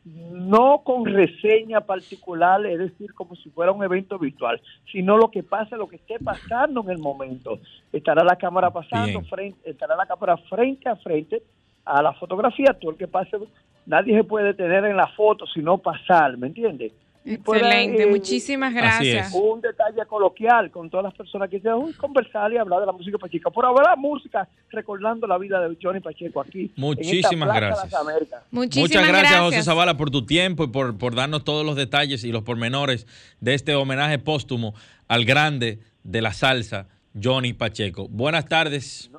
no 0.06 0.82
con 0.84 1.06
reseña 1.06 1.82
particular, 1.82 2.66
es 2.66 2.78
decir, 2.78 3.14
como 3.14 3.36
si 3.36 3.50
fuera 3.50 3.72
un 3.72 3.84
evento 3.84 4.20
virtual, 4.20 4.62
sino 4.92 5.18
lo 5.18 5.32
que 5.32 5.44
pasa, 5.44 5.78
lo 5.78 5.88
que 5.88 5.96
esté 5.96 6.20
pasando 6.20 6.82
en 6.82 6.90
el 6.90 6.98
momento. 6.98 7.60
Estará 7.92 8.24
la 8.24 8.36
cámara 8.36 8.70
pasando, 8.70 9.22
frente, 9.22 9.70
estará 9.70 9.96
la 9.96 10.06
cámara 10.06 10.36
frente 10.38 10.90
a 10.90 10.96
frente 10.98 11.42
a 11.86 12.02
la 12.02 12.14
fotografía, 12.14 12.74
todo 12.80 12.92
el 12.92 12.98
que 12.98 13.08
pase, 13.08 13.38
nadie 13.86 14.16
se 14.16 14.24
puede 14.24 14.48
detener 14.48 14.86
en 14.86 14.98
la 14.98 15.08
foto, 15.08 15.46
sino 15.48 15.78
pasar, 15.78 16.38
¿me 16.38 16.48
entiendes? 16.48 16.92
Excelente, 17.26 18.06
muchísimas 18.08 18.74
gracias. 18.74 19.34
Un 19.34 19.62
detalle 19.62 20.06
coloquial 20.06 20.70
con 20.72 20.90
todas 20.90 21.06
las 21.06 21.14
personas 21.14 21.50
que 21.50 21.62
quieran 21.62 21.94
conversar 21.94 22.52
y 22.52 22.58
hablar 22.58 22.82
de 22.82 22.86
la 22.86 22.92
música 22.92 23.18
Pacheco. 23.18 23.50
Por 23.52 23.66
hablar 23.66 23.98
música, 23.98 24.48
recordando 24.70 25.26
la 25.26 25.38
vida 25.38 25.62
de 25.62 25.78
Johnny 25.82 26.02
Pacheco 26.02 26.42
aquí. 26.42 26.72
Muchísimas 26.76 27.56
gracias. 27.56 27.94
Muchísimas 28.52 28.90
Muchas 28.90 29.08
gracias, 29.08 29.40
José 29.40 29.64
Zavala, 29.64 29.96
por 29.96 30.12
tu 30.12 30.26
tiempo 30.26 30.66
y 30.66 30.68
por, 30.68 30.98
por 30.98 31.16
darnos 31.16 31.44
todos 31.44 31.66
los 31.66 31.76
detalles 31.76 32.24
y 32.24 32.32
los 32.32 32.44
pormenores 32.44 33.08
de 33.40 33.54
este 33.54 33.76
homenaje 33.76 34.20
póstumo 34.20 34.74
al 35.08 35.26
grande 35.26 35.80
de 36.04 36.22
la 36.22 36.34
salsa, 36.34 36.88
Johnny 37.22 37.54
Pacheco. 37.54 38.08
Buenas 38.10 38.48
tardes. 38.48 39.10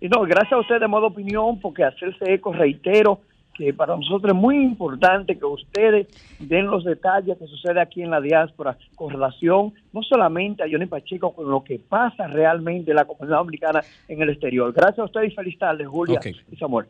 Y 0.00 0.08
no, 0.08 0.22
gracias 0.22 0.52
a 0.52 0.58
usted 0.58 0.78
de 0.78 0.88
modo 0.88 1.06
opinión, 1.06 1.58
porque 1.60 1.82
hacerse 1.82 2.32
eco, 2.32 2.52
reitero, 2.52 3.20
que 3.56 3.72
para 3.72 3.96
nosotros 3.96 4.34
es 4.34 4.40
muy 4.40 4.56
importante 4.62 5.38
que 5.38 5.44
ustedes 5.44 6.06
den 6.38 6.66
los 6.66 6.84
detalles 6.84 7.38
que 7.38 7.46
sucede 7.46 7.80
aquí 7.80 8.02
en 8.02 8.10
la 8.10 8.20
diáspora 8.20 8.76
con 8.94 9.10
relación 9.10 9.72
no 9.92 10.02
solamente 10.02 10.62
a 10.62 10.66
Johnny 10.70 10.86
Pacheco, 10.86 11.34
con 11.34 11.50
lo 11.50 11.64
que 11.64 11.78
pasa 11.78 12.26
realmente 12.26 12.90
en 12.90 12.96
la 12.96 13.04
comunidad 13.04 13.38
dominicana 13.38 13.82
en 14.08 14.20
el 14.20 14.30
exterior. 14.30 14.72
Gracias 14.72 14.98
a 14.98 15.04
ustedes 15.04 15.32
y 15.32 15.34
feliz 15.34 15.58
tarde, 15.58 15.84
Julia 15.84 16.20
y 16.50 16.56
Samuel. 16.56 16.86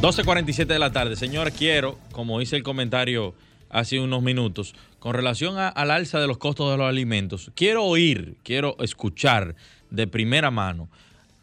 12.47 0.00 0.66
de 0.66 0.78
la 0.78 0.92
tarde. 0.92 1.14
Señor, 1.14 1.52
quiero, 1.52 1.98
como 2.12 2.40
hice 2.40 2.56
el 2.56 2.62
comentario 2.62 3.34
hace 3.68 4.00
unos 4.00 4.22
minutos, 4.22 4.74
con 5.00 5.14
relación 5.14 5.58
a- 5.58 5.68
al 5.68 5.90
alza 5.90 6.20
de 6.20 6.26
los 6.28 6.38
costos 6.38 6.70
de 6.70 6.76
los 6.76 6.86
alimentos, 6.88 7.50
quiero 7.56 7.84
oír, 7.84 8.36
quiero 8.44 8.76
escuchar 8.80 9.56
de 9.90 10.06
primera 10.06 10.50
mano 10.52 10.88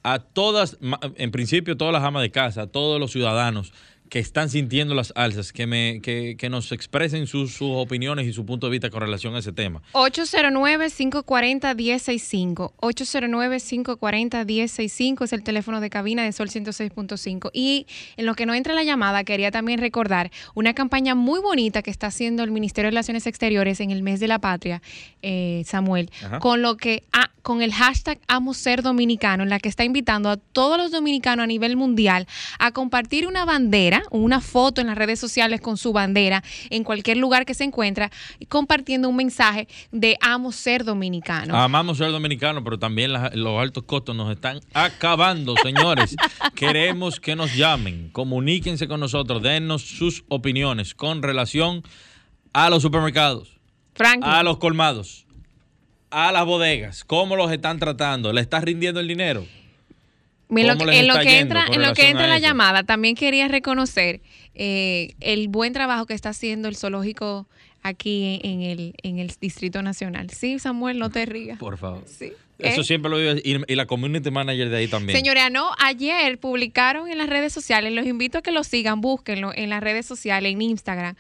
a 0.04 0.20
todas, 0.20 0.78
en 1.16 1.32
principio 1.32 1.76
todas 1.76 1.92
las 1.94 2.04
amas 2.04 2.22
de 2.22 2.32
casa, 2.32 2.62
a 2.62 2.68
todos 2.68 2.98
los 3.00 3.12
ciudadanos 3.12 3.74
que 4.10 4.20
están 4.20 4.50
sintiendo 4.50 4.96
las 4.96 5.14
alzas, 5.16 5.54
que, 5.54 5.68
me, 5.68 6.02
que, 6.02 6.36
que 6.38 6.50
nos 6.50 6.72
expresen 6.72 7.28
sus, 7.28 7.54
sus 7.54 7.70
opiniones 7.72 8.26
y 8.28 8.34
su 8.34 8.46
punto 8.46 8.68
de 8.68 8.72
vista 8.72 8.90
con 8.90 9.02
relación 9.02 9.36
a 9.36 9.40
ese 9.40 9.52
tema. 9.54 9.82
809-540-1065. 9.94 12.74
809-540-1065 12.78 15.24
es 15.24 15.34
el 15.34 15.44
teléfono 15.44 15.82
de 15.82 15.90
cabina 15.90 16.24
de 16.24 16.32
Sol 16.32 16.50
106.5. 16.50 17.50
Y 17.54 17.88
en 18.16 18.26
lo 18.26 18.36
que 18.36 18.46
no 18.46 18.54
entra 18.54 18.74
la 18.74 18.84
llamada, 18.84 19.24
quería 19.24 19.52
también 19.52 19.80
recordar 19.80 20.32
una 20.56 20.74
campaña 20.74 21.16
muy 21.16 21.40
bonita 21.40 21.82
que 21.82 21.92
está 21.92 22.08
haciendo 22.08 22.44
el 22.44 22.52
Ministerio 22.52 22.88
de 22.88 22.92
Relaciones 22.92 23.28
Exteriores 23.28 23.80
en 23.80 23.92
el 23.92 24.04
mes 24.04 24.20
de 24.20 24.28
la 24.28 24.40
patria, 24.40 24.82
eh, 25.22 25.64
Samuel, 25.66 26.12
Ajá. 26.24 26.40
con 26.40 26.62
lo 26.62 26.76
que 26.78 27.04
ah, 27.12 27.30
con 27.48 27.62
el 27.62 27.74
hashtag 27.74 28.20
Amo 28.28 28.54
Ser 28.54 28.82
Dominicano, 28.82 29.44
en 29.44 29.50
la 29.50 29.60
que 29.60 29.70
está 29.70 29.86
invitando 29.86 30.30
a 30.30 30.36
todos 30.36 30.78
los 30.78 30.92
dominicanos 30.92 31.46
a 31.46 31.48
nivel 31.48 31.78
mundial 31.78 32.28
a 32.60 32.72
compartir 32.72 33.26
una 33.26 33.46
bandera, 33.46 33.97
una 34.12 34.42
foto 34.42 34.82
en 34.82 34.88
las 34.88 34.98
redes 34.98 35.20
sociales 35.20 35.62
con 35.62 35.78
su 35.78 35.94
bandera 35.94 36.44
en 36.70 36.84
cualquier 36.84 37.18
lugar 37.18 37.46
que 37.46 37.54
se 37.54 37.64
encuentra, 37.64 38.12
compartiendo 38.50 39.10
un 39.10 39.16
mensaje 39.16 39.68
de 39.92 40.18
Amo 40.22 40.52
Ser 40.52 40.84
Dominicano. 40.84 41.56
Amamos 41.56 41.98
ser 41.98 42.12
dominicanos, 42.12 42.64
pero 42.64 42.78
también 42.80 43.12
los 43.14 43.62
altos 43.62 43.84
costos 43.84 44.16
nos 44.16 44.32
están 44.32 44.60
acabando, 44.74 45.56
señores. 45.64 46.16
Queremos 46.56 47.20
que 47.20 47.36
nos 47.36 47.56
llamen, 47.56 48.10
comuníquense 48.12 48.88
con 48.88 49.00
nosotros, 49.00 49.42
dennos 49.42 49.82
sus 49.82 50.24
opiniones 50.28 50.94
con 50.94 51.22
relación 51.22 51.84
a 52.54 52.70
los 52.70 52.82
supermercados, 52.82 53.60
Franklin. 53.94 54.32
a 54.32 54.44
los 54.44 54.58
colmados, 54.58 55.26
a 56.10 56.32
las 56.32 56.46
bodegas. 56.46 57.04
¿Cómo 57.04 57.36
los 57.36 57.52
están 57.52 57.80
tratando? 57.80 58.32
¿Le 58.34 58.42
está 58.42 58.60
rindiendo 58.62 59.00
el 59.00 59.08
dinero? 59.08 59.46
Mira, 60.50 60.74
¿Cómo 60.74 60.86
lo- 60.86 60.92
les 60.92 61.02
en 61.02 61.08
lo 61.08 61.20
que 61.20 61.40
entra, 61.40 61.66
en 61.72 61.82
lo 61.82 61.94
que 61.94 62.10
entra 62.10 62.28
la 62.28 62.40
llamada, 62.40 62.84
también 62.84 63.16
quería 63.16 63.48
reconocer 63.48 64.22
eh, 64.56 65.14
el 65.20 65.50
buen 65.50 65.74
trabajo 65.74 66.06
que 66.06 66.14
está 66.14 66.30
haciendo 66.30 66.68
el 66.68 66.76
zoológico 66.78 67.48
aquí 67.84 68.40
en 68.44 68.62
el, 68.62 68.94
en 69.04 69.20
el 69.20 69.32
Distrito 69.40 69.82
Nacional. 69.82 70.30
Sí, 70.30 70.58
Samuel, 70.60 71.00
no 71.00 71.10
te 71.10 71.26
rías. 71.28 71.58
Por 71.60 71.78
favor. 71.78 72.04
Sí. 72.08 72.32
Eso 72.60 72.82
¿Eh? 72.82 72.84
siempre 72.86 73.12
lo 73.12 73.20
digo. 73.20 73.34
Y, 73.44 73.72
y 73.72 73.76
la 73.76 73.86
community 73.86 74.32
manager 74.32 74.70
de 74.70 74.78
ahí 74.78 74.88
también. 74.88 75.16
Señora, 75.18 75.50
no, 75.52 75.72
ayer 75.80 76.40
publicaron 76.40 77.08
en 77.10 77.18
las 77.20 77.30
redes 77.30 77.54
sociales, 77.54 77.94
los 77.94 78.06
invito 78.08 78.40
a 78.40 78.42
que 78.42 78.52
lo 78.52 78.64
sigan, 78.64 79.00
búsquenlo 79.00 79.52
en 79.54 79.70
las 79.70 79.82
redes 79.84 80.06
sociales, 80.08 80.54
en 80.54 80.62
Instagram. 80.64 81.16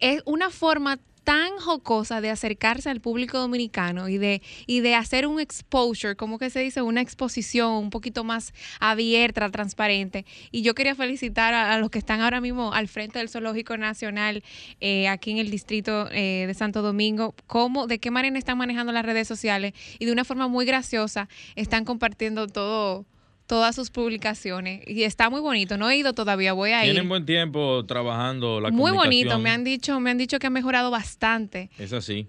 Es 0.00 0.22
una 0.24 0.50
forma 0.50 0.98
tan 1.26 1.58
jocosa 1.58 2.20
de 2.20 2.30
acercarse 2.30 2.88
al 2.88 3.00
público 3.00 3.36
dominicano 3.36 4.08
y 4.08 4.16
de, 4.16 4.42
y 4.68 4.78
de 4.78 4.94
hacer 4.94 5.26
un 5.26 5.40
exposure, 5.40 6.14
como 6.14 6.38
que 6.38 6.50
se 6.50 6.60
dice, 6.60 6.82
una 6.82 7.00
exposición 7.00 7.72
un 7.72 7.90
poquito 7.90 8.22
más 8.22 8.54
abierta, 8.78 9.50
transparente. 9.50 10.24
Y 10.52 10.62
yo 10.62 10.76
quería 10.76 10.94
felicitar 10.94 11.52
a, 11.52 11.76
los 11.78 11.90
que 11.90 11.98
están 11.98 12.20
ahora 12.20 12.40
mismo 12.40 12.72
al 12.72 12.86
frente 12.86 13.18
del 13.18 13.28
Zoológico 13.28 13.76
Nacional 13.76 14.44
eh, 14.80 15.08
aquí 15.08 15.32
en 15.32 15.38
el 15.38 15.50
distrito 15.50 16.08
eh, 16.12 16.44
de 16.46 16.54
Santo 16.54 16.80
Domingo, 16.80 17.34
cómo, 17.48 17.88
de 17.88 17.98
qué 17.98 18.12
manera 18.12 18.38
están 18.38 18.56
manejando 18.56 18.92
las 18.92 19.04
redes 19.04 19.26
sociales 19.26 19.72
y 19.98 20.04
de 20.04 20.12
una 20.12 20.24
forma 20.24 20.46
muy 20.46 20.64
graciosa 20.64 21.28
están 21.56 21.84
compartiendo 21.84 22.46
todo 22.46 23.04
todas 23.46 23.76
sus 23.76 23.90
publicaciones 23.90 24.82
y 24.86 25.04
está 25.04 25.30
muy 25.30 25.40
bonito. 25.40 25.76
No 25.76 25.88
he 25.88 25.96
ido 25.96 26.12
todavía, 26.12 26.52
voy 26.52 26.72
a 26.72 26.84
ir. 26.84 26.92
Tienen 26.92 27.08
buen 27.08 27.24
tiempo 27.24 27.84
trabajando 27.86 28.60
la 28.60 28.70
muy 28.70 28.92
bonito, 28.92 29.38
me 29.38 29.50
han 29.50 29.64
dicho, 29.64 29.98
me 30.00 30.10
han 30.10 30.18
dicho 30.18 30.38
que 30.38 30.48
ha 30.48 30.50
mejorado 30.50 30.90
bastante. 30.90 31.70
Es 31.78 31.92
así. 31.92 32.28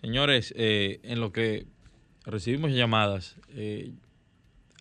Señores, 0.00 0.52
eh, 0.56 1.00
en 1.04 1.20
lo 1.20 1.32
que 1.32 1.66
recibimos 2.24 2.72
llamadas, 2.72 3.36
eh, 3.54 3.92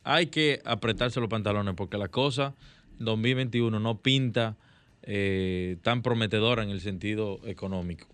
hay 0.04 0.28
que 0.28 0.62
apretarse 0.66 1.20
los 1.20 1.30
pantalones 1.30 1.74
porque 1.76 1.98
la 1.98 2.08
cosa 2.08 2.54
2021 3.00 3.80
no 3.80 4.00
pinta 4.00 4.56
eh, 5.04 5.78
tan 5.84 6.02
prometedora 6.02 6.64
en 6.64 6.70
el 6.70 6.82
sentido 6.82 7.40
económico. 7.46 8.08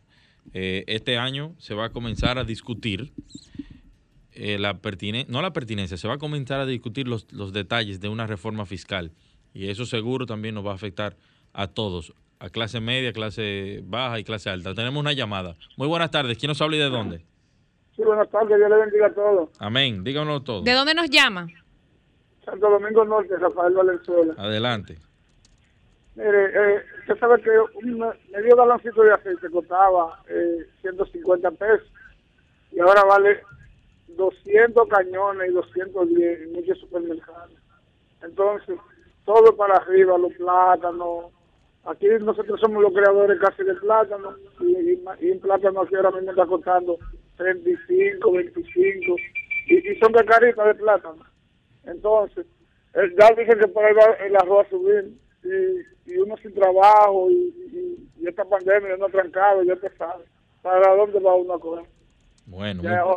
Este 0.54 1.20
año 1.20 1.54
se 1.60 1.76
va 1.76 1.86
a 1.86 1.90
comenzar 1.92 2.40
a 2.40 2.44
discutir 2.44 3.14
eh, 4.34 4.58
la 4.60 4.76
pertinencia, 4.80 5.32
no 5.32 5.42
la 5.42 5.52
pertinencia, 5.54 5.98
se 5.98 6.08
va 6.08 6.16
a 6.16 6.18
comenzar 6.18 6.60
a 6.60 6.66
discutir 6.66 7.08
los, 7.08 7.32
los 7.34 7.54
detalles 7.54 8.00
de 8.00 8.10
una 8.10 8.28
reforma 8.28 8.66
fiscal 8.66 9.12
y 9.54 9.70
eso 9.70 9.86
seguro 9.86 10.26
también 10.26 10.56
nos 10.56 10.66
va 10.66 10.72
a 10.72 10.76
afectar 10.76 11.16
a 11.54 11.68
todos, 11.68 12.14
a 12.40 12.50
clase 12.50 12.80
media, 12.80 13.12
clase 13.14 13.82
baja 13.84 14.20
y 14.20 14.24
clase 14.24 14.50
alta. 14.50 14.74
Tenemos 14.74 15.00
una 15.00 15.12
llamada. 15.14 15.56
Muy 15.78 15.88
buenas 15.88 16.10
tardes. 16.12 16.38
¿Quién 16.38 16.48
nos 16.50 16.62
habla 16.62 16.78
y 16.78 16.80
de 16.80 16.90
dónde? 16.90 17.26
Sí, 17.96 18.04
buenas 18.04 18.30
tardes, 18.30 18.58
Dios 18.58 18.70
le 18.70 18.78
bendiga 18.78 19.08
a 19.08 19.14
todos. 19.14 19.50
Amén. 19.60 20.04
Díganos 20.04 20.44
todo. 20.46 20.62
¿De 20.62 20.72
dónde 20.72 20.94
nos 20.94 21.10
llama? 21.10 21.48
Santo 22.46 22.70
Domingo 22.70 23.04
Norte, 23.06 23.36
Rafael 23.38 23.74
Valenzuela. 23.74 24.34
Adelante. 24.38 24.98
Mire, 26.16 26.46
eh, 26.46 26.82
usted 27.02 27.20
sabe 27.20 27.42
que 27.42 27.50
un 27.84 28.00
me- 28.00 28.14
medio 28.32 28.56
galoncito 28.56 29.02
de 29.04 29.14
aceite 29.14 29.50
costaba 29.50 30.22
eh, 30.30 30.66
150 30.82 31.52
pesos 31.52 31.88
y 32.72 32.80
ahora 32.80 33.04
vale 33.04 33.40
200 34.18 34.88
cañones 34.88 35.50
y 35.50 35.54
210 35.54 36.42
en 36.42 36.52
muchos 36.54 36.78
supermercados. 36.80 37.52
Entonces, 38.24 38.78
todo 39.26 39.56
para 39.56 39.76
arriba, 39.78 40.18
los 40.18 40.34
plátanos. 40.34 41.26
Aquí 41.86 42.08
nosotros 42.22 42.60
somos 42.60 42.84
los 42.84 42.94
creadores 42.94 43.40
casi 43.40 43.64
de 43.64 43.74
plátano 43.76 44.36
y, 44.60 44.66
y, 44.92 45.04
y 45.22 45.32
un 45.32 45.40
plátano 45.40 45.82
aquí 45.82 45.96
ahora 45.96 46.12
mismo 46.12 46.32
está 46.32 46.46
costando 46.46 46.98
35, 47.38 48.32
25 48.32 49.16
y, 49.68 49.92
y 49.92 49.96
son 50.00 50.12
de 50.12 50.24
carita 50.26 50.64
de 50.66 50.76
plátano. 50.76 51.24
Entonces, 51.86 52.46
eh, 52.94 53.16
ya 53.20 53.30
dicen 53.36 53.60
que 53.60 53.68
por 53.68 53.84
ahí 53.84 53.94
va 53.96 54.14
el 54.26 54.36
arroz 54.36 54.68
a 54.68 54.70
subir 54.70 55.12
y, 55.44 56.12
y 56.14 56.18
uno 56.20 56.38
sin 56.38 56.54
trabajo 56.54 57.30
y, 57.32 57.34
y- 57.36 58.08
y 58.24 58.28
esta 58.28 58.46
pandemia 58.46 58.96
uno 58.96 59.10
trancado, 59.10 59.64
ya 59.64 59.76
te 59.78 59.90
sabe. 59.98 60.26
¿Para 60.62 60.96
dónde 60.96 61.20
va 61.20 61.34
uno 61.36 61.56
a 61.56 61.60
coger? 61.60 61.86
Bueno, 62.46 62.84
Ya, 62.84 63.04
muy- 63.06 63.16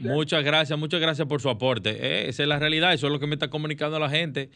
Muchas 0.00 0.44
gracias, 0.44 0.78
muchas 0.78 1.00
gracias 1.00 1.26
por 1.26 1.40
su 1.40 1.48
aporte. 1.48 1.90
Eh, 1.90 2.28
esa 2.28 2.42
es 2.42 2.48
la 2.48 2.58
realidad, 2.58 2.92
eso 2.92 3.06
es 3.06 3.12
lo 3.12 3.20
que 3.20 3.26
me 3.26 3.34
está 3.34 3.48
comunicando 3.48 3.98
la 3.98 4.10
gente. 4.10 4.50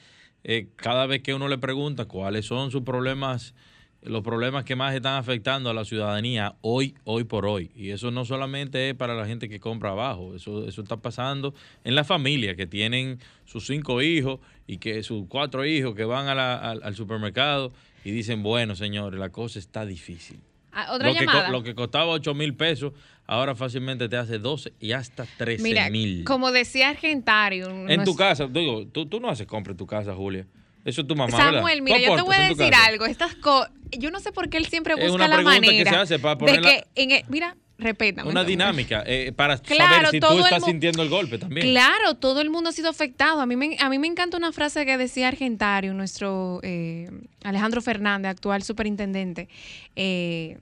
Eh, 0.44 0.68
cada 0.76 1.06
vez 1.06 1.22
que 1.22 1.34
uno 1.34 1.48
le 1.48 1.58
pregunta 1.58 2.06
cuáles 2.06 2.46
son 2.46 2.70
sus 2.70 2.82
problemas, 2.82 3.54
los 4.02 4.22
problemas 4.22 4.64
que 4.64 4.74
más 4.74 4.94
están 4.94 5.14
afectando 5.14 5.70
a 5.70 5.74
la 5.74 5.84
ciudadanía 5.84 6.56
hoy, 6.60 6.94
hoy 7.04 7.24
por 7.24 7.46
hoy. 7.46 7.70
Y 7.74 7.90
eso 7.90 8.10
no 8.10 8.24
solamente 8.24 8.90
es 8.90 8.94
para 8.94 9.14
la 9.14 9.26
gente 9.26 9.48
que 9.48 9.60
compra 9.60 9.90
abajo, 9.90 10.34
eso, 10.34 10.66
eso 10.66 10.82
está 10.82 10.96
pasando 10.96 11.54
en 11.84 11.94
la 11.94 12.04
familia 12.04 12.56
que 12.56 12.66
tienen 12.66 13.18
sus 13.44 13.66
cinco 13.66 14.02
hijos 14.02 14.40
y 14.66 14.78
que 14.78 15.02
sus 15.02 15.26
cuatro 15.28 15.64
hijos 15.64 15.94
que 15.94 16.04
van 16.04 16.28
al, 16.28 16.82
al 16.82 16.94
supermercado 16.94 17.72
y 18.04 18.10
dicen, 18.10 18.42
bueno, 18.42 18.74
señores, 18.74 19.20
la 19.20 19.30
cosa 19.30 19.58
está 19.58 19.86
difícil. 19.86 20.40
Ah, 20.72 20.92
Otra 20.94 21.08
Lo 21.08 21.62
que, 21.62 21.68
lo 21.70 21.74
costaba 21.74 22.06
8 22.06 22.34
mil 22.34 22.54
pesos, 22.54 22.92
ahora 23.26 23.54
fácilmente 23.54 24.08
te 24.08 24.16
hace 24.16 24.38
12 24.38 24.72
y 24.80 24.92
hasta 24.92 25.26
13 25.36 25.62
Mira, 25.62 25.90
mil. 25.90 26.24
como 26.24 26.50
decía 26.50 26.88
Argentario. 26.88 27.68
En 27.88 28.04
tu 28.04 28.16
casa, 28.16 28.46
digo, 28.46 28.86
tú, 28.86 29.06
tú 29.06 29.20
no 29.20 29.28
haces 29.28 29.46
compra 29.46 29.72
en 29.72 29.76
tu 29.76 29.86
casa, 29.86 30.14
Julia. 30.14 30.46
Eso 30.84 31.02
es 31.02 31.06
tu 31.06 31.14
mamá, 31.14 31.36
Samuel, 31.36 31.80
¿verdad? 31.82 31.98
mira, 31.98 31.98
yo 31.98 32.16
te 32.16 32.22
voy 32.22 32.34
a 32.36 32.48
decir 32.48 32.74
algo. 32.74 33.06
Estas 33.06 33.34
co- 33.36 33.66
yo 33.90 34.10
no 34.10 34.18
sé 34.18 34.32
por 34.32 34.48
qué 34.48 34.56
él 34.56 34.66
siempre 34.66 34.94
Es 34.94 35.00
busca 35.00 35.14
una 35.14 35.28
la 35.28 35.34
pregunta 35.36 35.60
que 35.60 35.66
manera 35.66 35.90
se 35.90 35.96
hace 35.96 36.18
para 36.18 36.34
de 36.52 36.60
que 36.60 36.84
en 36.96 37.10
el- 37.12 37.24
mira, 37.28 37.56
respétame. 37.82 38.30
Una 38.30 38.44
dinámica 38.44 39.02
eh, 39.06 39.32
para 39.34 39.58
Claro, 39.58 39.94
saber 39.94 40.10
si 40.10 40.20
tú 40.20 40.38
estás 40.38 40.64
sintiendo 40.64 41.02
el 41.02 41.08
golpe 41.08 41.38
también. 41.38 41.66
Claro, 41.68 42.14
todo 42.14 42.40
el 42.40 42.50
mundo 42.50 42.70
ha 42.70 42.72
sido 42.72 42.88
afectado. 42.88 43.40
A 43.40 43.46
mí 43.46 43.56
me, 43.56 43.76
a 43.78 43.88
mí 43.88 43.98
me 43.98 44.06
encanta 44.06 44.36
una 44.36 44.52
frase 44.52 44.86
que 44.86 44.96
decía 44.96 45.28
Argentario, 45.28 45.94
nuestro 45.94 46.60
eh, 46.62 47.10
Alejandro 47.42 47.82
Fernández, 47.82 48.30
actual 48.30 48.62
superintendente, 48.62 49.48
eh, 49.96 50.58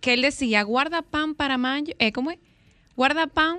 que 0.00 0.14
él 0.14 0.22
decía, 0.22 0.62
guarda 0.62 1.02
pan 1.02 1.34
para 1.34 1.58
mayo, 1.58 1.94
eh, 1.98 2.12
¿cómo 2.12 2.30
es? 2.30 2.38
Guarda 2.96 3.26
pan 3.26 3.58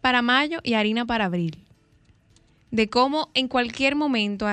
para 0.00 0.22
mayo 0.22 0.60
y 0.62 0.74
harina 0.74 1.06
para 1.06 1.26
abril. 1.26 1.58
De 2.70 2.88
cómo 2.88 3.30
en 3.34 3.48
cualquier 3.48 3.94
momento 3.94 4.46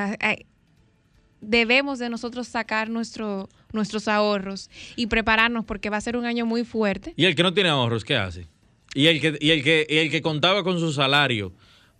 debemos 1.41 1.99
de 1.99 2.09
nosotros 2.09 2.47
sacar 2.47 2.89
nuestro, 2.89 3.49
nuestros 3.73 4.07
ahorros 4.07 4.69
y 4.95 5.07
prepararnos 5.07 5.65
porque 5.65 5.89
va 5.89 5.97
a 5.97 6.01
ser 6.01 6.15
un 6.15 6.25
año 6.25 6.45
muy 6.45 6.63
fuerte. 6.63 7.13
Y 7.17 7.25
el 7.25 7.35
que 7.35 7.43
no 7.43 7.53
tiene 7.53 7.69
ahorros, 7.69 8.05
¿qué 8.05 8.15
hace? 8.15 8.47
Y 8.93 9.07
el 9.07 9.19
que, 9.19 9.37
y 9.39 9.51
el 9.51 9.63
que, 9.63 9.85
y 9.89 9.97
el 9.97 10.11
que 10.11 10.21
contaba 10.21 10.63
con 10.63 10.79
su 10.79 10.93
salario 10.93 11.53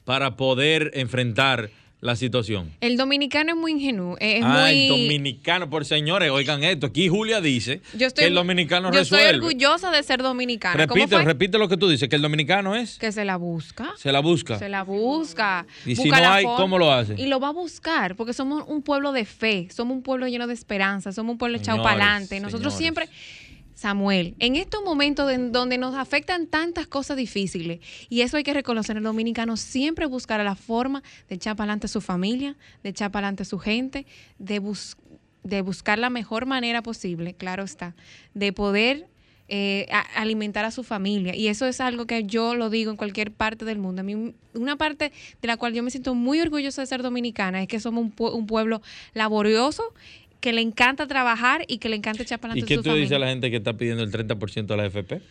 para 0.04 0.36
poder 0.36 0.92
enfrentar 0.94 1.70
la 2.02 2.16
situación? 2.16 2.72
El 2.82 2.98
dominicano 2.98 3.52
es 3.52 3.58
muy 3.58 3.72
ingenuo. 3.74 4.18
eh, 4.20 4.38
Es 4.40 4.44
ah, 4.44 4.62
muy... 4.64 4.72
el 4.72 4.88
dominicano, 4.90 5.70
por 5.70 5.86
señores, 5.86 6.32
oigan 6.32 6.64
esto. 6.64 6.88
Aquí 6.88 7.08
Julia 7.08 7.40
dice 7.42 7.82
Yo 7.96 8.08
estoy, 8.08 8.24
que 8.24 8.28
el 8.28 8.34
dominicano 8.34 8.92
yo 8.92 9.00
resuelve. 9.00 9.26
estoy 9.28 9.38
orgullosa 9.40 9.92
de 9.92 10.02
ser 10.04 10.22
dominicana. 10.24 10.88
¿Cómo 10.88 11.00
repite, 11.06 11.24
repite 11.24 11.58
lo 11.60 11.70
que 11.70 11.78
tú 11.78 11.88
dices, 11.88 12.10
que 12.10 12.16
el 12.16 12.22
dominicano 12.24 12.76
es, 12.76 12.98
Que 12.98 13.12
se 13.12 13.24
la 13.24 13.36
busca. 13.38 13.94
se 13.98 14.12
la 14.12 14.20
busca. 14.20 14.58
Se 14.60 14.68
la 14.68 14.84
busca. 14.84 15.66
Y 15.86 15.96
si 15.96 16.04
busca 16.04 16.18
no 16.18 16.22
la 16.24 16.34
hay, 16.36 16.44
forma. 16.44 16.58
¿cómo 16.58 16.78
lo 16.80 16.92
hace? 16.92 17.14
Y 17.18 17.28
lo 17.28 17.40
va 17.40 17.50
a 17.50 17.54
buscar, 17.54 18.16
porque 18.16 18.34
somos 18.34 18.64
un 18.68 18.82
pueblo 18.82 19.12
de 19.12 19.24
fe, 19.26 19.68
somos 19.74 19.96
un 19.96 20.02
pueblo 20.04 20.28
lleno 20.28 20.48
de 20.48 20.54
esperanza, 20.56 21.12
somos 21.12 21.34
un 21.34 21.38
pueblo 21.38 21.58
echado 21.58 21.84
para 21.84 21.92
adelante. 22.04 22.40
Nosotros 22.40 22.74
señores. 22.74 23.10
siempre, 23.10 23.10
Samuel, 23.82 24.36
en 24.38 24.58
estos 24.58 24.84
momentos 24.84 25.32
en 25.32 25.52
donde 25.52 25.80
nos 25.80 25.96
afectan 25.96 26.46
tantas 26.46 26.86
cosas 26.86 27.18
difíciles, 27.18 27.80
y 28.10 28.22
eso 28.22 28.38
hay 28.38 28.44
que 28.44 28.54
reconocer, 28.54 28.96
el 28.96 29.02
dominicano 29.02 29.58
siempre 29.58 30.06
buscará 30.06 30.44
la 30.44 30.54
forma 30.54 31.02
de 31.28 31.36
echar 31.38 31.56
para 31.56 31.64
adelante 31.72 31.88
a 31.88 31.90
su 31.90 32.00
familia, 32.00 32.56
de 32.84 32.90
echar 32.90 33.10
para 33.10 33.26
adelante 33.26 33.42
a 33.42 33.48
su 33.48 33.58
gente, 33.58 34.06
de, 34.38 34.60
bus- 34.60 34.98
de 35.44 35.64
buscar 35.64 35.98
la 35.98 36.12
mejor 36.12 36.46
manera 36.46 36.84
posible, 36.84 37.34
claro 37.34 37.64
está, 37.64 37.96
de 38.36 38.54
poder 38.54 39.08
eh, 39.54 39.88
alimentar 40.16 40.64
a 40.64 40.72
su 40.72 40.84
familia. 40.84 41.36
Y 41.36 41.48
eso 41.48 41.66
es 41.66 41.82
algo 41.82 42.06
que 42.06 42.24
yo 42.24 42.56
lo 42.56 42.70
digo 42.70 42.92
en 42.92 42.98
cualquier 42.98 43.32
parte 43.32 43.66
del 43.66 43.80
mundo. 43.80 44.00
A 44.00 44.04
mí, 44.04 44.34
una 44.54 44.78
parte 44.78 45.12
de 45.42 45.48
la 45.48 45.58
cual 45.58 45.74
yo 45.74 45.84
me 45.84 45.90
siento 45.92 46.14
muy 46.14 46.40
orgullosa 46.40 46.82
de 46.82 46.86
ser 46.86 47.02
dominicana 47.02 47.62
es 47.62 47.68
que 47.68 47.80
somos 47.80 48.06
un, 48.06 48.14
un 48.18 48.46
pueblo 48.46 48.82
laborioso, 49.14 49.84
que 50.42 50.52
le 50.52 50.62
encanta 50.62 51.08
trabajar 51.08 51.64
y 51.68 51.78
que 51.78 51.88
le 51.88 51.96
encanta 51.96 52.24
echar 52.24 52.40
para 52.40 52.58
¿Y 52.58 52.64
qué 52.64 52.76
tú 52.76 52.84
familia. 52.84 53.02
dices 53.02 53.16
a 53.16 53.20
la 53.20 53.28
gente 53.28 53.50
que 53.50 53.58
está 53.58 53.78
pidiendo 53.78 54.04
el 54.04 54.12
30% 54.12 54.66
de 54.66 54.78
la 54.78 54.86
FP? 54.88 55.22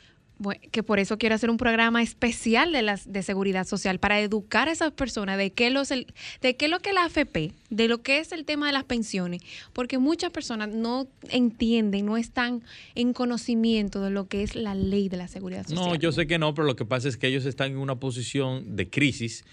Bueno, 0.42 0.58
que 0.72 0.82
por 0.82 0.98
eso 0.98 1.18
quiero 1.18 1.34
hacer 1.34 1.50
un 1.50 1.58
programa 1.58 2.02
especial 2.02 2.72
de 2.72 2.80
las 2.80 3.12
de 3.12 3.22
seguridad 3.22 3.66
social 3.66 3.98
para 3.98 4.18
educar 4.20 4.68
a 4.68 4.72
esas 4.72 4.90
personas 4.90 5.36
de 5.36 5.52
qué 5.52 5.68
los 5.68 5.90
el- 5.90 6.06
de 6.40 6.56
qué 6.56 6.64
es 6.64 6.70
lo 6.70 6.78
que 6.80 6.88
es 6.90 6.94
la 6.94 7.04
AFP, 7.04 7.52
de 7.68 7.88
lo 7.88 8.00
que 8.00 8.20
es 8.20 8.32
el 8.32 8.46
tema 8.46 8.66
de 8.66 8.72
las 8.72 8.84
pensiones, 8.84 9.42
porque 9.74 9.98
muchas 9.98 10.30
personas 10.30 10.70
no 10.70 11.08
entienden, 11.28 12.06
no 12.06 12.16
están 12.16 12.62
en 12.94 13.12
conocimiento 13.12 14.00
de 14.02 14.08
lo 14.10 14.28
que 14.28 14.42
es 14.42 14.54
la 14.54 14.74
ley 14.74 15.10
de 15.10 15.18
la 15.18 15.28
seguridad 15.28 15.66
social. 15.66 15.84
No, 15.90 15.94
yo 15.96 16.10
sé 16.10 16.26
que 16.26 16.38
no, 16.38 16.54
pero 16.54 16.66
lo 16.66 16.74
que 16.74 16.86
pasa 16.86 17.08
es 17.08 17.18
que 17.18 17.26
ellos 17.26 17.44
están 17.44 17.72
en 17.72 17.76
una 17.78 17.96
posición 18.00 18.76
de 18.76 18.88
crisis 18.88 19.44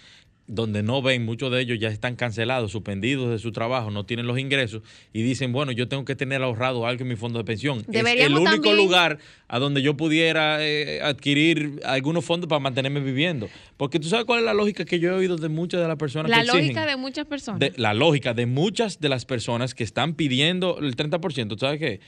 donde 0.50 0.82
no 0.82 1.02
ven, 1.02 1.26
muchos 1.26 1.52
de 1.52 1.60
ellos 1.60 1.78
ya 1.78 1.88
están 1.88 2.16
cancelados, 2.16 2.72
suspendidos 2.72 3.30
de 3.30 3.38
su 3.38 3.52
trabajo, 3.52 3.90
no 3.90 4.06
tienen 4.06 4.26
los 4.26 4.38
ingresos 4.38 4.82
y 5.12 5.22
dicen, 5.22 5.52
bueno, 5.52 5.72
yo 5.72 5.88
tengo 5.88 6.06
que 6.06 6.16
tener 6.16 6.42
ahorrado 6.42 6.86
algo 6.86 7.02
en 7.02 7.08
mi 7.08 7.16
fondo 7.16 7.38
de 7.38 7.44
pensión. 7.44 7.84
es 7.92 8.04
el 8.06 8.32
único 8.32 8.50
también- 8.50 8.76
lugar 8.78 9.18
a 9.46 9.58
donde 9.58 9.82
yo 9.82 9.94
pudiera 9.96 10.56
eh, 10.66 11.00
adquirir 11.02 11.80
algunos 11.84 12.24
fondos 12.24 12.48
para 12.48 12.60
mantenerme 12.60 13.00
viviendo. 13.00 13.48
Porque 13.76 14.00
tú 14.00 14.08
sabes 14.08 14.24
cuál 14.24 14.38
es 14.40 14.44
la 14.46 14.54
lógica 14.54 14.86
que 14.86 14.98
yo 14.98 15.10
he 15.10 15.14
oído 15.14 15.36
de 15.36 15.50
muchas 15.50 15.82
de 15.82 15.86
las 15.88 15.96
personas 15.98 16.30
la 16.30 16.38
que 16.38 16.42
exigen. 16.44 16.62
lógica 16.68 16.86
de 16.86 16.96
muchas 16.96 17.26
personas. 17.26 17.60
de- 17.60 17.74
la 17.76 17.92
lógica 17.92 18.32
de 18.32 18.46
muchas 18.46 19.00
de 19.00 19.08
las 19.10 19.26
personas 19.26 19.74
que 19.74 19.84
están 19.84 20.14
pidiendo 20.14 20.78
el 20.80 20.96
30%. 20.96 21.56
¿Tú 21.56 21.58
sabes 21.60 21.78
qué? 21.78 22.00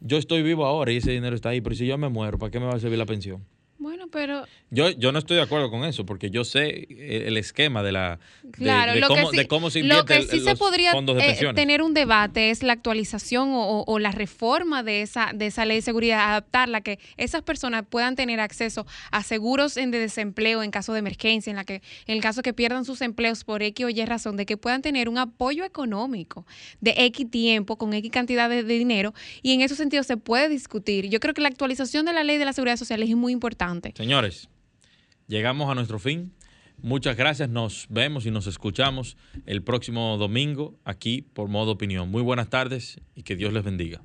Yo 0.00 0.16
estoy 0.16 0.42
vivo 0.42 0.64
ahora 0.64 0.90
y 0.90 0.96
ese 0.96 1.12
dinero 1.12 1.36
está 1.36 1.50
ahí, 1.50 1.60
pero 1.60 1.74
si 1.76 1.86
yo 1.86 1.96
me 1.98 2.08
muero, 2.08 2.38
¿para 2.38 2.50
qué 2.50 2.60
me 2.60 2.66
va 2.66 2.72
a 2.74 2.80
servir 2.80 2.98
la 2.98 3.06
pensión? 3.06 3.44
Bueno, 3.78 4.06
pero 4.10 4.44
Yo, 4.70 4.90
yo 4.90 5.12
no 5.12 5.18
estoy 5.18 5.36
de 5.36 5.42
acuerdo 5.42 5.70
con 5.70 5.84
eso, 5.84 6.06
porque 6.06 6.30
yo 6.30 6.44
sé 6.44 6.86
el, 6.90 7.22
el 7.28 7.36
esquema 7.36 7.82
de 7.82 7.92
la 7.92 8.18
de, 8.42 8.50
Claro, 8.52 8.94
de 8.94 9.00
lo, 9.00 9.08
cómo, 9.08 9.30
que 9.30 9.36
sí, 9.36 9.36
de 9.42 9.46
cómo 9.48 9.70
se 9.70 9.82
lo 9.82 10.04
el- 10.08 10.28
sí 10.28 10.40
se 10.40 10.56
podría 10.56 10.92
de 10.92 11.30
eh, 11.30 11.52
tener 11.54 11.82
un 11.82 11.92
debate 11.94 12.50
es 12.50 12.62
la 12.62 12.72
actualización 12.72 13.50
o, 13.52 13.82
o- 13.86 13.98
la 13.98 14.10
reforma 14.12 14.82
de 14.82 15.02
esa 15.02 15.32
de 15.34 15.46
esa 15.46 15.64
ley 15.64 15.78
de 15.78 15.82
seguridad, 15.82 16.28
adaptarla 16.30 16.80
que 16.80 16.98
esas 17.16 17.42
personas 17.42 17.84
puedan 17.88 18.16
tener 18.16 18.40
acceso 18.40 18.86
a 19.10 19.22
seguros 19.22 19.76
en 19.76 19.90
de 19.90 19.98
desempleo 19.98 20.62
en 20.62 20.70
caso 20.70 20.92
de 20.92 21.00
emergencia, 21.00 21.50
en 21.50 21.56
la 21.56 21.64
que 21.64 21.82
en 22.06 22.14
el 22.16 22.20
caso 22.20 22.42
que 22.42 22.52
pierdan 22.54 22.84
sus 22.84 23.00
empleos 23.02 23.44
por 23.44 23.62
X 23.62 23.86
o 23.86 23.88
Y 23.90 24.04
razón, 24.04 24.36
de 24.36 24.46
que 24.46 24.56
puedan 24.56 24.82
tener 24.82 25.08
un 25.08 25.18
apoyo 25.18 25.64
económico 25.64 26.46
de 26.80 26.94
X 26.96 27.30
tiempo 27.30 27.76
con 27.76 27.92
X 27.92 28.10
cantidad 28.10 28.48
de, 28.48 28.62
de 28.62 28.78
dinero 28.78 29.14
y 29.42 29.52
en 29.52 29.60
ese 29.60 29.76
sentido 29.76 30.02
se 30.02 30.16
puede 30.16 30.48
discutir. 30.48 31.08
Yo 31.08 31.20
creo 31.20 31.34
que 31.34 31.40
la 31.42 31.48
actualización 31.48 32.06
de 32.06 32.12
la 32.12 32.24
ley 32.24 32.38
de 32.38 32.44
la 32.44 32.52
seguridad 32.52 32.76
social 32.76 33.02
es 33.02 33.14
muy 33.14 33.32
Señores, 33.96 34.48
llegamos 35.26 35.70
a 35.70 35.74
nuestro 35.74 35.98
fin. 35.98 36.32
Muchas 36.78 37.16
gracias. 37.16 37.48
Nos 37.48 37.86
vemos 37.88 38.26
y 38.26 38.30
nos 38.30 38.46
escuchamos 38.46 39.16
el 39.46 39.62
próximo 39.62 40.16
domingo 40.18 40.78
aquí 40.84 41.22
por 41.22 41.48
Modo 41.48 41.72
Opinión. 41.72 42.10
Muy 42.10 42.22
buenas 42.22 42.50
tardes 42.50 43.00
y 43.14 43.22
que 43.22 43.36
Dios 43.36 43.52
les 43.52 43.64
bendiga. 43.64 44.02